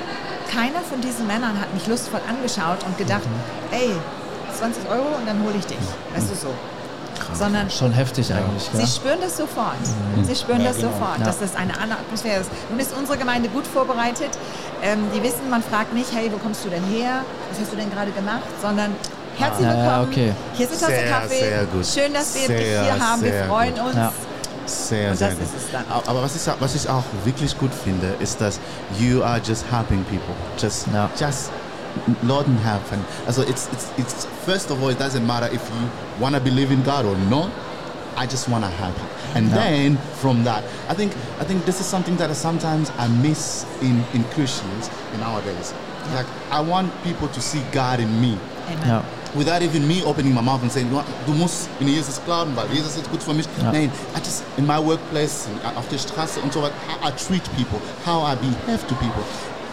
keiner 0.52 0.80
von 0.82 1.02
diesen 1.02 1.28
Männern 1.28 1.60
hat 1.60 1.74
mich 1.74 1.86
lustvoll 1.88 2.22
angeschaut 2.30 2.84
und 2.86 2.98
gedacht, 2.98 3.26
Mhm. 3.26 3.76
ey, 3.76 3.92
20 4.58 4.88
Euro 4.90 5.18
und 5.20 5.28
dann 5.28 5.42
hole 5.44 5.56
ich 5.60 5.66
dich. 5.66 5.78
Weißt 6.16 6.30
du 6.32 6.36
so. 6.36 6.48
Sondern 7.34 7.70
Schon 7.70 7.92
heftig 7.92 8.32
eigentlich, 8.34 8.64
Sie 8.72 8.78
gell? 8.78 8.88
spüren 8.88 9.18
das 9.22 9.38
sofort. 9.38 9.76
Sie 10.24 10.36
spüren 10.36 10.64
das 10.64 10.78
sofort, 10.78 11.20
dass 11.26 11.40
das 11.40 11.56
eine 11.56 11.74
andere 11.80 12.00
Atmosphäre 12.00 12.42
ist. 12.42 12.50
Nun 12.70 12.80
ist 12.80 12.92
unsere 12.98 13.18
Gemeinde 13.18 13.50
gut 13.50 13.66
vorbereitet. 13.68 14.30
Ähm, 14.84 15.00
die 15.14 15.22
wissen, 15.24 15.50
man 15.50 15.64
fragt 15.64 15.94
nicht, 15.94 16.14
hey, 16.14 16.32
wo 16.32 16.38
kommst 16.38 16.64
du 16.66 16.70
denn 16.70 16.84
her? 16.86 17.22
Was 17.50 17.60
hast 17.62 17.72
du 17.72 17.76
denn 17.78 17.90
gerade 17.92 18.12
gemacht? 18.12 18.44
Sondern 18.62 18.96
herzlich 19.38 19.68
Ah. 19.68 19.72
Ja, 19.74 19.78
ja, 19.78 19.86
willkommen. 20.00 20.10
okay. 20.12 20.34
Hier 20.54 20.70
ist 20.70 20.84
eine 20.84 20.96
Tasse 20.96 21.08
Kaffee. 21.10 21.40
sehr 21.40 21.64
gut. 21.66 21.86
Schön, 21.86 22.14
dass 22.14 22.34
wir 22.36 22.48
dich 22.48 22.66
Sehr, 22.68 22.84
hier 22.84 23.00
haben. 23.10 23.22
Wir 23.24 23.44
freuen 23.46 23.74
gut. 23.76 23.84
uns. 23.86 23.96
Ja. 23.96 24.12
Sehr, 24.68 25.12
Und 25.12 25.18
sehr 25.18 25.30
das 25.30 25.38
gut. 25.38 25.48
ist 25.48 25.64
es 25.66 25.72
dann. 25.72 25.84
A- 25.90 26.02
Aber 26.10 26.24
was 26.24 26.36
ich, 26.36 26.42
was 26.60 26.76
ich 26.76 26.90
auch 26.90 27.04
wirklich 27.24 27.56
gut 27.58 27.72
finde, 27.84 28.16
ist, 28.20 28.42
dass 28.42 28.60
you 29.00 29.22
are 29.24 29.40
just 29.44 29.64
helping 29.72 30.04
people. 30.06 30.34
Just, 30.58 30.88
Ja. 30.94 31.08
just 31.20 31.52
Leuten 32.24 32.58
helfen. 32.64 33.00
Also 33.28 33.42
it's, 33.44 33.68
it's, 33.74 33.90
it's, 33.98 34.26
first 34.46 34.70
of 34.72 34.82
all, 34.82 34.90
it 34.90 35.00
doesn't 35.00 35.26
matter 35.26 35.48
if 35.54 35.62
you 35.70 35.90
want 36.20 36.36
to 36.36 36.42
believe 36.42 36.72
in 36.72 36.84
God 36.84 37.06
or 37.06 37.16
not. 37.30 37.50
I 38.18 38.26
just 38.26 38.48
want 38.48 38.64
to 38.64 38.70
help 38.70 38.96
you. 38.98 39.08
And 39.36 39.50
Yeah. 39.50 39.56
then 39.56 39.98
from 40.22 40.44
that, 40.46 40.64
I 40.90 40.94
think, 40.94 41.12
I 41.40 41.44
think 41.44 41.66
this 41.66 41.80
is 41.82 41.86
something 41.86 42.16
that 42.18 42.34
sometimes 42.36 42.90
I 42.98 43.08
miss 43.10 43.66
in, 43.82 44.04
in 44.14 44.24
Christians 44.34 44.90
in 45.14 45.20
nowadays. 45.20 45.74
Like, 46.14 46.28
I 46.52 46.62
want 46.62 46.92
people 47.04 47.28
to 47.28 47.42
see 47.42 47.62
God 47.74 48.00
in 48.00 48.22
me. 48.22 48.38
Amen. 48.70 48.88
Ja. 48.88 49.02
without 49.36 49.62
even 49.62 49.86
me 49.86 50.02
opening 50.06 50.34
my 50.34 50.40
mouth 50.42 50.62
and 50.62 50.72
saying, 50.72 50.90
"Du- 50.90 51.04
du 51.26 51.34
musst 51.34 51.68
in 51.82 51.90
Jesus 51.90 52.22
glauben, 52.26 52.56
weil 52.56 52.68
Jesus 52.74 52.96
ist 52.96 53.12
gut 53.12 53.22
für 53.22 53.34
mich. 53.34 53.46
Ja. 53.62 53.70
Nein, 53.70 53.92
I 54.16 54.20
just, 54.20 54.44
in 54.56 54.66
my 54.66 54.80
workplace, 54.80 55.48
in- 55.52 55.78
auf 55.78 55.86
der 55.90 55.98
Straße 55.98 56.40
und 56.40 56.54
so 56.54 56.62
weiter, 56.62 56.74
how 56.88 57.10
I 57.10 57.12
treat 57.12 57.44
people, 57.58 57.80
how 58.06 58.24
I 58.24 58.36
behave 58.38 58.88
to 58.88 58.96
people, 58.96 59.24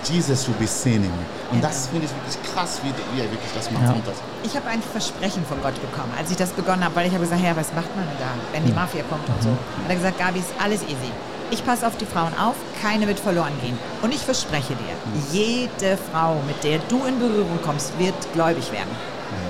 Jesus 0.05 0.49
will 0.49 0.55
be 0.59 0.67
seen 0.67 0.97
in 0.97 1.03
me. 1.03 1.25
Und 1.53 1.63
das 1.63 1.89
finde 1.89 2.07
ich 2.07 2.13
wirklich 2.13 2.53
krass, 2.53 2.81
wie, 2.83 2.91
wie 3.15 3.21
er 3.21 3.31
wirklich 3.31 3.53
das 3.55 3.71
macht. 3.71 3.85
Ja. 3.85 3.93
Und 3.93 4.07
das, 4.07 4.17
Ich 4.43 4.57
habe 4.57 4.69
ein 4.69 4.83
Versprechen 4.83 5.45
von 5.47 5.61
Gott 5.63 5.75
bekommen, 5.81 6.13
als 6.19 6.31
ich 6.31 6.37
das 6.37 6.51
begonnen 6.51 6.85
habe, 6.85 6.95
weil 6.97 7.07
ich 7.07 7.13
habe 7.13 7.23
gesagt, 7.23 7.43
Herr, 7.43 7.57
was 7.57 7.73
macht 7.75 7.95
man 7.95 8.05
denn 8.07 8.19
da, 8.19 8.31
wenn 8.53 8.65
die 8.67 8.73
Mafia 8.73 9.03
kommt 9.09 9.29
und 9.29 9.43
so. 9.43 9.51
Hat 9.51 9.89
er 9.89 9.95
gesagt, 9.97 10.19
Gabi, 10.19 10.41
ist 10.41 10.53
alles 10.63 10.83
easy. 10.83 11.13
Ich 11.51 11.65
passe 11.67 11.87
auf 11.87 11.97
die 11.99 12.07
Frauen 12.07 12.33
auf, 12.39 12.55
keine 12.81 13.07
wird 13.07 13.21
verloren 13.21 13.53
gehen. 13.63 13.79
Und 14.01 14.15
ich 14.15 14.21
verspreche 14.21 14.75
dir, 14.75 14.95
jede 15.33 15.99
Frau, 16.11 16.37
mit 16.47 16.65
der 16.65 16.79
du 16.89 17.05
in 17.05 17.19
Berührung 17.19 17.59
kommst, 17.63 17.93
wird 17.99 18.15
gläubig 18.33 18.73
werden. 18.73 18.91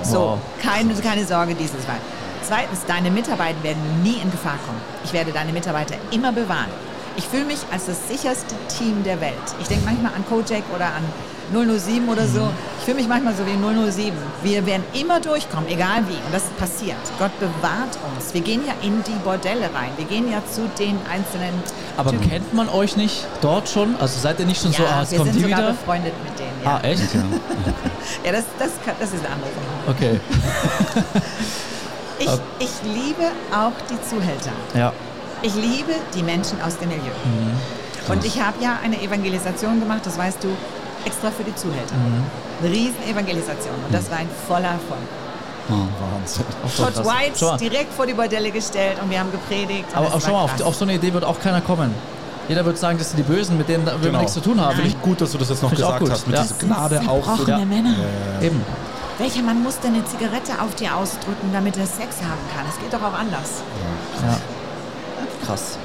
So, 0.03 0.37
keine, 0.61 0.93
keine 0.95 1.25
Sorge 1.25 1.55
dieses 1.55 1.87
Mal. 1.87 1.97
Zweitens, 2.45 2.79
deine 2.85 3.09
Mitarbeiter 3.09 3.63
werden 3.63 3.81
nie 4.03 4.17
in 4.21 4.29
Gefahr 4.29 4.57
kommen. 4.65 4.81
Ich 5.05 5.13
werde 5.13 5.31
deine 5.31 5.53
Mitarbeiter 5.53 5.95
immer 6.11 6.33
bewahren. 6.33 6.69
Ich 7.15 7.25
fühle 7.27 7.45
mich 7.45 7.59
als 7.71 7.85
das 7.85 7.97
sicherste 8.07 8.55
Team 8.77 9.03
der 9.03 9.21
Welt. 9.21 9.33
Ich 9.61 9.67
denke 9.67 9.85
manchmal 9.85 10.13
an 10.13 10.25
Kojak 10.27 10.63
oder 10.75 10.85
an 10.87 11.03
007 11.51 12.09
oder 12.09 12.25
so. 12.25 12.49
Ich 12.79 12.85
fühle 12.85 12.97
mich 12.97 13.07
manchmal 13.07 13.35
so 13.35 13.43
wie 13.45 13.91
007. 13.91 14.13
Wir 14.41 14.65
werden 14.65 14.83
immer 14.93 15.19
durchkommen, 15.19 15.69
egal 15.69 16.03
wie. 16.07 16.13
Und 16.15 16.33
das 16.33 16.43
passiert. 16.57 16.97
Gott 17.19 17.31
bewahrt 17.39 17.97
uns. 18.15 18.33
Wir 18.33 18.41
gehen 18.41 18.61
ja 18.65 18.73
in 18.81 19.03
die 19.03 19.11
Bordelle 19.23 19.65
rein. 19.75 19.91
Wir 19.97 20.05
gehen 20.05 20.31
ja 20.31 20.41
zu 20.51 20.61
den 20.79 20.97
einzelnen 21.11 21.53
Aber 21.97 22.09
Typen. 22.11 22.29
kennt 22.29 22.53
man 22.53 22.67
euch 22.69 22.95
nicht 22.97 23.27
dort 23.41 23.69
schon? 23.69 23.95
Also 23.99 24.19
seid 24.19 24.39
ihr 24.39 24.45
nicht 24.47 24.61
schon 24.61 24.71
ja, 24.71 24.77
so, 24.79 24.83
ah, 24.85 24.99
jetzt 25.01 25.11
wir 25.11 25.17
kommt 25.19 25.33
sind 25.33 25.39
die 25.39 25.43
sogar 25.51 25.59
wieder? 25.59 25.71
befreundet 25.73 26.13
mit 26.23 26.39
denen. 26.39 26.63
Ja, 26.63 26.75
Ah, 26.77 26.87
echt? 26.87 27.03
ja 28.25 28.31
das, 28.31 28.43
das, 28.57 28.69
kann, 28.83 28.95
das 28.99 29.09
ist 29.13 29.19
eine 29.23 29.35
andere 29.35 29.49
Sache. 29.51 29.91
Okay. 29.91 30.19
Ich, 32.19 32.29
ich 32.59 32.69
liebe 32.83 33.23
auch 33.51 33.71
die 33.89 33.99
Zuhälter. 34.07 34.51
Ja. 34.75 34.93
Ich 35.43 35.53
liebe 35.55 35.93
die 36.15 36.23
Menschen 36.23 36.59
aus 36.61 36.77
dem 36.77 36.89
Milieu. 36.89 37.03
Mhm. 37.25 38.11
Und 38.11 38.25
ich 38.25 38.41
habe 38.41 38.61
ja 38.63 38.79
eine 38.83 39.01
Evangelisation 39.01 39.79
gemacht, 39.79 40.01
das 40.05 40.17
weißt 40.17 40.43
du, 40.43 40.47
extra 41.05 41.29
für 41.31 41.43
die 41.43 41.55
Zuhälter. 41.55 41.95
Mhm. 41.95 42.23
Eine 42.61 42.73
riesen 42.73 43.03
Evangelisation. 43.09 43.75
Und 43.85 43.93
das 43.93 44.09
war 44.09 44.17
ein 44.17 44.29
voller 44.47 44.69
Erfolg. 44.69 44.99
Wahnsinn. 45.69 46.45
Todd 46.77 46.93
krass. 46.93 47.05
White 47.05 47.45
mal. 47.45 47.57
direkt 47.57 47.93
vor 47.93 48.05
die 48.05 48.13
Bordelle 48.13 48.51
gestellt 48.51 48.97
und 49.01 49.09
wir 49.09 49.19
haben 49.19 49.31
gepredigt. 49.31 49.85
Aber 49.93 50.07
auch 50.07 50.21
schau 50.21 50.33
mal, 50.33 50.43
auf, 50.43 50.61
auf 50.61 50.75
so 50.75 50.83
eine 50.85 50.95
Idee 50.95 51.13
wird 51.13 51.23
auch 51.23 51.39
keiner 51.39 51.61
kommen. 51.61 51.93
Jeder 52.49 52.65
wird 52.65 52.77
sagen, 52.77 52.97
das 52.97 53.11
sind 53.11 53.17
die 53.19 53.23
Bösen, 53.23 53.57
mit 53.57 53.69
denen 53.69 53.85
will 53.85 53.93
Genau. 54.01 54.19
nichts 54.19 54.33
zu 54.33 54.41
tun 54.41 54.59
haben. 54.59 54.75
Finde 54.75 54.89
ich 54.89 55.01
gut, 55.01 55.21
dass 55.21 55.31
du 55.31 55.37
das 55.37 55.49
jetzt 55.49 55.63
noch 55.63 55.71
auch 55.71 55.75
gesagt 55.75 56.09
hast. 56.09 56.27
Mit 56.27 56.35
ja. 56.35 56.43
dieser 56.43 56.55
Gnade 56.55 57.01
auch. 57.07 57.23
für- 57.23 57.45
Zerbrochene 57.45 57.65
Männer. 57.65 57.95
Eben. 58.41 58.61
Welcher 59.17 59.41
Mann 59.43 59.61
muss 59.63 59.79
denn 59.79 59.93
eine 59.93 60.03
Zigarette 60.05 60.51
auf 60.61 60.75
dir 60.75 60.95
ausdrücken, 60.95 61.51
damit 61.53 61.77
er 61.77 61.85
Sex 61.85 62.17
haben 62.17 62.41
kann? 62.53 62.65
Es 62.67 62.77
geht 62.79 62.91
doch 62.93 63.01
auch 63.05 63.17
anders. 63.17 63.61
Ja. 64.21 64.37
Krass. 65.45 65.77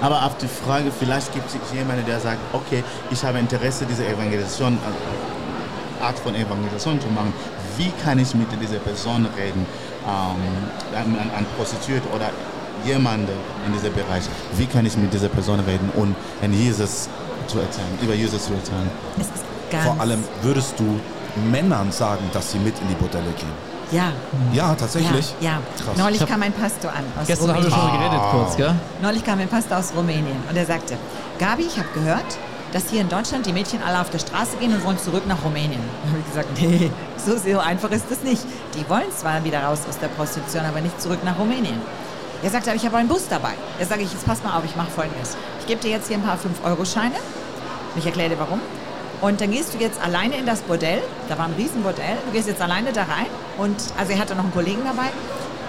aber 0.00 0.24
auf 0.24 0.36
die 0.38 0.48
Frage, 0.48 0.90
vielleicht 0.90 1.32
gibt 1.32 1.46
es 1.48 1.56
jemanden, 1.74 2.04
der 2.06 2.20
sagt, 2.20 2.38
okay, 2.52 2.84
ich 3.10 3.24
habe 3.24 3.38
Interesse, 3.38 3.86
diese 3.86 4.06
Evangelisation, 4.06 4.74
äh, 4.74 6.04
Art 6.04 6.18
von 6.18 6.34
Evangelisation 6.34 7.00
zu 7.00 7.08
machen. 7.08 7.32
Wie 7.76 7.90
kann 8.04 8.18
ich 8.18 8.34
mit 8.34 8.48
dieser 8.60 8.78
Person 8.78 9.26
reden, 9.36 9.64
ähm, 10.04 10.94
an, 10.94 11.30
an, 11.36 11.46
Prostituierte 11.56 12.08
oder 12.14 12.30
jemanden 12.84 13.32
in 13.66 13.72
diesem 13.72 13.94
Bereich? 13.94 14.24
Wie 14.56 14.66
kann 14.66 14.84
ich 14.84 14.96
mit 14.96 15.12
dieser 15.12 15.28
Person 15.28 15.60
reden 15.60 15.90
und 15.94 16.14
an 16.42 16.52
Jesus 16.52 17.08
zu 17.46 17.60
erzählen, 17.60 17.98
über 18.02 18.14
Jesus 18.14 18.46
zu 18.46 18.52
erzählen? 18.52 18.90
Vor 19.84 19.98
allem 20.00 20.22
würdest 20.42 20.78
du 20.78 21.00
Männern 21.50 21.90
sagen, 21.92 22.24
dass 22.32 22.52
sie 22.52 22.58
mit 22.58 22.78
in 22.80 22.88
die 22.88 22.94
Bordelle 22.94 23.30
gehen. 23.32 23.71
Ja. 23.92 24.12
Ja, 24.52 24.74
tatsächlich. 24.74 25.34
Ja, 25.40 25.50
ja. 25.50 25.58
Krass. 25.84 25.96
Neulich 25.96 26.26
kam 26.26 26.42
ein 26.42 26.52
Pastor 26.52 26.90
an 26.90 27.04
aus 27.20 27.26
Gestern 27.26 27.54
haben 27.54 27.62
wir 27.62 27.70
Rumänien. 27.70 27.90
schon 27.90 27.98
geredet 28.00 28.20
kurz, 28.30 28.56
gell? 28.56 28.74
Neulich 29.02 29.24
kam 29.24 29.38
ein 29.38 29.48
Pastor 29.48 29.78
aus 29.78 29.92
Rumänien 29.94 30.36
und 30.48 30.56
er 30.56 30.66
sagte, 30.66 30.96
Gabi, 31.38 31.62
ich 31.64 31.76
habe 31.78 31.88
gehört, 31.94 32.24
dass 32.72 32.88
hier 32.88 33.02
in 33.02 33.08
Deutschland 33.10 33.44
die 33.44 33.52
Mädchen 33.52 33.82
alle 33.82 34.00
auf 34.00 34.08
der 34.08 34.18
Straße 34.18 34.56
gehen 34.58 34.72
und 34.74 34.82
wollen 34.84 34.98
zurück 34.98 35.24
nach 35.26 35.44
Rumänien. 35.44 35.80
Dann 36.02 36.10
habe 36.12 36.20
ich 36.20 36.26
gesagt, 36.26 36.48
nee, 36.58 36.90
so, 37.18 37.36
so 37.36 37.58
einfach 37.58 37.90
ist 37.90 38.06
das 38.10 38.22
nicht. 38.22 38.42
Die 38.74 38.88
wollen 38.88 39.12
zwar 39.14 39.44
wieder 39.44 39.62
raus 39.62 39.80
aus 39.88 39.98
der 39.98 40.08
Prostitution, 40.08 40.64
aber 40.64 40.80
nicht 40.80 41.00
zurück 41.00 41.22
nach 41.22 41.38
Rumänien. 41.38 41.80
Er 42.42 42.50
sagte, 42.50 42.70
aber 42.70 42.76
ich 42.76 42.86
habe 42.86 42.96
einen 42.96 43.08
Bus 43.08 43.28
dabei. 43.28 43.52
Da 43.78 43.84
sage 43.86 44.02
ich, 44.02 44.10
jetzt 44.12 44.26
pass 44.26 44.42
mal 44.42 44.56
auf, 44.56 44.64
ich 44.64 44.74
mache 44.74 44.90
folgendes. 44.90 45.36
Ich 45.60 45.66
gebe 45.66 45.80
dir 45.80 45.90
jetzt 45.90 46.08
hier 46.08 46.16
ein 46.16 46.22
paar 46.22 46.36
5-Euro-Scheine. 46.36 47.14
Ich 47.94 48.06
erkläre 48.06 48.30
dir 48.30 48.38
warum. 48.38 48.58
Und 49.22 49.40
dann 49.40 49.52
gehst 49.52 49.72
du 49.72 49.78
jetzt 49.78 50.02
alleine 50.02 50.36
in 50.36 50.46
das 50.46 50.62
Bordell. 50.62 51.00
Da 51.28 51.38
war 51.38 51.46
ein 51.46 51.54
Riesenbordell. 51.56 52.16
Du 52.26 52.32
gehst 52.32 52.48
jetzt 52.48 52.60
alleine 52.60 52.92
da 52.92 53.02
rein. 53.02 53.26
Und 53.56 53.76
also 53.96 54.12
er 54.12 54.18
hatte 54.18 54.34
noch 54.34 54.42
einen 54.42 54.52
Kollegen 54.52 54.82
dabei. 54.84 55.10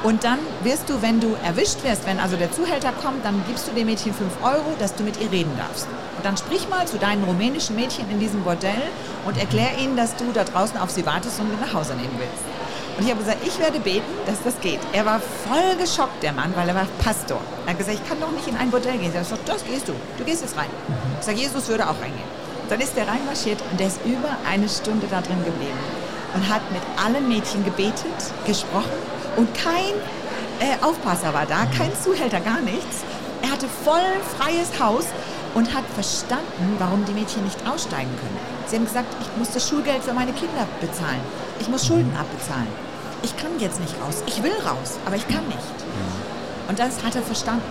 Und 0.02 0.24
dann 0.24 0.40
wirst 0.64 0.90
du, 0.90 1.02
wenn 1.04 1.20
du 1.20 1.38
erwischt 1.46 1.84
wirst, 1.84 2.08
wenn 2.08 2.20
also 2.20 2.36
der 2.36 2.52
Zuhälter 2.52 2.92
kommt, 2.92 3.24
dann 3.24 3.44
gibst 3.48 3.68
du 3.68 3.72
dem 3.72 3.86
Mädchen 3.86 4.12
5 4.12 4.44
Euro, 4.44 4.74
dass 4.80 4.96
du 4.96 5.04
mit 5.04 5.22
ihr 5.22 5.32
reden 5.32 5.52
darfst. 5.56 5.88
Und 6.18 6.26
dann 6.26 6.36
sprich 6.36 6.68
mal 6.68 6.88
zu 6.88 6.98
deinen 6.98 7.24
rumänischen 7.24 7.76
Mädchen 7.76 8.10
in 8.10 8.20
diesem 8.20 8.44
Bordell 8.44 8.82
und 9.26 9.38
erklär 9.38 9.78
ihnen, 9.80 9.96
dass 9.96 10.16
du 10.16 10.26
da 10.34 10.44
draußen 10.44 10.78
auf 10.80 10.90
sie 10.90 11.06
wartest 11.06 11.40
und 11.40 11.50
mit 11.50 11.62
nach 11.62 11.74
Hause 11.74 11.94
nehmen 11.94 12.16
willst. 12.18 12.44
Und 12.98 13.06
ich 13.06 13.12
habe 13.12 13.22
gesagt, 13.22 13.48
ich 13.48 13.58
werde 13.60 13.80
beten, 13.80 14.12
dass 14.26 14.42
das 14.44 14.60
geht. 14.62 14.80
Er 14.94 15.06
war 15.06 15.20
voll 15.20 15.78
geschockt, 15.80 16.22
der 16.24 16.34
Mann, 16.34 16.54
weil 16.56 16.68
er 16.68 16.76
war 16.76 16.88
Pastor. 17.04 17.40
Er 17.66 17.72
hat 17.72 17.78
gesagt, 17.78 18.00
ich 18.02 18.10
kann 18.10 18.20
doch 18.20 18.32
nicht 18.32 18.48
in 18.48 18.58
ein 18.58 18.72
Bordell 18.72 18.98
gehen. 18.98 19.12
Ich 19.12 19.16
habe 19.16 19.24
gesagt, 19.24 19.48
das 19.48 19.64
gehst 19.64 19.88
du. 19.88 19.94
Du 20.18 20.24
gehst 20.24 20.42
jetzt 20.42 20.58
rein. 20.58 20.70
Ich 21.20 21.26
sage, 21.26 21.38
Jesus 21.38 21.68
würde 21.70 21.86
auch 21.86 22.02
reingehen. 22.02 22.44
Dann 22.74 22.82
ist 22.82 22.98
er 22.98 23.08
reinmarschiert 23.08 23.62
und 23.70 23.80
der 23.80 23.86
ist 23.86 24.00
über 24.04 24.36
eine 24.50 24.68
Stunde 24.68 25.06
da 25.08 25.22
drin 25.22 25.38
geblieben 25.46 25.78
und 26.34 26.50
hat 26.50 26.64
mit 26.72 26.82
allen 26.98 27.30
Mädchen 27.30 27.64
gebetet, 27.64 28.18
gesprochen 28.48 28.98
und 29.38 29.48
kein 29.54 29.94
äh, 30.60 30.84
Aufpasser 30.84 31.36
war 31.36 31.46
da, 31.46 31.68
kein 31.78 31.92
Zuhälter, 32.02 32.40
gar 32.40 32.62
nichts. 32.62 33.04
Er 33.44 33.52
hatte 33.52 33.68
voll 33.68 34.02
freies 34.40 34.72
Haus 34.82 35.06
und 35.54 35.72
hat 35.76 35.84
verstanden, 35.94 36.78
warum 36.80 37.06
die 37.06 37.12
Mädchen 37.12 37.44
nicht 37.44 37.60
aussteigen 37.70 38.10
können. 38.20 38.40
Sie 38.66 38.78
haben 38.78 38.86
gesagt, 38.86 39.14
ich 39.22 39.38
muss 39.38 39.52
das 39.52 39.70
Schulgeld 39.70 40.04
für 40.04 40.14
meine 40.14 40.34
Kinder 40.34 40.66
bezahlen. 40.82 41.22
Ich 41.60 41.70
muss 41.70 41.86
Schulden 41.86 42.18
abbezahlen. 42.18 42.70
Ich 43.22 43.38
kann 43.38 43.52
jetzt 43.60 43.80
nicht 43.82 43.94
raus. 44.02 44.24
Ich 44.26 44.42
will 44.42 44.58
raus, 44.66 44.98
aber 45.06 45.16
ich 45.16 45.28
kann 45.28 45.46
nicht. 45.46 45.78
Und 46.68 46.80
das 46.80 47.04
hat 47.04 47.16
er 47.16 47.22
verstanden. 47.22 47.62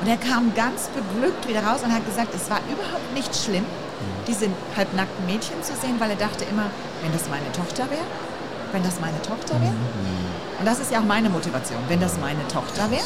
Und 0.00 0.08
er 0.08 0.16
kam 0.16 0.54
ganz 0.54 0.88
beglückt 0.96 1.46
wieder 1.46 1.62
raus 1.62 1.82
und 1.84 1.92
hat 1.92 2.06
gesagt, 2.06 2.34
es 2.34 2.48
war 2.48 2.60
überhaupt 2.72 3.12
nicht 3.12 3.36
schlimm, 3.36 3.66
diese 4.26 4.46
halbnackten 4.76 5.26
Mädchen 5.26 5.62
zu 5.62 5.72
sehen, 5.74 5.96
weil 5.98 6.10
er 6.10 6.16
dachte 6.16 6.44
immer, 6.44 6.66
wenn 7.02 7.12
das 7.12 7.22
meine 7.28 7.50
Tochter 7.52 7.90
wäre, 7.90 8.04
wenn 8.72 8.82
das 8.82 9.00
meine 9.00 9.20
Tochter 9.22 9.60
wäre? 9.60 9.74
Und 10.58 10.66
das 10.66 10.78
ist 10.80 10.90
ja 10.92 11.00
auch 11.00 11.04
meine 11.04 11.28
Motivation, 11.30 11.78
wenn 11.88 12.00
das 12.00 12.18
meine 12.20 12.46
Tochter 12.48 12.90
wäre. 12.90 13.02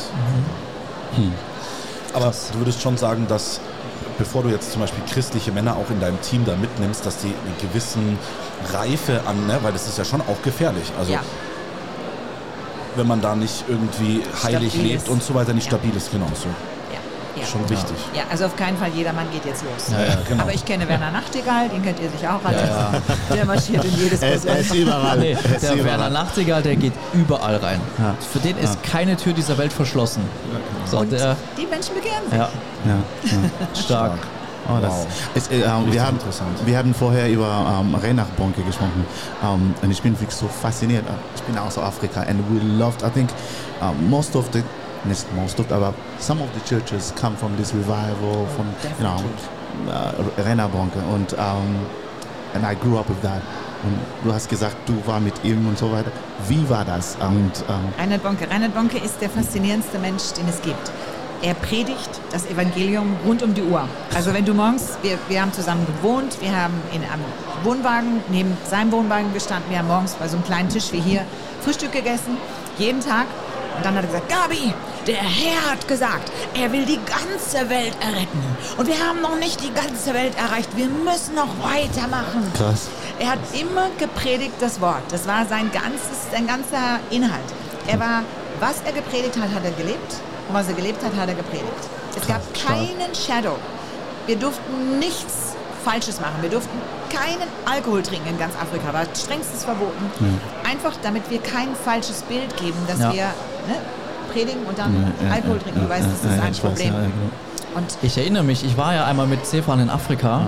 Aber 2.13 2.33
du 2.53 2.59
würdest 2.59 2.81
schon 2.83 2.97
sagen, 2.97 3.27
dass 3.29 3.61
bevor 4.19 4.43
du 4.43 4.49
jetzt 4.49 4.71
zum 4.73 4.81
Beispiel 4.81 5.03
christliche 5.13 5.51
Männer 5.53 5.77
auch 5.77 5.91
in 5.91 6.01
deinem 6.01 6.21
Team 6.21 6.45
da 6.45 6.55
mitnimmst, 6.57 7.05
dass 7.07 7.17
die 7.19 7.29
eine 7.29 7.55
gewissen 7.69 8.19
Reife 8.73 9.21
an, 9.27 9.47
ne, 9.47 9.59
weil 9.63 9.73
das 9.73 9.89
ist 9.89 9.99
ja 9.99 10.05
schon 10.05 10.21
auch 10.21 10.41
gefährlich. 10.43 10.93
Also 10.99 11.13
Ja. 11.13 11.21
wenn 12.97 13.09
man 13.09 13.21
da 13.21 13.35
nicht 13.35 13.65
irgendwie 13.69 14.23
heilig 14.45 14.73
Stabil 14.73 14.89
lebt 14.91 15.03
ist. 15.05 15.09
und 15.09 15.23
so 15.23 15.35
weiter, 15.35 15.53
nicht 15.53 15.65
Ja. 15.71 15.79
stabil 15.79 15.97
ist, 15.97 16.13
genau 16.13 16.29
so. 16.35 16.49
Ja. 17.37 17.47
Schon 17.47 17.69
wichtig. 17.69 17.97
Ja, 18.15 18.23
also 18.31 18.47
auf 18.47 18.57
keinen 18.57 18.77
Fall 18.79 18.91
jeder 18.95 19.13
Mann 19.13 19.27
geht 19.33 19.45
jetzt 19.45 19.63
los. 19.65 19.91
Ja, 19.91 20.05
ja, 20.05 20.19
genau. 20.29 20.43
Aber 20.45 20.53
ich 20.55 20.65
kenne 20.65 20.89
Werner 20.89 21.11
Nachtigall, 21.11 21.69
den 21.69 21.83
kennt 21.83 21.99
ihr 22.01 22.09
sicher 22.11 22.37
auch 22.37 22.45
alle. 22.45 23.03
Der 23.35 23.45
marschiert 23.45 23.85
in 23.85 23.97
jedes 23.97 24.23
ist, 24.23 24.45
er 24.47 24.59
ist 24.59 24.75
überall. 24.75 25.19
Nee, 25.19 25.33
Er 25.33 25.39
ist 25.57 25.63
der 25.63 25.71
Werner 25.79 25.95
überall. 25.95 26.11
Nachtigall, 26.11 26.63
der 26.63 26.77
geht 26.77 26.93
überall 27.13 27.57
rein. 27.57 27.81
Ja. 27.99 28.15
Für 28.33 28.39
den 28.39 28.57
ist 28.59 28.83
keine 28.83 29.17
Tür 29.17 29.33
dieser 29.33 29.59
Welt 29.59 29.73
verschlossen. 29.73 30.23
So, 30.87 30.99
Und 30.99 31.11
der, 31.13 31.37
die 31.59 31.67
Menschen 31.67 31.95
begehren 31.95 32.23
sich. 32.29 32.39
ja, 32.39 32.49
Ja, 32.85 32.97
ja. 33.25 33.75
stark. 33.81 34.19
Oh, 34.67 34.81
das 34.81 34.91
Wow. 34.95 35.07
ist, 35.35 35.51
äh, 35.53 35.57
Richtig 35.57 35.93
wir, 35.93 36.07
haben, 36.07 36.17
interessant. 36.17 36.49
wir 36.65 36.79
haben 36.79 36.95
vorher 36.95 37.29
über 37.29 37.81
ähm, 37.83 37.95
Reinach-Bonke 37.97 38.63
gesprochen 38.63 39.05
ähm, 39.45 39.75
und 39.83 39.91
ich 39.91 40.01
bin 40.01 40.13
wirklich 40.19 40.35
so 40.35 40.49
fasziniert. 40.49 41.05
Ich 41.37 41.43
bin 41.43 41.59
aus 41.59 41.77
Afrika 41.77 42.21
and 42.23 42.41
we 42.49 42.65
loved, 42.79 43.03
I 43.03 43.11
think 43.11 43.29
um, 43.83 44.09
most 44.09 44.35
of 44.37 44.47
the, 44.55 44.63
most 45.05 45.59
of, 45.61 45.71
aber 45.73 45.95
some 46.19 46.41
of 46.43 46.49
the 46.55 46.61
churches 46.69 47.13
come 47.21 47.37
from 47.37 47.57
this 47.57 47.75
revival 47.75 48.47
from, 48.57 48.67
you 48.99 49.05
know, 49.05 49.23
uh, 49.89 50.43
Reinach-Bonke 50.43 50.99
und 51.13 51.33
um, 51.35 51.87
and 52.55 52.65
I 52.65 52.75
grew 52.75 52.99
up 52.99 53.09
with 53.09 53.21
that. 53.23 53.43
Und 53.83 53.99
du 54.25 54.33
hast 54.33 54.49
gesagt, 54.49 54.77
du 54.87 54.95
war 55.07 55.21
mit 55.21 55.35
ihm 55.45 55.69
und 55.69 55.79
so 55.79 55.93
weiter. 55.93 56.11
Wie 56.49 56.69
war 56.71 56.85
das? 56.85 57.17
Und 57.21 57.53
ähm, 57.69 57.93
Reinhard 57.99 58.23
Bonke. 58.23 58.51
Reinhard 58.51 58.75
Bonke 58.75 58.97
ist 58.99 59.21
der 59.21 59.29
faszinierendste 59.29 59.99
Mensch, 59.99 60.33
den 60.33 60.49
es 60.49 60.63
gibt. 60.63 60.91
Er 61.43 61.53
predigt 61.53 62.09
das 62.33 62.47
Evangelium 62.47 63.17
rund 63.27 63.43
um 63.43 63.53
die 63.53 63.63
Uhr. 63.63 63.87
Also 64.15 64.33
wenn 64.33 64.47
du 64.47 64.55
morgens, 64.55 64.97
wir, 65.03 65.19
wir 65.29 65.43
haben 65.43 65.53
zusammen 65.53 65.87
gewohnt, 65.87 66.41
wir 66.41 66.57
haben 66.57 66.73
in 66.95 67.03
einem 67.03 67.25
Wohnwagen 67.63 68.23
neben 68.31 68.57
seinem 68.71 68.91
Wohnwagen 68.91 69.35
gestanden, 69.35 69.71
wir 69.71 69.81
haben 69.81 69.89
morgens 69.89 70.15
bei 70.15 70.27
so 70.29 70.37
einem 70.37 70.47
kleinen 70.47 70.71
Tisch 70.71 70.91
wie 70.93 71.01
hier 71.01 71.27
Frühstück 71.61 71.93
gegessen, 71.93 72.39
jeden 72.79 73.01
Tag. 73.01 73.27
Und 73.77 73.85
dann 73.85 73.95
hat 73.97 74.05
er 74.05 74.07
gesagt, 74.09 74.29
Gabi, 74.29 74.73
der 75.07 75.17
Herr 75.17 75.71
hat 75.73 75.87
gesagt, 75.89 76.31
er 76.55 76.71
will 76.73 76.85
die 76.87 77.01
ganze 77.05 77.69
Welt 77.69 77.97
erretten. 78.01 78.43
Und 78.77 78.87
wir 78.87 78.99
haben 78.99 79.21
noch 79.21 79.37
nicht 79.37 79.63
die 79.63 79.73
ganze 79.73 80.15
Welt 80.15 80.37
erreicht, 80.39 80.69
wir 80.77 80.87
müssen 80.87 81.35
noch 81.35 81.49
weitermachen. 81.63 82.51
Krass. 82.57 82.89
Er 83.19 83.33
hat 83.33 83.39
immer 83.53 83.89
gepredigt 83.99 84.55
das 84.61 84.81
Wort. 84.81 85.03
Das 85.11 85.27
war 85.27 85.47
sein 85.47 85.71
ganzes, 85.73 86.31
sein 86.33 86.47
ganzer 86.47 87.01
Inhalt. 87.11 87.45
Er 87.87 87.99
war, 88.01 88.23
was 88.61 88.77
er 88.87 88.93
gepredigt 88.93 89.37
hat, 89.37 89.53
hat 89.55 89.65
er 89.65 89.73
gelebt. 89.73 90.15
Und 90.49 90.55
was 90.55 90.69
er 90.69 90.75
gelebt 90.75 91.03
hat, 91.05 91.15
hat 91.17 91.29
er 91.29 91.35
gepredigt. 91.35 91.67
Es 92.17 92.27
gab 92.27 92.41
keinen 92.55 93.15
Shadow. 93.15 93.57
Wir 94.27 94.37
durften 94.37 94.99
nichts 94.99 95.55
Falsches 95.85 96.21
machen. 96.21 96.37
Wir 96.41 96.51
durften 96.51 96.79
keinen 97.11 97.49
Alkohol 97.67 98.03
trinken 98.03 98.29
in 98.31 98.39
ganz 98.39 98.55
Afrika. 98.57 98.93
War 98.93 99.05
strengstens 99.15 99.65
verboten. 99.65 100.11
Einfach, 100.69 100.93
damit 101.03 101.29
wir 101.31 101.41
kein 101.41 101.75
falsches 101.85 102.23
Bild 102.23 102.57
geben, 102.57 102.79
dass 102.89 102.99
Ja. 103.01 103.13
wir 103.13 103.35
ne, 103.69 103.77
predigen 104.33 104.65
und 104.67 104.79
dann 104.79 105.13
Alkohol 105.31 105.59
trinken. 105.59 105.81
Du 105.83 105.89
weißt, 105.89 106.05
das 106.07 106.31
ist 106.33 106.41
ein 106.41 106.53
ich 106.53 106.63
weiß, 106.65 106.71
Problem. 106.71 106.93
ja, 106.95 107.01
genau. 107.01 107.13
Und 107.77 107.87
Ich 108.03 108.17
erinnere 108.19 108.45
mich, 108.45 108.65
ich 108.65 108.77
war 108.77 108.95
ja 108.95 109.05
einmal 109.05 109.27
mit 109.27 109.45
Stefan 109.47 109.81
in 109.81 109.91
Afrika 109.91 110.43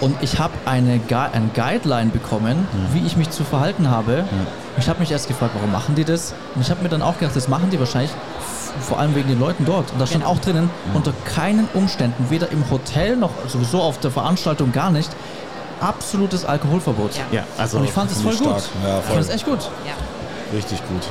und 0.00 0.14
ich 0.20 0.38
habe 0.38 0.52
eine 0.66 0.98
Gu 1.00 1.14
ein 1.32 1.50
Guideline 1.54 2.10
bekommen, 2.10 2.66
wie 2.92 3.04
ich 3.04 3.16
mich 3.16 3.30
zu 3.30 3.42
verhalten 3.44 3.90
habe. 3.90 4.24
Ich 4.78 4.88
habe 4.88 5.00
mich 5.00 5.10
erst 5.10 5.26
gefragt, 5.28 5.52
warum 5.56 5.72
machen 5.72 5.94
die 5.96 6.04
das? 6.04 6.32
Und 6.54 6.60
ich 6.62 6.70
habe 6.70 6.82
mir 6.82 6.88
dann 6.88 7.02
auch 7.02 7.18
gedacht, 7.18 7.34
das 7.36 7.48
machen 7.48 7.70
die 7.70 7.78
wahrscheinlich 7.80 8.12
vor 8.82 9.00
allem 9.00 9.16
wegen 9.16 9.28
den 9.28 9.40
Leuten 9.40 9.64
dort. 9.64 9.92
Und 9.92 9.98
da 10.00 10.06
stand 10.06 10.22
Genau. 10.22 10.34
auch 10.36 10.38
drinnen, 10.40 10.70
unter 10.94 11.12
keinen 11.24 11.68
Umständen, 11.74 12.30
weder 12.30 12.50
im 12.52 12.70
Hotel 12.70 13.16
noch 13.16 13.30
sowieso 13.48 13.82
auf 13.82 13.98
der 13.98 14.12
Veranstaltung 14.12 14.70
gar 14.70 14.90
nicht, 14.92 15.10
absolutes 15.80 16.44
Alkoholverbot. 16.44 17.16
Ja. 17.16 17.38
Ja, 17.38 17.44
also 17.58 17.78
Und 17.78 17.84
ich 17.84 17.90
fand 17.92 18.10
es 18.12 18.22
voll 18.22 18.32
gut. 18.36 18.42
stark. 18.46 18.62
Ja, 18.84 18.98
ich 19.00 19.04
fand 19.06 19.20
es 19.20 19.28
echt 19.28 19.44
gut. 19.44 19.58
ja. 19.86 20.56
Richtig 20.56 20.78
gut. 20.88 21.02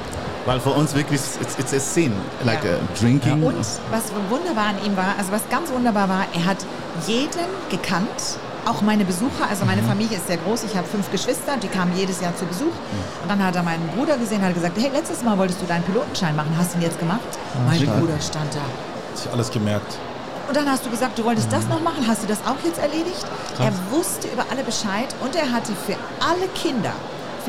Weil 0.50 0.60
für 0.60 0.72
uns 0.72 0.96
wirklich, 0.96 1.22
it's, 1.40 1.60
it's 1.60 1.74
a 1.76 1.80
sin, 1.80 2.12
like 2.44 2.64
Ja. 2.64 2.72
uh, 2.72 3.00
drinking. 3.00 3.44
Und 3.44 3.56
was 3.92 4.06
wunderbar 4.32 4.70
an 4.70 4.84
ihm 4.84 4.98
war, 4.98 5.14
also 5.16 5.32
was 5.32 5.48
ganz 5.48 5.70
wunderbar 5.72 6.10
war, 6.10 6.26
er 6.34 6.44
hat 6.44 6.58
jeden 7.06 7.46
gekannt, 7.70 8.40
auch 8.66 8.82
meine 8.82 9.06
Besucher, 9.06 9.46
also 9.48 9.66
meine 9.66 9.84
Familie 9.84 10.18
ist 10.18 10.26
sehr 10.26 10.38
groß, 10.38 10.64
ich 10.64 10.76
habe 10.76 10.88
fünf 10.88 11.12
Geschwister, 11.12 11.58
die 11.62 11.68
kamen 11.68 11.96
jedes 11.96 12.20
Jahr 12.20 12.36
zu 12.36 12.46
Besuch. 12.48 12.74
Und 13.22 13.30
dann 13.30 13.46
hat 13.46 13.56
er 13.58 13.62
meinen 13.62 13.88
Bruder 13.90 14.18
gesehen, 14.18 14.42
hat 14.42 14.56
gesagt, 14.56 14.76
hey, 14.80 14.90
letztes 14.92 15.22
Mal 15.22 15.38
wolltest 15.38 15.62
du 15.62 15.68
deinen 15.68 15.84
Pilotenschein 15.84 16.36
machen, 16.36 16.52
hast 16.58 16.74
du 16.74 16.80
ihn 16.80 16.84
jetzt 16.84 16.98
gemacht? 16.98 17.30
mein 17.68 17.80
stark. 17.80 18.00
Bruder 18.00 18.20
stand 18.20 18.52
da. 18.56 18.62
Hat 18.62 19.18
sich 19.20 19.32
alles 19.32 19.52
gemerkt. 19.52 20.00
Und 20.48 20.58
dann 20.58 20.68
hast 20.68 20.84
du 20.84 20.90
gesagt, 20.90 21.16
du 21.20 21.26
wolltest 21.26 21.52
das 21.52 21.68
noch 21.68 21.82
machen, 21.82 22.08
hast 22.08 22.24
du 22.24 22.28
das 22.28 22.40
auch 22.40 22.58
jetzt 22.66 22.80
erledigt? 22.80 23.24
Er 23.60 23.72
wusste 23.92 24.28
über 24.30 24.46
alle 24.50 24.64
Bescheid 24.64 25.14
und 25.24 25.36
er 25.36 25.52
hatte 25.52 25.74
für 25.86 25.96
alle 26.28 26.48
Kinder, 26.56 26.94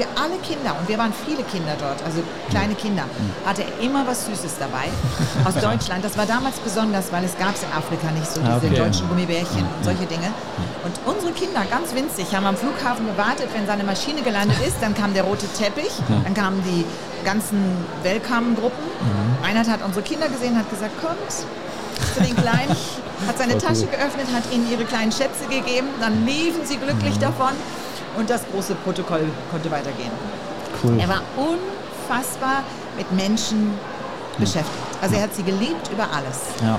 für 0.00 0.06
alle 0.20 0.36
Kinder, 0.40 0.74
und 0.80 0.88
wir 0.88 0.96
waren 0.96 1.12
viele 1.12 1.42
Kinder 1.44 1.72
dort, 1.78 2.02
also 2.04 2.22
kleine 2.48 2.74
Kinder, 2.74 3.04
hatte 3.44 3.64
er 3.64 3.84
immer 3.84 4.06
was 4.06 4.24
Süßes 4.26 4.56
dabei 4.58 4.88
aus 5.44 5.54
Deutschland. 5.62 6.02
Das 6.04 6.16
war 6.16 6.24
damals 6.26 6.56
besonders, 6.60 7.12
weil 7.12 7.24
es 7.24 7.36
gab 7.36 7.54
es 7.54 7.62
in 7.62 7.72
Afrika 7.76 8.10
nicht 8.12 8.26
so 8.30 8.40
diese 8.40 8.52
Ah, 8.52 8.56
okay. 8.56 8.76
deutschen 8.76 9.08
Gummibärchen 9.08 9.60
und 9.76 9.84
solche 9.84 10.06
Dinge. 10.06 10.32
Und 10.84 10.94
unsere 11.04 11.32
Kinder, 11.32 11.60
ganz 11.70 11.94
winzig, 11.94 12.34
haben 12.34 12.46
am 12.46 12.56
Flughafen 12.56 13.06
gewartet, 13.06 13.48
wenn 13.54 13.66
seine 13.66 13.84
Maschine 13.84 14.22
gelandet 14.22 14.56
ist, 14.66 14.76
dann 14.80 14.94
kam 14.94 15.12
der 15.12 15.24
rote 15.24 15.46
Teppich, 15.48 15.92
dann 16.24 16.32
kamen 16.34 16.62
die 16.64 16.84
ganzen 17.24 17.60
Welcome-Gruppen. 18.02 18.84
Reinhard 19.42 19.68
hat 19.68 19.80
unsere 19.84 20.02
Kinder 20.02 20.28
gesehen, 20.28 20.56
hat 20.56 20.70
gesagt, 20.70 20.92
kommt, 21.02 21.30
zu 22.14 22.20
den 22.22 22.34
Kleinen, 22.36 22.70
hat 23.28 23.36
seine 23.36 23.58
Tasche 23.58 23.84
geöffnet, 23.86 24.26
hat 24.32 24.44
ihnen 24.50 24.70
ihre 24.72 24.84
kleinen 24.84 25.12
Schätze 25.12 25.44
gegeben, 25.50 25.88
dann 26.00 26.24
liefen 26.24 26.64
sie 26.64 26.78
glücklich 26.78 27.18
davon 27.18 27.52
und 28.20 28.30
das 28.30 28.42
große 28.52 28.74
Protokoll 28.76 29.24
konnte 29.50 29.70
weitergehen. 29.70 30.12
cool. 30.84 30.98
Er 31.00 31.08
war 31.08 31.22
unfassbar 31.36 32.62
mit 32.96 33.10
Menschen 33.12 33.72
beschäftigt. 34.38 34.68
Also 35.00 35.16
er 35.16 35.22
hat 35.22 35.34
sie 35.34 35.42
geliebt 35.42 35.90
über 35.92 36.04
alles. 36.04 36.38
Ja. 36.60 36.66
Ja. 36.68 36.78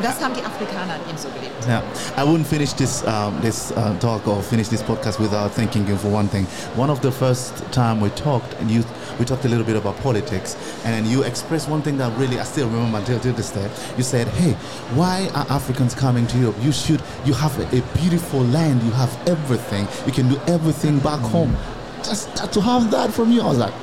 Und 0.00 0.06
das 0.06 0.18
haben 0.24 0.32
die 0.32 0.42
Afrikaner 0.42 0.94
an 0.94 1.00
ihm 1.10 1.18
so 1.18 1.28
geliebt. 1.28 1.66
Yeah, 1.68 1.82
I 2.16 2.24
wouldn't 2.24 2.46
finish 2.46 2.72
this 2.72 3.04
um, 3.04 3.38
this 3.42 3.70
uh, 3.72 3.94
talk 4.00 4.26
or 4.26 4.40
finish 4.42 4.68
this 4.68 4.82
podcast 4.82 5.20
without 5.20 5.52
thanking 5.52 5.86
you 5.86 5.98
for 5.98 6.08
one 6.10 6.26
thing. 6.26 6.46
One 6.74 6.88
of 6.88 7.02
the 7.02 7.12
first 7.12 7.52
time 7.70 8.00
we 8.00 8.08
talked, 8.10 8.54
and 8.60 8.70
you 8.70 8.82
we 9.18 9.26
talked 9.26 9.44
a 9.44 9.48
little 9.48 9.66
bit 9.66 9.76
about 9.76 9.98
politics, 9.98 10.56
and 10.86 11.06
you 11.06 11.22
expressed 11.22 11.68
one 11.68 11.82
thing 11.82 11.98
that 11.98 12.16
really 12.18 12.40
I 12.40 12.44
still 12.44 12.66
remember 12.70 12.96
until, 12.96 13.20
till 13.20 13.34
this 13.34 13.50
day. 13.50 13.68
You 13.98 14.02
said, 14.02 14.26
"Hey, 14.28 14.54
why 14.96 15.28
are 15.34 15.44
Africans 15.50 15.94
coming 15.94 16.26
to 16.28 16.38
Europe? 16.38 16.56
You 16.62 16.72
should. 16.72 17.02
You 17.26 17.34
have 17.34 17.52
a, 17.60 17.66
a 17.76 17.82
beautiful 17.98 18.40
land. 18.40 18.82
You 18.82 18.92
have 18.92 19.12
everything. 19.28 19.86
You 20.06 20.12
can 20.12 20.30
do 20.30 20.40
everything 20.46 20.98
back 21.00 21.20
home. 21.20 21.54
Just 22.02 22.34
to 22.54 22.60
have 22.62 22.90
that 22.92 23.12
from 23.12 23.32
you, 23.32 23.42
I 23.42 23.48
was 23.48 23.58
like, 23.58 23.74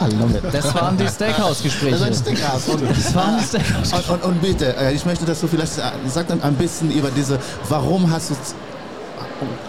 I 0.00 0.08
love 0.14 0.36
it. 0.36 0.42
Das 0.52 0.74
waren 0.74 0.96
die 0.96 1.04
Das 1.04 1.14
Steakhouse-Gespräche. 1.14 2.14
Steakhouse. 2.14 2.66
Das 2.66 3.14
waren 3.14 3.38
die 3.38 3.44
Steakhouse 3.44 3.92
und, 3.92 4.10
und, 4.10 4.24
und 4.24 4.42
bitte, 4.42 4.76
äh, 4.76 4.92
ich 4.92 5.06
möchte, 5.06 5.24
dass 5.24 5.40
du 5.40 5.46
vielleicht 5.46 5.78
äh, 5.78 5.82
sag 6.06 6.28
dann 6.28 6.42
ein 6.42 6.54
bisschen 6.54 6.90
über 6.90 7.10
diese, 7.10 7.38
warum 7.68 8.10
hast 8.10 8.30
du, 8.30 8.34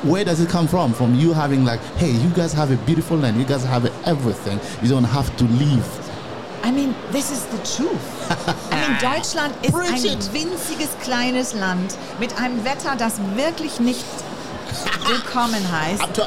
where 0.03 0.25
does 0.25 0.39
it 0.39 0.49
come 0.49 0.67
from? 0.67 0.93
From 0.93 1.15
you 1.15 1.33
having 1.33 1.65
like, 1.65 1.79
hey, 1.97 2.11
you 2.11 2.29
guys 2.35 2.53
have 2.55 2.71
a 2.73 2.77
beautiful 2.85 3.17
land, 3.17 3.37
you 3.37 3.45
guys 3.45 3.65
have 3.65 3.89
everything, 4.05 4.59
you 4.81 4.89
don't 4.89 5.05
have 5.05 5.29
to 5.37 5.45
leave. 5.45 5.85
I 6.63 6.71
mean, 6.71 6.93
this 7.11 7.31
is 7.31 7.45
the 7.45 7.57
truth. 7.63 8.31
I 8.71 8.75
mean, 8.75 8.97
Deutschland 9.01 9.53
ist 9.61 9.71
Preach 9.73 10.11
ein 10.11 10.33
winziges 10.33 10.89
kleines 11.01 11.53
Land 11.53 11.95
mit 12.19 12.37
einem 12.37 12.65
Wetter, 12.65 12.95
das 12.97 13.13
wirklich 13.35 13.79
nicht 13.79 14.03
willkommen 15.07 15.63
heißt. 15.71 16.21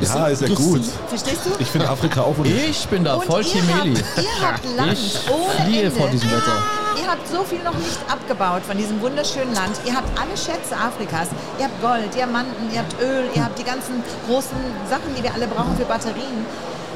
Ja, 0.00 0.26
ist 0.28 0.42
ja 0.42 0.48
gut. 0.54 0.82
Verstehst 1.08 1.40
du? 1.46 1.50
Ich 1.58 1.68
finde 1.68 1.88
Afrika 1.88 2.20
auch 2.22 2.36
wunderschön. 2.36 2.70
Ich 2.70 2.86
bin 2.88 3.04
da 3.04 3.14
Und 3.14 3.24
voll 3.24 3.42
ihr 3.42 3.48
Chemeli. 3.62 3.94
habt, 3.96 4.22
ihr 4.22 4.46
habt 4.48 4.76
Land 4.76 4.92
Ich 4.92 5.20
ohne 5.30 5.76
Ende. 5.78 5.90
vor 5.90 6.08
diesem 6.08 6.30
Wetter. 6.30 6.62
Ihr 7.02 7.10
habt 7.10 7.28
so 7.28 7.44
viel 7.44 7.62
noch 7.62 7.74
nicht 7.74 7.98
abgebaut 8.10 8.62
von 8.66 8.76
diesem 8.76 9.00
wunderschönen 9.00 9.54
Land. 9.54 9.72
Ihr 9.84 9.94
habt 9.94 10.08
alle 10.18 10.36
Schätze 10.36 10.76
Afrikas. 10.76 11.28
Ihr 11.58 11.64
habt 11.66 11.80
Gold, 11.82 12.14
Diamanten, 12.14 12.70
ihr 12.72 12.80
habt 12.80 12.94
Öl, 13.00 13.24
ihr 13.34 13.44
habt 13.44 13.58
die 13.58 13.64
ganzen 13.64 14.02
großen 14.26 14.56
Sachen, 14.88 15.14
die 15.16 15.22
wir 15.22 15.32
alle 15.32 15.46
brauchen 15.46 15.76
für 15.76 15.84
Batterien. 15.84 16.44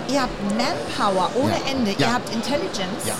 Ihr 0.08 0.22
habt 0.22 0.32
Manpower 0.56 1.30
ohne 1.36 1.52
Ja. 1.52 1.70
Ende. 1.70 1.90
Ja. 1.92 1.98
Ihr 2.08 2.14
habt 2.14 2.34
Intelligence. 2.34 3.04
Ja. 3.06 3.14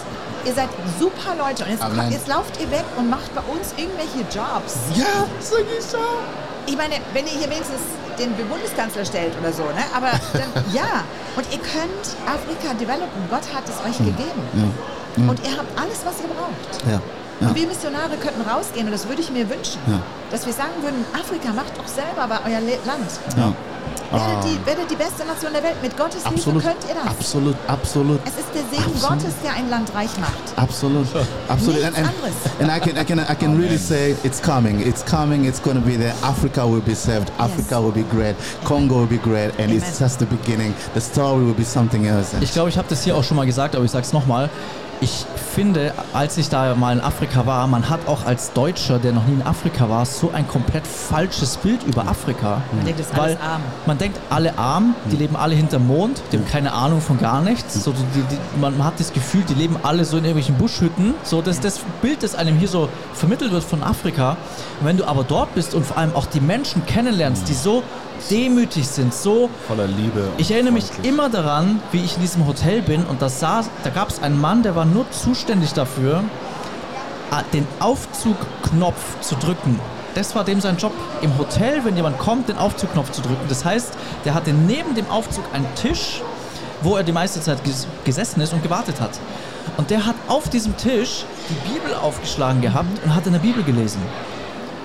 Ihr 0.45 0.55
seid 0.55 0.69
super 0.99 1.37
Leute. 1.37 1.65
Und 1.65 1.71
jetzt, 1.71 1.83
Amen. 1.83 2.11
jetzt 2.11 2.27
lauft 2.29 2.59
ihr 2.61 2.71
weg 2.71 2.85
und 2.97 3.11
macht 3.11 3.33
bei 3.35 3.43
uns 3.53 3.73
irgendwelche 3.77 4.21
Jobs. 4.33 4.77
Ja, 4.97 5.29
sag 5.41 5.61
ich 5.79 5.85
so. 5.85 5.99
Ich 6.67 6.77
meine, 6.77 6.97
wenn 7.13 7.27
ihr 7.27 7.33
hier 7.33 7.49
wenigstens 7.51 7.81
den 8.19 8.35
Bundeskanzler 8.49 9.05
stellt 9.05 9.33
oder 9.41 9.53
so, 9.53 9.63
ne? 9.65 9.85
Aber 9.95 10.11
dann, 10.33 10.51
ja. 10.73 11.05
Und 11.37 11.47
ihr 11.53 11.59
könnt 11.59 12.05
Afrika 12.27 12.75
developen. 12.75 13.23
Gott 13.31 13.47
hat 13.55 13.65
es 13.69 13.77
euch 13.89 13.99
gegeben. 13.99 14.43
Und 15.17 15.39
ihr 15.47 15.57
habt 15.57 15.71
alles, 15.81 16.01
was 16.05 16.21
ihr 16.21 16.29
braucht. 16.29 16.85
Ja, 16.87 17.01
ja. 17.41 17.49
Und 17.49 17.55
wir 17.55 17.67
Missionare 17.67 18.17
könnten 18.21 18.43
rausgehen 18.49 18.87
und 18.87 18.93
das 18.93 19.09
würde 19.09 19.21
ich 19.23 19.31
mir 19.31 19.49
wünschen, 19.49 19.81
Ja. 19.87 20.01
dass 20.31 20.47
wir 20.47 20.53
sagen 20.53 20.75
würden, 20.83 21.05
Afrika 21.15 21.53
macht 21.53 21.77
doch 21.77 21.87
selber 21.89 22.27
bei 22.29 22.39
euer 22.51 22.61
Land. 22.61 23.11
ja. 23.37 23.53
Werdet, 24.11 24.45
die, 24.45 24.67
werdet 24.67 24.91
die 24.91 24.97
beste 24.97 25.25
Nation 25.25 25.53
der 25.53 25.63
Welt. 25.63 25.77
Mit 25.83 25.97
Gottes 25.97 26.25
Absolut, 26.27 26.63
Hilfe 26.63 26.77
könnt 26.79 26.91
ihr 26.91 26.95
das. 27.01 27.07
absolut, 27.07 27.57
absolut. 27.69 28.21
Es 28.25 28.33
ist 28.39 28.49
der 28.53 28.63
Segen 28.71 28.93
Absolut. 28.93 29.21
Gottes, 29.21 29.35
der 29.45 29.55
ein 29.55 29.71
Land 29.71 29.95
reich 29.95 30.11
macht. 30.19 30.33
Absolutely, 30.57 31.23
absolutely, 31.49 31.85
and, 31.87 31.97
and, 31.97 32.09
anderes. 32.09 32.35
and 32.61 32.71
I 32.71 32.81
can, 32.81 32.97
I 32.99 33.05
can, 33.05 33.19
I 33.21 33.35
can 33.37 33.57
really 33.57 33.79
say 33.79 34.17
it's 34.25 34.41
coming. 34.43 34.81
It's 34.81 35.05
coming. 35.05 35.45
It's 35.45 35.61
going 35.63 35.77
to 35.77 35.87
be 35.87 35.97
there. 35.97 36.15
Africa 36.23 36.67
will 36.67 36.83
be 36.83 36.95
saved. 36.95 37.31
Africa 37.39 37.81
will 37.81 37.93
be 37.93 38.05
great. 38.11 38.35
Congo 38.65 39.01
will 39.01 39.07
be 39.07 39.19
great, 39.19 39.53
and 39.61 39.71
it's 39.71 39.85
Amen. 39.85 39.99
just 40.01 40.19
the 40.19 40.27
beginning. 40.27 40.75
The 40.95 41.01
story 41.01 41.45
will 41.45 41.55
be 41.55 41.65
something 41.65 42.07
else. 42.07 42.35
Ich 42.41 42.53
glaube, 42.53 42.69
ich 42.71 42.79
habe 42.79 42.89
das 42.89 43.05
hier 43.05 43.15
auch 43.17 43.23
schon 43.25 43.37
mal 43.37 43.47
gesagt, 43.47 43.77
aber 43.77 43.85
ich 43.85 43.91
sage 43.93 44.05
es 44.05 44.13
nochmal. 44.13 44.51
Ich 45.03 45.25
finde, 45.55 45.95
als 46.13 46.37
ich 46.37 46.51
da 46.51 46.75
mal 46.75 46.93
in 46.93 47.01
Afrika 47.01 47.47
war, 47.47 47.67
man 47.67 47.89
hat 47.89 48.07
auch 48.07 48.27
als 48.27 48.53
Deutscher, 48.53 48.99
der 48.99 49.13
noch 49.13 49.27
nie 49.27 49.33
in 49.33 49.43
Afrika 49.43 49.89
war, 49.89 50.05
so 50.05 50.31
ein 50.31 50.47
komplett 50.47 50.87
falsches 50.87 51.57
Bild 51.57 51.83
über 51.85 52.07
Afrika. 52.07 52.61
Man 52.73 52.85
denkt, 52.85 53.01
es 53.01 53.11
alles 53.19 53.41
arm. 53.41 53.63
man 53.87 53.97
denkt, 53.97 54.21
alle 54.29 54.59
arm, 54.59 54.95
die 55.11 55.17
leben 55.17 55.37
alle 55.37 55.55
hinterm 55.55 55.87
Mond, 55.87 56.21
die 56.31 56.37
haben 56.37 56.47
keine 56.47 56.75
Ahnung 56.75 57.01
von 57.01 57.19
gar 57.19 57.41
nichts. 57.41 57.83
So, 57.83 57.93
die, 57.93 58.23
die, 58.31 58.61
man, 58.61 58.77
man 58.77 58.89
hat 58.89 59.01
das 59.01 59.15
Gefühl, 59.15 59.43
die 59.49 59.55
leben 59.55 59.77
alle 59.83 60.05
so 60.05 60.19
in 60.19 60.25
irgendwelchen 60.25 60.57
Buschhütten. 60.57 61.15
So, 61.23 61.41
das, 61.41 61.61
das 61.61 61.81
Bild, 62.03 62.23
das 62.23 62.35
einem 62.35 62.59
hier 62.59 62.69
so 62.69 62.91
vermittelt 63.15 63.53
wird 63.53 63.65
von 63.65 63.83
Afrika. 63.83 64.37
Und 64.81 64.87
wenn 64.87 64.99
du 64.99 65.07
aber 65.07 65.25
dort 65.25 65.55
bist 65.55 65.75
und 65.75 65.87
vor 65.87 65.97
allem 65.97 66.15
auch 66.15 66.27
die 66.27 66.41
Menschen 66.41 66.85
kennenlernst, 66.85 67.49
die 67.49 67.55
so 67.55 67.83
demütig 68.31 68.89
sind, 68.89 69.15
so 69.15 69.49
Voller 69.67 69.87
Liebe. 69.87 70.29
ich 70.39 70.51
erinnere 70.51 70.73
mich 70.73 70.85
freundlich. 70.85 71.13
immer 71.13 71.29
daran, 71.29 71.83
wie 71.93 72.05
ich 72.05 72.17
in 72.17 72.23
diesem 72.23 72.47
Hotel 72.47 72.83
bin 72.83 73.05
und 73.05 73.23
da 73.23 73.29
saß, 73.29 73.71
da 73.85 73.91
gab 73.91 74.11
es 74.11 74.23
einen 74.23 74.41
Mann, 74.41 74.63
der 74.63 74.75
war 74.77 74.85
nur 74.85 75.11
zuständig 75.11 75.73
dafür, 75.73 76.25
ah, 77.31 77.43
den 77.53 77.67
Aufzugknopf 77.81 79.21
zu 79.21 79.37
drücken. 79.37 79.79
Das 80.15 80.35
war 80.35 80.45
dem 80.45 80.61
sein 80.61 80.77
Job 80.77 80.93
im 81.23 81.39
Hotel, 81.39 81.85
wenn 81.85 81.95
jemand 81.97 82.19
kommt, 82.19 82.49
den 82.49 82.59
Aufzugknopf 82.59 83.13
zu 83.13 83.23
drücken. 83.23 83.47
Das 83.49 83.65
heißt, 83.65 83.93
der 84.25 84.35
hatte 84.35 84.53
neben 84.53 84.95
dem 84.95 85.09
Aufzug 85.09 85.45
einen 85.53 85.73
Tisch, 85.77 86.21
wo 86.83 86.97
er 86.97 87.05
die 87.05 87.13
meiste 87.13 87.41
Zeit 87.41 87.63
ges 87.63 87.87
gesessen 88.05 88.41
ist 88.41 88.53
und 88.53 88.63
gewartet 88.63 89.01
hat. 89.01 89.21
Und 89.77 89.91
der 89.91 90.05
hat 90.07 90.17
auf 90.27 90.49
diesem 90.49 90.77
Tisch 90.77 91.25
die 91.49 91.73
Bibel 91.73 91.95
aufgeschlagen 91.95 92.61
gehabt 92.61 93.05
und 93.05 93.15
hat 93.15 93.27
in 93.27 93.33
der 93.33 93.41
Bibel 93.41 93.63
gelesen. 93.63 94.01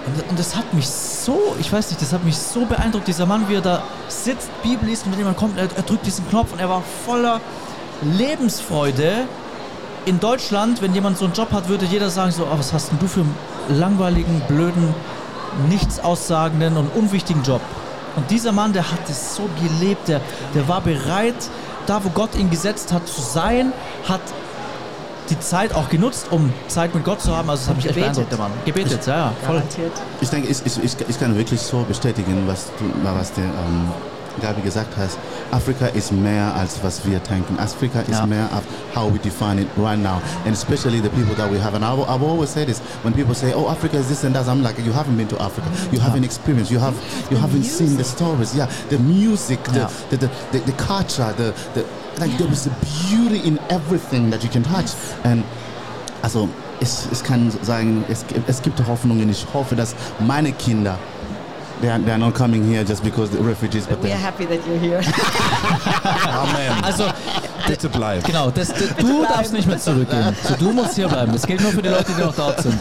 Und, 0.05 0.29
und 0.29 0.39
das 0.39 0.55
hat 0.55 0.73
mich 0.73 0.87
so, 0.87 1.55
ich 1.59 1.71
weiß 1.71 1.89
nicht, 1.89 2.01
das 2.01 2.13
hat 2.13 2.23
mich 2.23 2.37
so 2.37 2.65
beeindruckt, 2.65 3.07
dieser 3.07 3.25
Mann, 3.25 3.47
wie 3.49 3.55
er 3.55 3.61
da 3.61 3.83
sitzt, 4.07 4.49
Bibel 4.61 4.87
liest 4.87 5.05
und 5.05 5.13
wenn 5.13 5.19
jemand 5.19 5.37
kommt, 5.37 5.57
er, 5.57 5.67
er 5.75 5.83
drückt 5.83 6.05
diesen 6.05 6.27
Knopf 6.29 6.53
und 6.53 6.59
er 6.59 6.69
war 6.69 6.83
voller 7.05 7.41
Lebensfreude. 8.01 9.27
In 10.05 10.19
Deutschland, 10.19 10.81
wenn 10.81 10.93
jemand 10.93 11.17
so 11.17 11.25
einen 11.25 11.33
Job 11.33 11.51
hat, 11.51 11.67
würde 11.67 11.85
jeder 11.85 12.09
sagen 12.09 12.31
so, 12.31 12.43
oh, 12.43 12.57
was 12.57 12.71
hast 12.73 12.91
denn 12.91 12.99
du 12.99 13.07
für 13.07 13.21
einen 13.21 13.35
langweiligen, 13.69 14.41
blöden, 14.47 14.93
nichts 15.69 15.99
aussagenden 15.99 16.77
und 16.77 16.89
unwichtigen 16.95 17.41
Job. 17.43 17.61
Und 18.15 18.29
dieser 18.29 18.51
Mann, 18.51 18.73
der 18.73 18.91
hat 18.91 19.09
es 19.09 19.35
so 19.35 19.49
gelebt, 19.61 20.07
der, 20.07 20.21
der 20.53 20.67
war 20.67 20.81
bereit, 20.81 21.35
da 21.85 22.03
wo 22.03 22.09
Gott 22.09 22.35
ihn 22.35 22.49
gesetzt 22.49 22.93
hat 22.93 23.07
zu 23.07 23.21
sein, 23.21 23.73
hat 24.07 24.21
die 25.29 25.39
Zeit 25.39 25.73
auch 25.73 25.89
genutzt, 25.89 26.27
um 26.31 26.51
Zeit 26.67 26.93
mit 26.93 27.03
Gott 27.03 27.21
zu 27.21 27.35
haben. 27.35 27.49
Also 27.49 27.61
das 27.61 27.69
hat 27.69 27.75
mich 27.77 27.85
echt 27.85 27.95
Gebetet. 27.95 28.15
beeindruckt, 28.15 28.31
der 28.31 28.39
Mann. 28.39 28.51
Gebetet, 28.65 29.07
ja, 29.07 29.15
ja, 29.17 29.31
voll. 29.45 29.55
Garantiert. 29.55 29.91
Ich 30.21 30.29
denke, 30.29 30.49
ich, 30.49 30.65
ich, 30.65 30.83
ich, 30.83 30.95
ich 31.07 31.19
kann 31.19 31.35
wirklich 31.37 31.61
so 31.61 31.79
bestätigen, 31.83 32.43
was, 32.47 32.65
du, 32.79 32.85
was 33.03 33.33
der 33.33 33.45
ähm, 33.45 33.89
Gabi 34.41 34.61
gesagt 34.61 34.97
hat. 34.97 35.09
Afrika 35.51 35.85
ist 35.87 36.11
mehr 36.11 36.53
als 36.55 36.79
was 36.83 37.05
wir 37.05 37.19
denken. 37.19 37.57
Afrika 37.57 38.01
ist 38.01 38.09
Ja. 38.19 38.25
mehr 38.25 38.49
of 38.51 38.63
how 38.93 39.09
we 39.13 39.17
define 39.19 39.61
it 39.61 39.67
right 39.77 39.97
now, 39.97 40.21
and 40.45 40.53
especially 40.53 40.99
the 41.01 41.07
people 41.09 41.33
that 41.35 41.49
we 41.49 41.57
have. 41.57 41.73
And 41.73 41.85
I've, 41.85 42.01
I've 42.09 42.21
always 42.21 42.51
said 42.51 42.67
this 42.67 42.81
when 43.03 43.13
people 43.13 43.33
say, 43.33 43.53
"Oh, 43.55 43.69
Africa 43.69 43.97
is 43.97 44.07
this 44.09 44.25
and 44.25 44.35
that," 44.35 44.45
I'm 44.47 44.61
like, 44.61 44.77
"You 44.85 44.91
haven't 44.91 45.15
been 45.15 45.29
to 45.29 45.41
Africa. 45.41 45.69
You 45.93 46.01
haven't 46.01 46.25
experienced. 46.25 46.69
You 46.69 46.79
have 46.79 46.95
you 47.31 47.37
haven't 47.37 47.63
seen 47.63 47.95
the 47.95 48.03
stories. 48.03 48.53
Yeah, 48.53 48.67
the 48.89 48.97
music, 48.99 49.63
the 49.63 49.79
Yeah. 49.79 49.89
the, 50.09 50.17
the, 50.17 50.29
the, 50.51 50.59
the 50.59 50.73
culture, 50.73 51.33
the, 51.37 51.53
the 51.73 51.85
like 52.19 52.37
there 52.37 52.51
is 52.51 52.67
a 52.67 52.71
beauty 53.09 53.39
in 53.47 53.59
everything 53.69 54.29
that 54.31 54.43
you 54.43 54.49
can 54.49 54.63
touch." 54.63 54.91
And 55.23 55.43
also 56.23 56.49
ich, 56.81 56.89
ich 57.11 57.23
kann 57.23 57.51
sagen, 57.61 58.03
es, 58.09 58.25
gibt- 58.27 58.49
es 58.49 58.61
gibt 58.61 58.79
Hoffnungen. 58.87 59.29
Ich 59.29 59.45
hoffe, 59.53 59.75
dass 59.75 59.95
meine 60.19 60.51
Kinder, 60.51 60.97
they 61.81 61.89
are, 61.89 61.99
they 61.99 62.11
are 62.11 62.17
not 62.19 62.33
coming 62.35 62.63
here 62.67 62.83
just 62.83 63.03
because 63.03 63.29
the 63.31 63.41
refugees, 63.41 63.85
but 63.87 63.97
We 64.01 64.09
they 64.09 64.13
are 64.13 64.17
happy 64.21 64.45
that 64.45 64.59
you're 64.67 64.77
here. 64.79 65.01
Amen. 66.27 66.83
Also, 66.83 67.11
Bitte 67.67 67.89
bleib. 67.89 68.23
genau, 68.23 68.49
das, 68.51 68.67
das, 68.69 68.95
du 68.99 69.23
darfst 69.23 69.53
nicht 69.53 69.67
mehr 69.67 69.79
zurückgehen. 69.79 70.35
So, 70.47 70.55
du 70.55 70.71
musst 70.71 70.95
hier 70.95 71.07
bleiben. 71.07 71.31
Das 71.33 71.45
gilt 71.45 71.61
nur 71.61 71.71
für 71.71 71.81
die 71.81 71.89
Leute, 71.89 72.11
die 72.17 72.21
noch 72.21 72.35
dort 72.35 72.61
sind. 72.61 72.77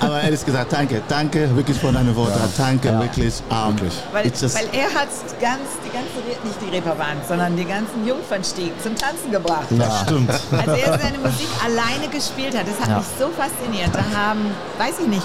Aber 0.00 0.20
ehrlich 0.20 0.44
gesagt, 0.44 0.72
danke, 0.72 1.02
danke 1.08 1.54
wirklich 1.56 1.78
für 1.78 1.92
deine 1.92 2.14
Worte. 2.16 2.38
Danke, 2.56 2.88
Ja. 2.88 3.00
wirklich. 3.00 3.34
Um, 3.50 3.76
Wirklich. 3.76 3.92
Weil, 4.12 4.24
weil 4.24 4.68
er 4.80 4.86
hat 5.00 5.08
ganz, 5.40 5.68
die 5.84 5.90
ganze, 5.90 6.16
nicht 6.44 6.58
die 6.64 6.74
Reeperbahn, 6.74 7.16
sondern 7.28 7.56
die 7.56 7.64
ganzen 7.64 8.06
Jungfernstieg 8.06 8.72
zum 8.82 8.94
Tanzen 8.96 9.30
gebracht. 9.30 9.66
Das 9.70 10.02
stimmt. 10.02 10.30
Als 10.30 10.80
er 10.80 10.98
seine 10.98 11.18
Musik 11.18 11.48
alleine 11.64 12.08
gespielt 12.10 12.56
hat, 12.56 12.66
das 12.68 12.80
hat 12.80 12.88
Ja. 12.88 12.98
mich 12.98 13.06
so 13.18 13.28
fasziniert. 13.36 13.90
Da 13.92 14.04
haben, 14.16 14.40
weiß 14.78 15.00
ich 15.02 15.06
nicht, 15.08 15.22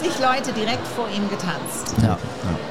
50 0.00 0.20
Leute 0.20 0.52
direkt 0.52 0.86
vor 0.96 1.06
ihm 1.08 1.28
getanzt. 1.30 1.94
Ja. 2.02 2.18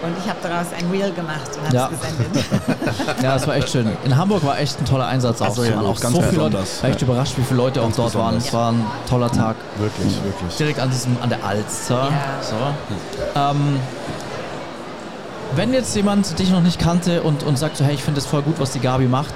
Und 0.03 0.17
ich 0.21 0.29
habe 0.29 0.39
daraus 0.43 0.67
ein 0.77 0.91
Reel 0.91 1.13
gemacht 1.13 1.49
und 1.57 1.65
habe 1.67 1.75
Ja. 1.75 1.89
es 1.93 1.99
gesendet. 1.99 2.45
ja, 3.23 3.33
das 3.35 3.47
war 3.47 3.55
echt 3.55 3.69
schön. 3.69 3.89
In 4.03 4.17
Hamburg 4.17 4.43
war 4.45 4.59
echt 4.59 4.77
ein 4.79 4.85
toller 4.85 5.07
Einsatz 5.07 5.41
auch. 5.41 5.47
Absolut, 5.47 5.75
Man 5.75 5.85
auch 5.85 5.99
ganz 5.99 6.13
so 6.15 6.21
viele 6.21 6.41
Leute. 6.41 6.57
War 6.81 6.89
echt 6.89 7.01
überrascht, 7.01 7.37
wie 7.37 7.43
viele 7.43 7.57
Leute 7.57 7.81
auch 7.81 7.91
dort 7.91 8.13
waren. 8.15 8.35
besonders. 8.35 8.45
Es 8.47 8.53
war 8.53 8.71
ein 8.73 8.85
toller 9.09 9.31
Tag. 9.31 9.55
Wirklich, 9.77 10.13
wirklich. 10.23 10.55
Direkt 10.57 10.79
an 10.79 10.89
diesem, 10.89 11.15
an 11.21 11.29
der 11.29 11.43
Alster. 11.45 12.09
Ja. 12.11 12.41
So. 12.41 13.39
Ähm, 13.39 13.79
wenn 15.55 15.73
jetzt 15.73 15.95
jemand 15.95 16.37
dich 16.39 16.49
noch 16.49 16.61
nicht 16.61 16.79
kannte 16.79 17.21
und, 17.23 17.43
und 17.43 17.57
sagt 17.57 17.77
so, 17.77 17.85
hey, 17.85 17.93
ich 17.93 18.03
finde 18.03 18.19
das 18.19 18.29
voll 18.29 18.41
gut, 18.41 18.55
was 18.59 18.71
die 18.71 18.79
Gabi 18.79 19.05
macht, 19.05 19.33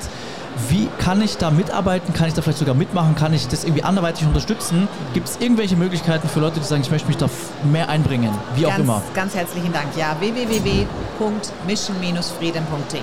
wie 0.69 0.87
kann 0.99 1.21
ich 1.21 1.37
da 1.37 1.51
mitarbeiten? 1.51 2.13
Kann 2.13 2.27
ich 2.27 2.33
da 2.33 2.41
vielleicht 2.41 2.57
sogar 2.59 2.75
mitmachen? 2.75 3.15
Kann 3.15 3.33
ich 3.33 3.47
das 3.47 3.63
irgendwie 3.63 3.83
anderweitig 3.83 4.25
unterstützen? 4.27 4.87
Gibt 5.13 5.29
es 5.29 5.37
irgendwelche 5.39 5.75
Möglichkeiten 5.75 6.27
für 6.27 6.39
Leute, 6.39 6.59
die 6.59 6.65
sagen, 6.65 6.81
ich 6.81 6.91
möchte 6.91 7.07
mich 7.07 7.17
da 7.17 7.29
mehr 7.71 7.89
einbringen? 7.89 8.31
Wie 8.55 8.65
auch 8.65 8.71
ganz, 8.71 8.83
immer. 8.83 9.01
Ganz 9.13 9.35
herzlichen 9.35 9.71
Dank. 9.73 9.95
Ja, 9.95 10.15
www.mission-frieden.de. 10.19 13.01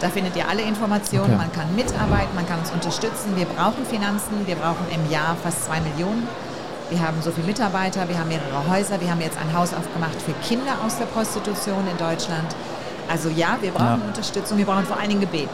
Da 0.00 0.08
findet 0.08 0.36
ihr 0.36 0.48
alle 0.48 0.62
Informationen. 0.62 1.24
Okay. 1.24 1.36
Man 1.36 1.52
kann 1.52 1.74
mitarbeiten, 1.74 2.34
man 2.34 2.46
kann 2.46 2.60
uns 2.60 2.70
unterstützen. 2.70 3.36
Wir 3.36 3.46
brauchen 3.46 3.84
Finanzen. 3.88 4.46
Wir 4.46 4.56
brauchen 4.56 4.86
im 4.92 5.10
Jahr 5.10 5.36
fast 5.42 5.64
zwei 5.64 5.80
Millionen. 5.80 6.26
Wir 6.90 7.00
haben 7.00 7.16
so 7.22 7.30
viele 7.30 7.46
Mitarbeiter, 7.46 8.06
wir 8.08 8.18
haben 8.18 8.28
mehrere 8.28 8.68
Häuser. 8.68 9.00
Wir 9.00 9.10
haben 9.10 9.20
jetzt 9.20 9.38
ein 9.38 9.56
Haus 9.56 9.72
aufgemacht 9.72 10.20
für 10.20 10.32
Kinder 10.46 10.72
aus 10.84 10.98
der 10.98 11.06
Prostitution 11.06 11.86
in 11.90 11.96
Deutschland. 11.96 12.54
Also 13.10 13.30
ja, 13.30 13.56
wir 13.60 13.70
brauchen 13.70 14.00
Ja. 14.02 14.08
Unterstützung. 14.08 14.58
Wir 14.58 14.66
brauchen 14.66 14.84
vor 14.84 14.98
allen 14.98 15.08
Dingen 15.08 15.22
Gebet. 15.22 15.48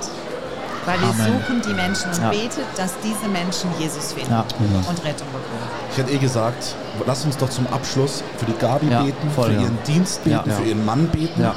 Weil 0.86 0.98
wir 1.00 1.08
Amen. 1.08 1.42
suchen 1.42 1.62
die 1.62 1.74
Menschen 1.74 2.10
und 2.10 2.22
Ja. 2.22 2.30
betet, 2.30 2.64
dass 2.76 2.92
diese 3.04 3.28
Menschen 3.30 3.68
Jesus 3.78 4.12
finden 4.14 4.30
Ja. 4.32 4.40
und 4.88 5.04
Rettung 5.04 5.26
bekommen. 5.28 5.68
Ich 5.92 5.98
hätte 5.98 6.10
eh 6.12 6.18
gesagt, 6.18 6.74
lass 7.06 7.24
uns 7.24 7.36
doch 7.36 7.50
zum 7.50 7.66
Abschluss 7.66 8.22
für 8.38 8.46
die 8.46 8.54
Gabi 8.58 8.88
Ja, 8.90 9.02
beten, 9.02 9.30
voll, 9.34 9.46
für 9.50 9.52
ja. 9.54 9.60
ihren 9.62 9.78
Dienst 9.86 10.24
beten, 10.24 10.40
Ja. 10.48 10.54
für 10.54 10.62
ihren 10.62 10.84
Mann 10.86 11.06
beten. 11.08 11.42
Ja. 11.42 11.54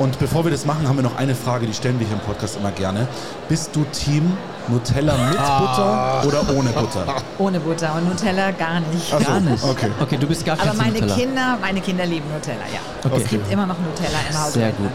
Und 0.00 0.18
bevor 0.18 0.42
wir 0.44 0.50
das 0.50 0.64
machen, 0.66 0.88
haben 0.88 0.96
wir 0.96 1.04
noch 1.04 1.16
eine 1.18 1.36
Frage, 1.36 1.66
die 1.66 1.72
stellen 1.72 2.00
wir 2.00 2.06
hier 2.08 2.16
im 2.16 2.22
Podcast 2.22 2.56
immer 2.56 2.72
gerne. 2.72 3.06
Bist 3.48 3.76
du 3.76 3.84
Team 3.92 4.36
Nutella 4.66 5.14
mit 5.28 5.38
Ah. 5.38 6.20
Butter 6.22 6.28
oder 6.42 6.56
ohne 6.58 6.70
Butter? 6.70 7.04
Ohne 7.38 7.60
Butter 7.60 7.94
und 7.94 8.08
Nutella 8.08 8.50
gar 8.52 8.80
nicht. 8.80 9.12
Ach 9.14 9.20
so, 9.20 9.24
Gar 9.24 9.40
nicht. 9.40 9.62
okay. 9.62 9.90
Okay, 10.00 10.16
du 10.16 10.26
bist 10.26 10.44
gar 10.44 10.56
kein 10.56 10.68
Aber 10.70 10.78
meine 10.78 10.94
Nutella. 10.94 11.14
Kinder, 11.14 11.58
meine 11.60 11.80
Kinder 11.80 12.06
lieben 12.06 12.26
Nutella, 12.32 12.64
ja. 12.72 12.80
Okay. 13.08 13.22
Es 13.22 13.30
gibt 13.30 13.52
immer 13.52 13.66
noch 13.66 13.76
Nutella 13.78 14.18
im 14.28 14.42
Haus. 14.42 14.52
Sehr 14.52 14.72
gut. 14.72 14.90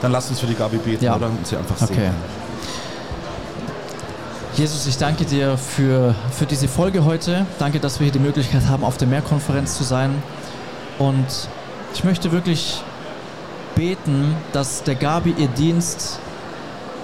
Dann 0.00 0.12
lass 0.12 0.30
uns 0.30 0.40
für 0.40 0.46
die 0.46 0.54
Gabi 0.54 0.78
beten, 0.78 1.04
Ja. 1.04 1.16
oder? 1.16 1.26
Und 1.26 1.46
sie 1.46 1.56
einfach 1.56 1.74
Okay. 1.82 1.94
segnen. 1.94 2.14
Jesus, 4.58 4.88
ich 4.88 4.96
danke 4.96 5.24
dir 5.24 5.56
für, 5.56 6.16
für 6.32 6.44
diese 6.44 6.66
Folge 6.66 7.04
heute. 7.04 7.46
Danke, 7.60 7.78
dass 7.78 8.00
wir 8.00 8.06
hier 8.06 8.12
die 8.12 8.18
Möglichkeit 8.18 8.66
haben, 8.66 8.82
auf 8.82 8.96
der 8.96 9.06
Mehrkonferenz 9.06 9.78
zu 9.78 9.84
sein. 9.84 10.20
Und 10.98 11.26
ich 11.94 12.02
möchte 12.02 12.32
wirklich 12.32 12.82
beten, 13.76 14.34
dass 14.52 14.82
der 14.82 14.96
Gabi 14.96 15.32
ihr 15.38 15.46
Dienst, 15.46 16.18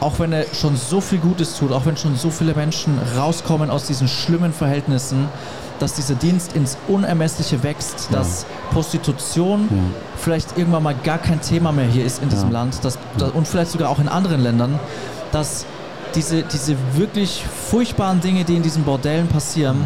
auch 0.00 0.18
wenn 0.18 0.32
er 0.32 0.46
schon 0.52 0.76
so 0.76 1.00
viel 1.00 1.20
Gutes 1.20 1.56
tut, 1.56 1.70
auch 1.70 1.86
wenn 1.86 1.96
schon 1.96 2.16
so 2.16 2.28
viele 2.28 2.54
Menschen 2.54 2.98
rauskommen 3.16 3.70
aus 3.70 3.86
diesen 3.86 4.08
schlimmen 4.08 4.52
Verhältnissen, 4.52 5.28
dass 5.78 5.94
dieser 5.94 6.16
Dienst 6.16 6.56
ins 6.56 6.76
Unermessliche 6.88 7.62
wächst, 7.62 8.08
dass 8.10 8.46
Prostitution 8.72 9.68
vielleicht 10.16 10.58
irgendwann 10.58 10.82
mal 10.82 10.96
gar 11.04 11.18
kein 11.18 11.40
Thema 11.40 11.70
mehr 11.70 11.86
hier 11.86 12.04
ist 12.04 12.20
in 12.20 12.30
diesem 12.30 12.50
Land 12.50 12.84
dass, 12.84 12.98
da, 13.16 13.28
und 13.28 13.46
vielleicht 13.46 13.70
sogar 13.70 13.90
auch 13.90 14.00
in 14.00 14.08
anderen 14.08 14.42
Ländern, 14.42 14.80
dass 15.30 15.66
diese, 16.14 16.42
diese 16.42 16.76
wirklich 16.94 17.44
furchtbaren 17.70 18.20
Dinge, 18.20 18.44
die 18.44 18.56
in 18.56 18.62
diesen 18.62 18.84
Bordellen 18.84 19.26
passieren, 19.28 19.76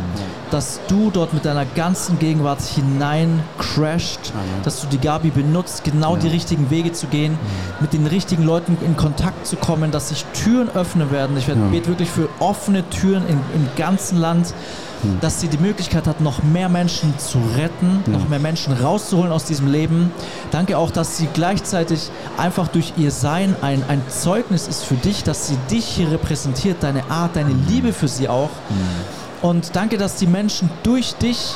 dass 0.51 0.81
du 0.89 1.11
dort 1.11 1.35
mit 1.35 1.45
deiner 1.45 1.65
ganzen 1.65 2.19
Gegenwart 2.19 2.61
hinein 2.63 3.43
crasht, 3.59 4.33
Amen. 4.35 4.63
dass 4.65 4.81
du 4.81 4.87
die 4.87 4.99
Gabi 4.99 5.31
benutzt, 5.31 5.85
genau 5.85 6.17
die 6.17 6.29
richtigen 6.29 6.71
Wege 6.71 6.93
zu 6.93 7.07
gehen, 7.07 7.39
mit 7.81 7.93
den 7.93 8.07
richtigen 8.07 8.45
Leuten 8.45 8.77
in 8.85 8.97
Kontakt 8.97 9.47
zu 9.47 9.57
kommen, 9.57 9.91
dass 9.91 10.09
sich 10.11 10.25
Türen 10.33 10.69
öffnen 10.71 11.11
werden. 11.11 11.37
Ich 11.37 11.49
werde 11.49 11.61
Ja. 11.61 11.69
bete 11.69 11.89
wirklich 11.89 12.11
für 12.11 12.29
offene 12.39 12.89
Türen 12.91 13.27
in, 13.29 13.41
im 13.55 13.69
ganzen 13.77 14.19
Land, 14.19 14.55
dass 15.21 15.41
sie 15.41 15.47
die 15.47 15.59
Möglichkeit 15.59 16.09
hat, 16.09 16.21
noch 16.21 16.43
mehr 16.43 16.69
Menschen 16.69 17.17
zu 17.19 17.39
retten, 17.57 18.03
noch 18.11 18.29
mehr 18.29 18.41
Menschen 18.41 18.73
rauszuholen 18.73 19.31
aus 19.31 19.45
diesem 19.45 19.71
Leben. 19.71 20.11
Danke 20.51 20.77
auch, 20.77 20.91
dass 20.91 21.17
sie 21.17 21.29
gleichzeitig 21.33 22.11
einfach 22.37 22.67
durch 22.67 22.95
ihr 22.97 23.13
Sein 23.13 23.55
ein, 23.63 23.85
ein 23.87 24.03
Zeugnis 24.09 24.67
ist 24.67 24.83
für 24.85 24.97
dich, 24.97 25.23
dass 25.23 25.47
sie 25.47 25.57
dich 25.71 25.85
hier 25.85 26.11
repräsentiert, 26.11 26.79
deine 26.83 27.09
Art, 27.11 27.37
deine 27.37 27.55
Liebe 27.69 27.93
für 27.93 28.09
sie 28.09 28.29
auch. 28.29 28.51
Und 29.43 29.77
danke, 29.77 29.99
dass 29.99 30.17
die 30.17 30.27
Menschen 30.27 30.69
durch 30.83 31.15
dich 31.15 31.55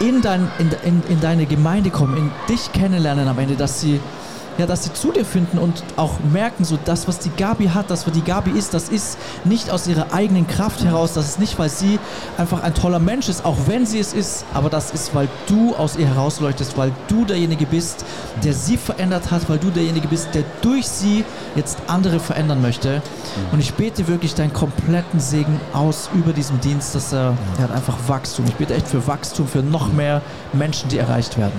in, 0.00 0.20
dein, 0.22 0.50
in, 0.58 0.70
in, 0.84 1.02
in 1.08 1.20
deine 1.20 1.46
Gemeinde 1.46 1.90
kommen, 1.90 2.16
in 2.16 2.30
dich 2.48 2.72
kennenlernen 2.72 3.28
am 3.28 3.38
Ende, 3.38 3.54
dass 3.54 3.80
sie, 3.80 4.00
ja, 4.58 4.66
dass 4.66 4.84
sie 4.84 4.92
zu 4.92 5.12
dir 5.12 5.24
finden 5.24 5.58
und 5.58 5.82
auch 5.96 6.20
merken, 6.32 6.64
so 6.64 6.78
das, 6.84 7.08
was 7.08 7.18
die 7.18 7.30
Gabi 7.30 7.66
hat, 7.66 7.90
das, 7.90 8.06
was 8.06 8.12
die 8.12 8.22
Gabi 8.22 8.50
ist, 8.50 8.74
das 8.74 8.88
ist 8.88 9.18
nicht 9.44 9.70
aus 9.70 9.86
ihrer 9.86 10.12
eigenen 10.12 10.46
Kraft 10.46 10.84
heraus, 10.84 11.12
das 11.14 11.28
ist 11.28 11.40
nicht, 11.40 11.58
weil 11.58 11.68
sie 11.68 11.98
einfach 12.38 12.62
ein 12.62 12.74
toller 12.74 12.98
Mensch 12.98 13.28
ist, 13.28 13.44
auch 13.44 13.56
wenn 13.66 13.86
sie 13.86 13.98
es 13.98 14.12
ist, 14.12 14.44
aber 14.54 14.70
das 14.70 14.92
ist, 14.92 15.14
weil 15.14 15.28
du 15.46 15.74
aus 15.74 15.96
ihr 15.96 16.06
herausleuchtest, 16.06 16.76
weil 16.76 16.92
du 17.08 17.24
derjenige 17.24 17.66
bist, 17.66 18.04
der 18.44 18.54
sie 18.54 18.76
verändert 18.76 19.30
hat, 19.30 19.48
weil 19.48 19.58
du 19.58 19.70
derjenige 19.70 20.08
bist, 20.08 20.28
der 20.34 20.44
durch 20.62 20.86
sie 20.86 21.24
jetzt 21.56 21.78
andere 21.86 22.20
verändern 22.20 22.62
möchte. 22.62 23.02
Und 23.52 23.60
ich 23.60 23.74
bete 23.74 24.06
wirklich 24.08 24.34
deinen 24.34 24.52
kompletten 24.52 25.20
Segen 25.20 25.60
aus 25.72 26.08
über 26.14 26.32
diesem 26.32 26.60
Dienst, 26.60 26.94
dass 26.94 27.12
er, 27.12 27.36
er 27.58 27.64
hat 27.64 27.72
einfach 27.72 27.96
Wachstum. 28.06 28.44
Ich 28.46 28.54
bete 28.54 28.74
echt 28.74 28.86
für 28.86 29.06
Wachstum, 29.06 29.46
für 29.46 29.62
noch 29.62 29.92
mehr 29.92 30.22
Menschen, 30.52 30.88
die 30.88 30.98
erreicht 30.98 31.36
werden. 31.38 31.52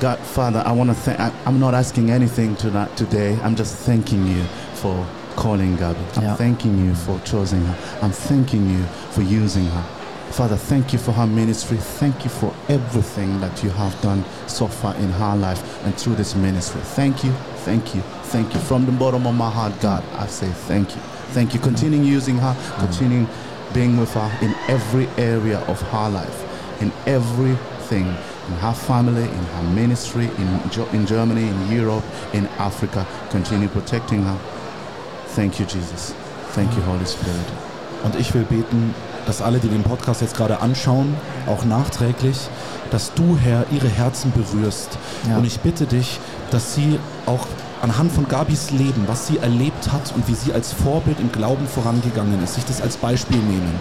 God, 0.00 0.18
Father, 0.34 0.64
I 0.66 0.76
want 0.76 0.90
to 0.90 0.96
thank. 1.04 1.32
I'm 1.46 1.58
not 1.58 1.74
asking 1.74 2.10
anything 2.12 2.54
tonight, 2.56 2.94
today. 2.96 3.38
I'm 3.42 3.56
just 3.56 3.74
thanking 3.86 4.26
you 4.26 4.44
for 4.74 5.06
calling 5.36 5.76
Gabi. 5.78 5.96
I'm 6.16 6.22
Yeah. 6.24 6.36
thanking 6.36 6.78
you 6.84 6.94
for 6.94 7.18
choosing 7.24 7.64
her. 7.64 7.76
I'm 8.02 8.12
thanking 8.12 8.68
you 8.68 8.84
for 9.12 9.22
using 9.22 9.66
her. 9.66 9.84
Father, 10.30 10.56
thank 10.56 10.92
you 10.92 10.98
for 10.98 11.12
her 11.12 11.26
ministry. 11.26 11.76
Thank 11.78 12.24
you 12.24 12.30
for 12.30 12.52
everything 12.68 13.40
that 13.40 13.62
you 13.64 13.70
have 13.70 13.94
done 14.02 14.24
so 14.46 14.66
far 14.66 14.94
in 14.96 15.10
her 15.12 15.36
life 15.36 15.62
and 15.84 15.94
through 15.94 16.16
this 16.16 16.34
ministry. 16.34 16.80
Thank 16.82 17.24
you, 17.24 17.32
thank 17.64 17.94
you, 17.94 18.02
thank 18.24 18.52
you. 18.54 18.60
From 18.60 18.84
the 18.86 18.92
bottom 18.92 19.26
of 19.26 19.34
my 19.34 19.50
heart, 19.50 19.72
God, 19.80 20.02
I 20.16 20.26
say 20.26 20.48
thank 20.68 20.94
you. 20.94 21.02
Thank 21.32 21.54
you. 21.54 21.60
Continuing 21.60 22.04
using 22.04 22.36
her, 22.38 22.54
continuing 22.78 23.26
being 23.72 23.96
with 23.98 24.12
her 24.14 24.30
in 24.42 24.54
every 24.68 25.06
area 25.16 25.58
of 25.66 25.80
her 25.92 26.08
life, 26.10 26.38
in 26.82 26.92
everything, 27.06 28.06
in 28.48 28.56
her 28.60 28.74
family, 28.74 29.24
in 29.24 29.46
her 29.54 29.62
ministry, 29.74 30.28
in, 30.38 30.60
in 30.92 31.06
Germany, 31.06 31.48
in 31.48 31.70
Europe, 31.70 32.04
in 32.32 32.48
Africa. 32.58 33.06
Continue 33.30 33.68
protecting 33.68 34.24
her. 34.24 34.36
Thank 35.34 35.58
you, 35.58 35.66
Jesus. 35.66 36.14
Thank 36.54 36.74
you, 36.76 36.82
Holy 36.82 37.06
Spirit. 37.06 37.46
Und 38.04 38.16
ich 38.16 38.34
will 38.34 38.44
beten, 38.44 38.94
dass 39.26 39.40
alle, 39.40 39.58
die 39.58 39.68
den 39.68 39.82
Podcast 39.82 40.20
jetzt 40.20 40.36
gerade 40.36 40.60
anschauen, 40.60 41.14
auch 41.46 41.64
nachträglich, 41.64 42.36
dass 42.90 43.14
du, 43.14 43.38
Herr, 43.38 43.64
ihre 43.70 43.88
Herzen 43.88 44.32
berührst. 44.32 44.98
Ja. 45.28 45.38
Und 45.38 45.44
ich 45.44 45.60
bitte 45.60 45.86
dich, 45.86 46.18
dass 46.50 46.74
sie 46.74 46.98
auch 47.26 47.46
anhand 47.82 48.12
von 48.12 48.28
Gabis 48.28 48.70
Leben, 48.70 49.02
was 49.06 49.26
sie 49.26 49.38
erlebt 49.38 49.92
hat 49.92 50.14
und 50.14 50.28
wie 50.28 50.34
sie 50.34 50.52
als 50.52 50.72
Vorbild 50.72 51.18
im 51.18 51.32
Glauben 51.32 51.66
vorangegangen 51.66 52.42
ist, 52.42 52.54
sich 52.54 52.64
das 52.64 52.80
als 52.80 52.96
Beispiel 52.96 53.38
nehmen. 53.38 53.74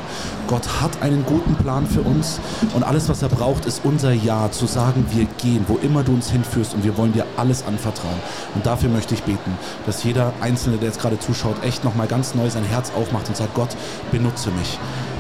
Gott 0.48 0.68
hat 0.82 1.02
einen 1.04 1.24
guten 1.24 1.54
Plan 1.56 1.86
für 1.86 2.02
uns 2.02 2.40
und 2.74 2.84
alles, 2.84 3.10
was 3.10 3.22
er 3.22 3.30
braucht, 3.30 3.66
ist 3.66 3.82
unser 3.86 4.12
Ja, 4.12 4.50
zu 4.52 4.66
sagen, 4.66 5.06
wir 5.12 5.26
gehen, 5.38 5.66
wo 5.68 5.78
immer 5.78 6.04
du 6.04 6.14
uns 6.14 6.32
hinführst 6.32 6.74
und 6.74 6.84
wir 6.84 6.98
wollen 6.98 7.14
dir 7.14 7.26
alles 7.38 7.64
anvertrauen. 7.64 8.20
Und 8.56 8.66
dafür 8.66 8.90
möchte 8.90 9.14
ich 9.14 9.22
beten, 9.22 9.58
dass 9.86 10.04
jeder 10.04 10.34
Einzelne, 10.42 10.78
der 10.78 10.88
jetzt 10.88 11.00
gerade 11.00 11.20
zuschaut, 11.20 11.64
echt 11.64 11.84
nochmal 11.84 12.08
ganz 12.08 12.34
neu 12.34 12.50
sein 12.50 12.66
Herz 12.66 12.92
aufmacht 12.98 13.30
und 13.30 13.38
sagt, 13.38 13.54
Gott, 13.54 13.70
benutze 14.12 14.50
mich. 14.50 14.80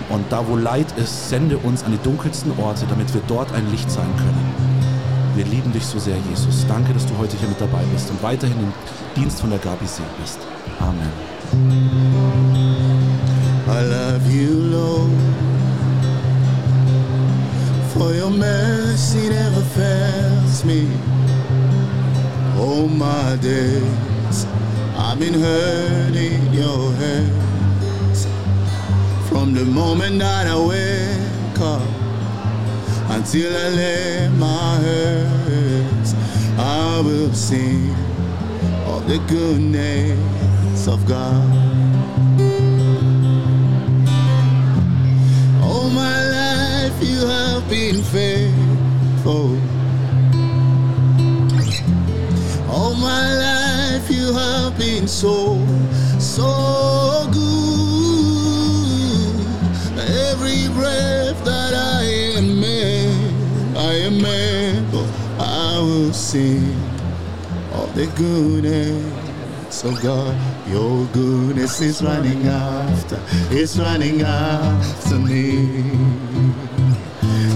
Und 0.10 0.26
da, 0.32 0.44
wo 0.48 0.58
Leid 0.58 0.88
ist, 0.98 1.30
sende 1.30 1.58
uns 1.60 1.84
an 1.84 1.92
die 1.92 2.04
dunkelsten 2.04 2.52
Orte, 2.60 2.86
damit 2.90 3.14
wir 3.14 3.22
dort 3.28 3.54
ein 3.54 3.70
Licht 3.70 3.92
sein 3.92 4.10
können. 4.18 4.71
Wir 5.36 5.46
lieben 5.46 5.72
dich 5.72 5.86
so 5.86 5.98
sehr, 5.98 6.18
Jesus. 6.30 6.66
Danke, 6.68 6.94
dass 6.94 7.06
du 7.06 7.18
heute 7.18 7.38
hier 7.38 7.48
mit 7.48 7.60
dabei 7.62 7.84
bist 7.94 8.10
und 8.10 8.22
weiterhin 8.22 8.58
im 8.60 8.74
Dienst 9.16 9.40
von 9.40 9.50
der 9.50 9.60
Gabi 9.60 9.86
segnest. 9.86 10.40
Amen. 10.80 11.12
I 13.68 13.84
love 13.86 14.30
you, 14.30 14.52
Lord, 14.70 15.12
for 17.94 18.12
your 18.14 18.30
mercy 18.30 19.30
never 19.30 19.62
fails 19.74 20.66
me. 20.66 20.88
All 22.60 22.88
my 22.88 23.38
days, 23.42 24.46
I've 24.98 25.18
been 25.18 25.34
hurt 25.34 26.16
in 26.16 26.54
your 26.54 26.92
hands. 27.00 28.28
From 29.30 29.54
the 29.54 29.64
moment 29.64 30.20
that 30.20 30.48
I 30.48 30.58
wake 30.58 31.60
up 31.62 32.01
until 33.12 33.52
I 33.56 33.70
lay 33.70 34.30
my 34.38 34.76
head, 34.78 36.08
I 36.58 37.02
will 37.04 37.34
sing 37.34 37.94
of 38.88 39.06
the 39.08 39.20
goodness 39.28 40.88
of 40.88 41.06
God. 41.06 41.44
All 45.62 45.90
my 45.90 46.18
life 46.40 47.04
you 47.04 47.28
have 47.28 47.68
been 47.70 48.02
faithful. 48.02 49.60
All 52.70 52.96
my 52.96 53.26
life 53.48 54.10
you 54.10 54.34
have 54.34 54.78
been 54.78 55.08
so, 55.08 55.60
so 56.18 57.28
good. 57.34 57.52
Every 60.00 60.70
breath 60.70 61.21
sing 66.32 66.64
of 67.74 67.94
the 67.94 68.08
goodness 68.16 69.84
of 69.84 70.02
God. 70.02 70.34
Your 70.70 71.06
goodness 71.08 71.82
is 71.82 72.02
running 72.02 72.48
after, 72.48 73.20
it's 73.52 73.78
running 73.78 74.22
after 74.22 75.20
me. 75.20 75.68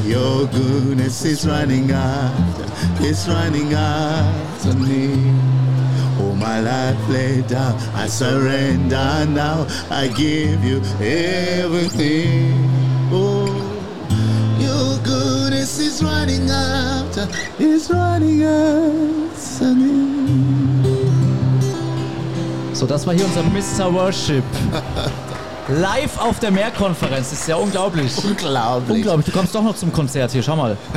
Your 0.03 0.45
goodness 0.47 1.23
is 1.23 1.47
running 1.47 1.89
after, 1.91 2.65
it's 2.99 3.25
running 3.29 3.71
after 3.71 4.73
me. 4.73 5.31
All 6.19 6.35
my 6.35 6.59
life 6.59 6.99
laid 7.07 7.47
down, 7.47 7.75
I 7.93 8.07
surrender 8.07 9.25
now. 9.29 9.67
I 9.89 10.09
give 10.09 10.61
you 10.65 10.81
everything. 10.99 12.51
Oh, 13.09 13.44
it's 17.59 17.89
running. 17.89 18.45
So, 22.73 22.85
das 22.85 23.07
war 23.07 23.13
hier 23.13 23.25
unser 23.25 23.43
Mr. 23.43 23.93
Worship. 23.93 24.43
Live 25.69 26.19
auf 26.19 26.39
der 26.39 26.51
Mehrkonferenz. 26.51 27.29
Das 27.29 27.39
ist 27.39 27.47
ja 27.47 27.55
unglaublich. 27.55 28.15
Unglaublich. 28.23 28.97
Unglaublich. 28.97 29.25
Du 29.25 29.31
kommst 29.31 29.55
doch 29.55 29.63
noch 29.63 29.75
zum 29.75 29.91
Konzert 29.91 30.31
hier. 30.31 30.43
Schau 30.43 30.55
mal. 30.55 30.77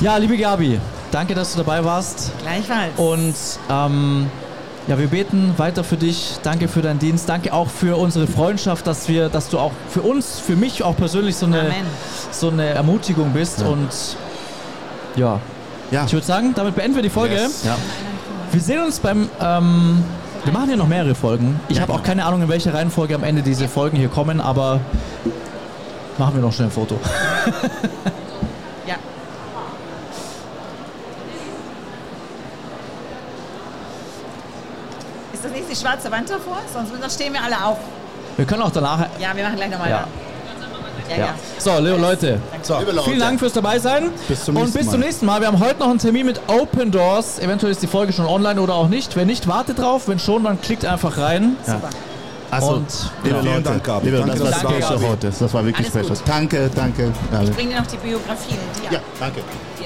Ja, 0.00 0.16
liebe 0.16 0.36
Gabi, 0.38 0.78
danke, 1.10 1.34
dass 1.34 1.54
du 1.54 1.58
dabei 1.58 1.84
warst. 1.84 2.30
Gleichfalls. 2.42 2.92
Und 2.98 3.34
ähm, 3.68 4.30
ja, 4.86 4.96
wir 4.96 5.08
beten 5.08 5.54
weiter 5.56 5.82
für 5.82 5.96
dich. 5.96 6.36
Danke 6.44 6.68
für 6.68 6.82
deinen 6.82 7.00
Dienst. 7.00 7.28
Danke 7.28 7.52
auch 7.52 7.68
für 7.68 7.96
unsere 7.98 8.28
Freundschaft, 8.28 8.86
dass 8.86 9.08
wir, 9.08 9.28
dass 9.28 9.48
du 9.48 9.58
auch 9.58 9.72
für 9.88 10.02
uns, 10.02 10.38
für 10.38 10.54
mich 10.54 10.84
auch 10.84 10.96
persönlich 10.96 11.34
so 11.34 11.46
eine, 11.46 11.62
Amen. 11.62 11.86
so 12.30 12.48
eine 12.48 12.68
Ermutigung 12.68 13.32
bist. 13.32 13.62
Und 13.62 13.88
ja, 15.18 15.40
Ja. 15.90 16.04
ich 16.06 16.12
würde 16.12 16.26
sagen, 16.26 16.52
damit 16.54 16.74
beenden 16.76 16.96
wir 16.96 17.02
die 17.02 17.10
Folge. 17.10 17.34
Yes. 17.34 17.64
Ja. 17.64 17.76
Wir 18.52 18.60
sehen 18.60 18.82
uns 18.84 18.98
beim. 19.00 19.28
Ähm, 19.40 20.02
wir 20.44 20.52
machen 20.52 20.70
ja 20.70 20.76
noch 20.76 20.86
mehrere 20.88 21.14
Folgen. 21.14 21.60
Ich 21.68 21.76
Ja, 21.76 21.82
habe 21.82 21.92
auch 21.92 21.96
genau. 21.96 22.06
keine 22.08 22.24
Ahnung, 22.24 22.42
in 22.42 22.48
welcher 22.48 22.72
Reihenfolge 22.72 23.14
am 23.14 23.24
Ende 23.24 23.42
diese 23.42 23.68
Folgen 23.68 23.96
hier 23.98 24.08
kommen, 24.08 24.40
aber 24.40 24.80
machen 26.16 26.34
wir 26.36 26.42
noch 26.42 26.52
schnell 26.52 26.68
ein 26.68 26.72
Foto. 26.72 26.98
ja. 28.86 28.94
Ist 35.32 35.44
das 35.44 35.52
nicht 35.52 35.70
die 35.70 35.76
schwarze 35.76 36.10
Wand 36.10 36.28
davor? 36.30 36.58
Sonst 36.72 36.90
sonst 37.00 37.14
stehen 37.14 37.32
wir 37.32 37.42
alle 37.42 37.62
auf. 37.64 37.78
Wir 38.36 38.44
können 38.46 38.62
auch 38.62 38.70
danach. 38.70 39.00
Ja, 39.18 39.34
wir 39.34 39.44
machen 39.44 39.56
gleich 39.56 39.70
nochmal. 39.70 39.90
Ja. 39.90 40.06
Ja, 41.08 41.16
Ja. 41.16 41.24
ja. 41.26 41.34
So, 41.58 41.78
liebe 41.78 41.96
Leute. 41.96 42.40
So, 42.62 42.78
Liebe 42.78 42.92
Leute. 42.92 43.04
Vielen 43.08 43.20
Dank 43.20 43.38
fürs 43.40 43.52
dabei 43.52 43.78
sein. 43.78 44.10
Bis 44.28 44.44
zum 44.44 44.56
Und 44.56 44.72
bis 44.72 44.90
zum 44.90 45.00
nächsten 45.00 45.26
Mal. 45.26 45.40
Wir 45.40 45.48
haben 45.48 45.60
heute 45.60 45.80
noch 45.80 45.90
einen 45.90 45.98
Termin 45.98 46.26
mit 46.26 46.40
Open 46.48 46.90
Doors. 46.90 47.38
Eventuell 47.38 47.72
ist 47.72 47.82
die 47.82 47.86
Folge 47.86 48.12
schon 48.12 48.26
online 48.26 48.60
oder 48.60 48.74
auch 48.74 48.88
nicht. 48.88 49.16
Wenn 49.16 49.26
nicht, 49.26 49.48
wartet 49.48 49.78
drauf. 49.78 50.08
Wenn 50.08 50.18
schon, 50.18 50.44
dann 50.44 50.60
klickt 50.60 50.84
einfach 50.84 51.18
rein. 51.18 51.56
Super. 51.64 51.90
Also, 52.50 52.68
Und 52.68 52.86
liebe 53.24 53.40
vielen 53.40 53.52
Leute, 53.56 53.62
Dank, 53.64 53.84
Gabi. 53.84 54.06
Liebe, 54.06 54.18
Danke, 54.18 54.38
das 54.38 54.40
war 54.40 54.48
du 54.48 54.52
da 54.54 54.72
special 54.86 54.90
warst. 55.02 55.06
heute. 55.10 55.32
Das 55.38 55.54
war 55.54 55.64
wirklich 55.66 55.86
Alles 55.92 56.06
special. 56.06 56.16
gut. 56.18 56.28
Danke, 56.28 56.70
danke. 56.74 57.12
Gabi. 57.30 57.44
Ich 57.44 57.50
bringe 57.54 57.70
dir 57.74 57.80
noch 57.80 57.86
die 57.86 57.96
Biografie. 57.98 58.54
Die 58.88 58.94
Ja, 58.94 59.00
danke. 59.20 59.40
Ja. 59.40 59.77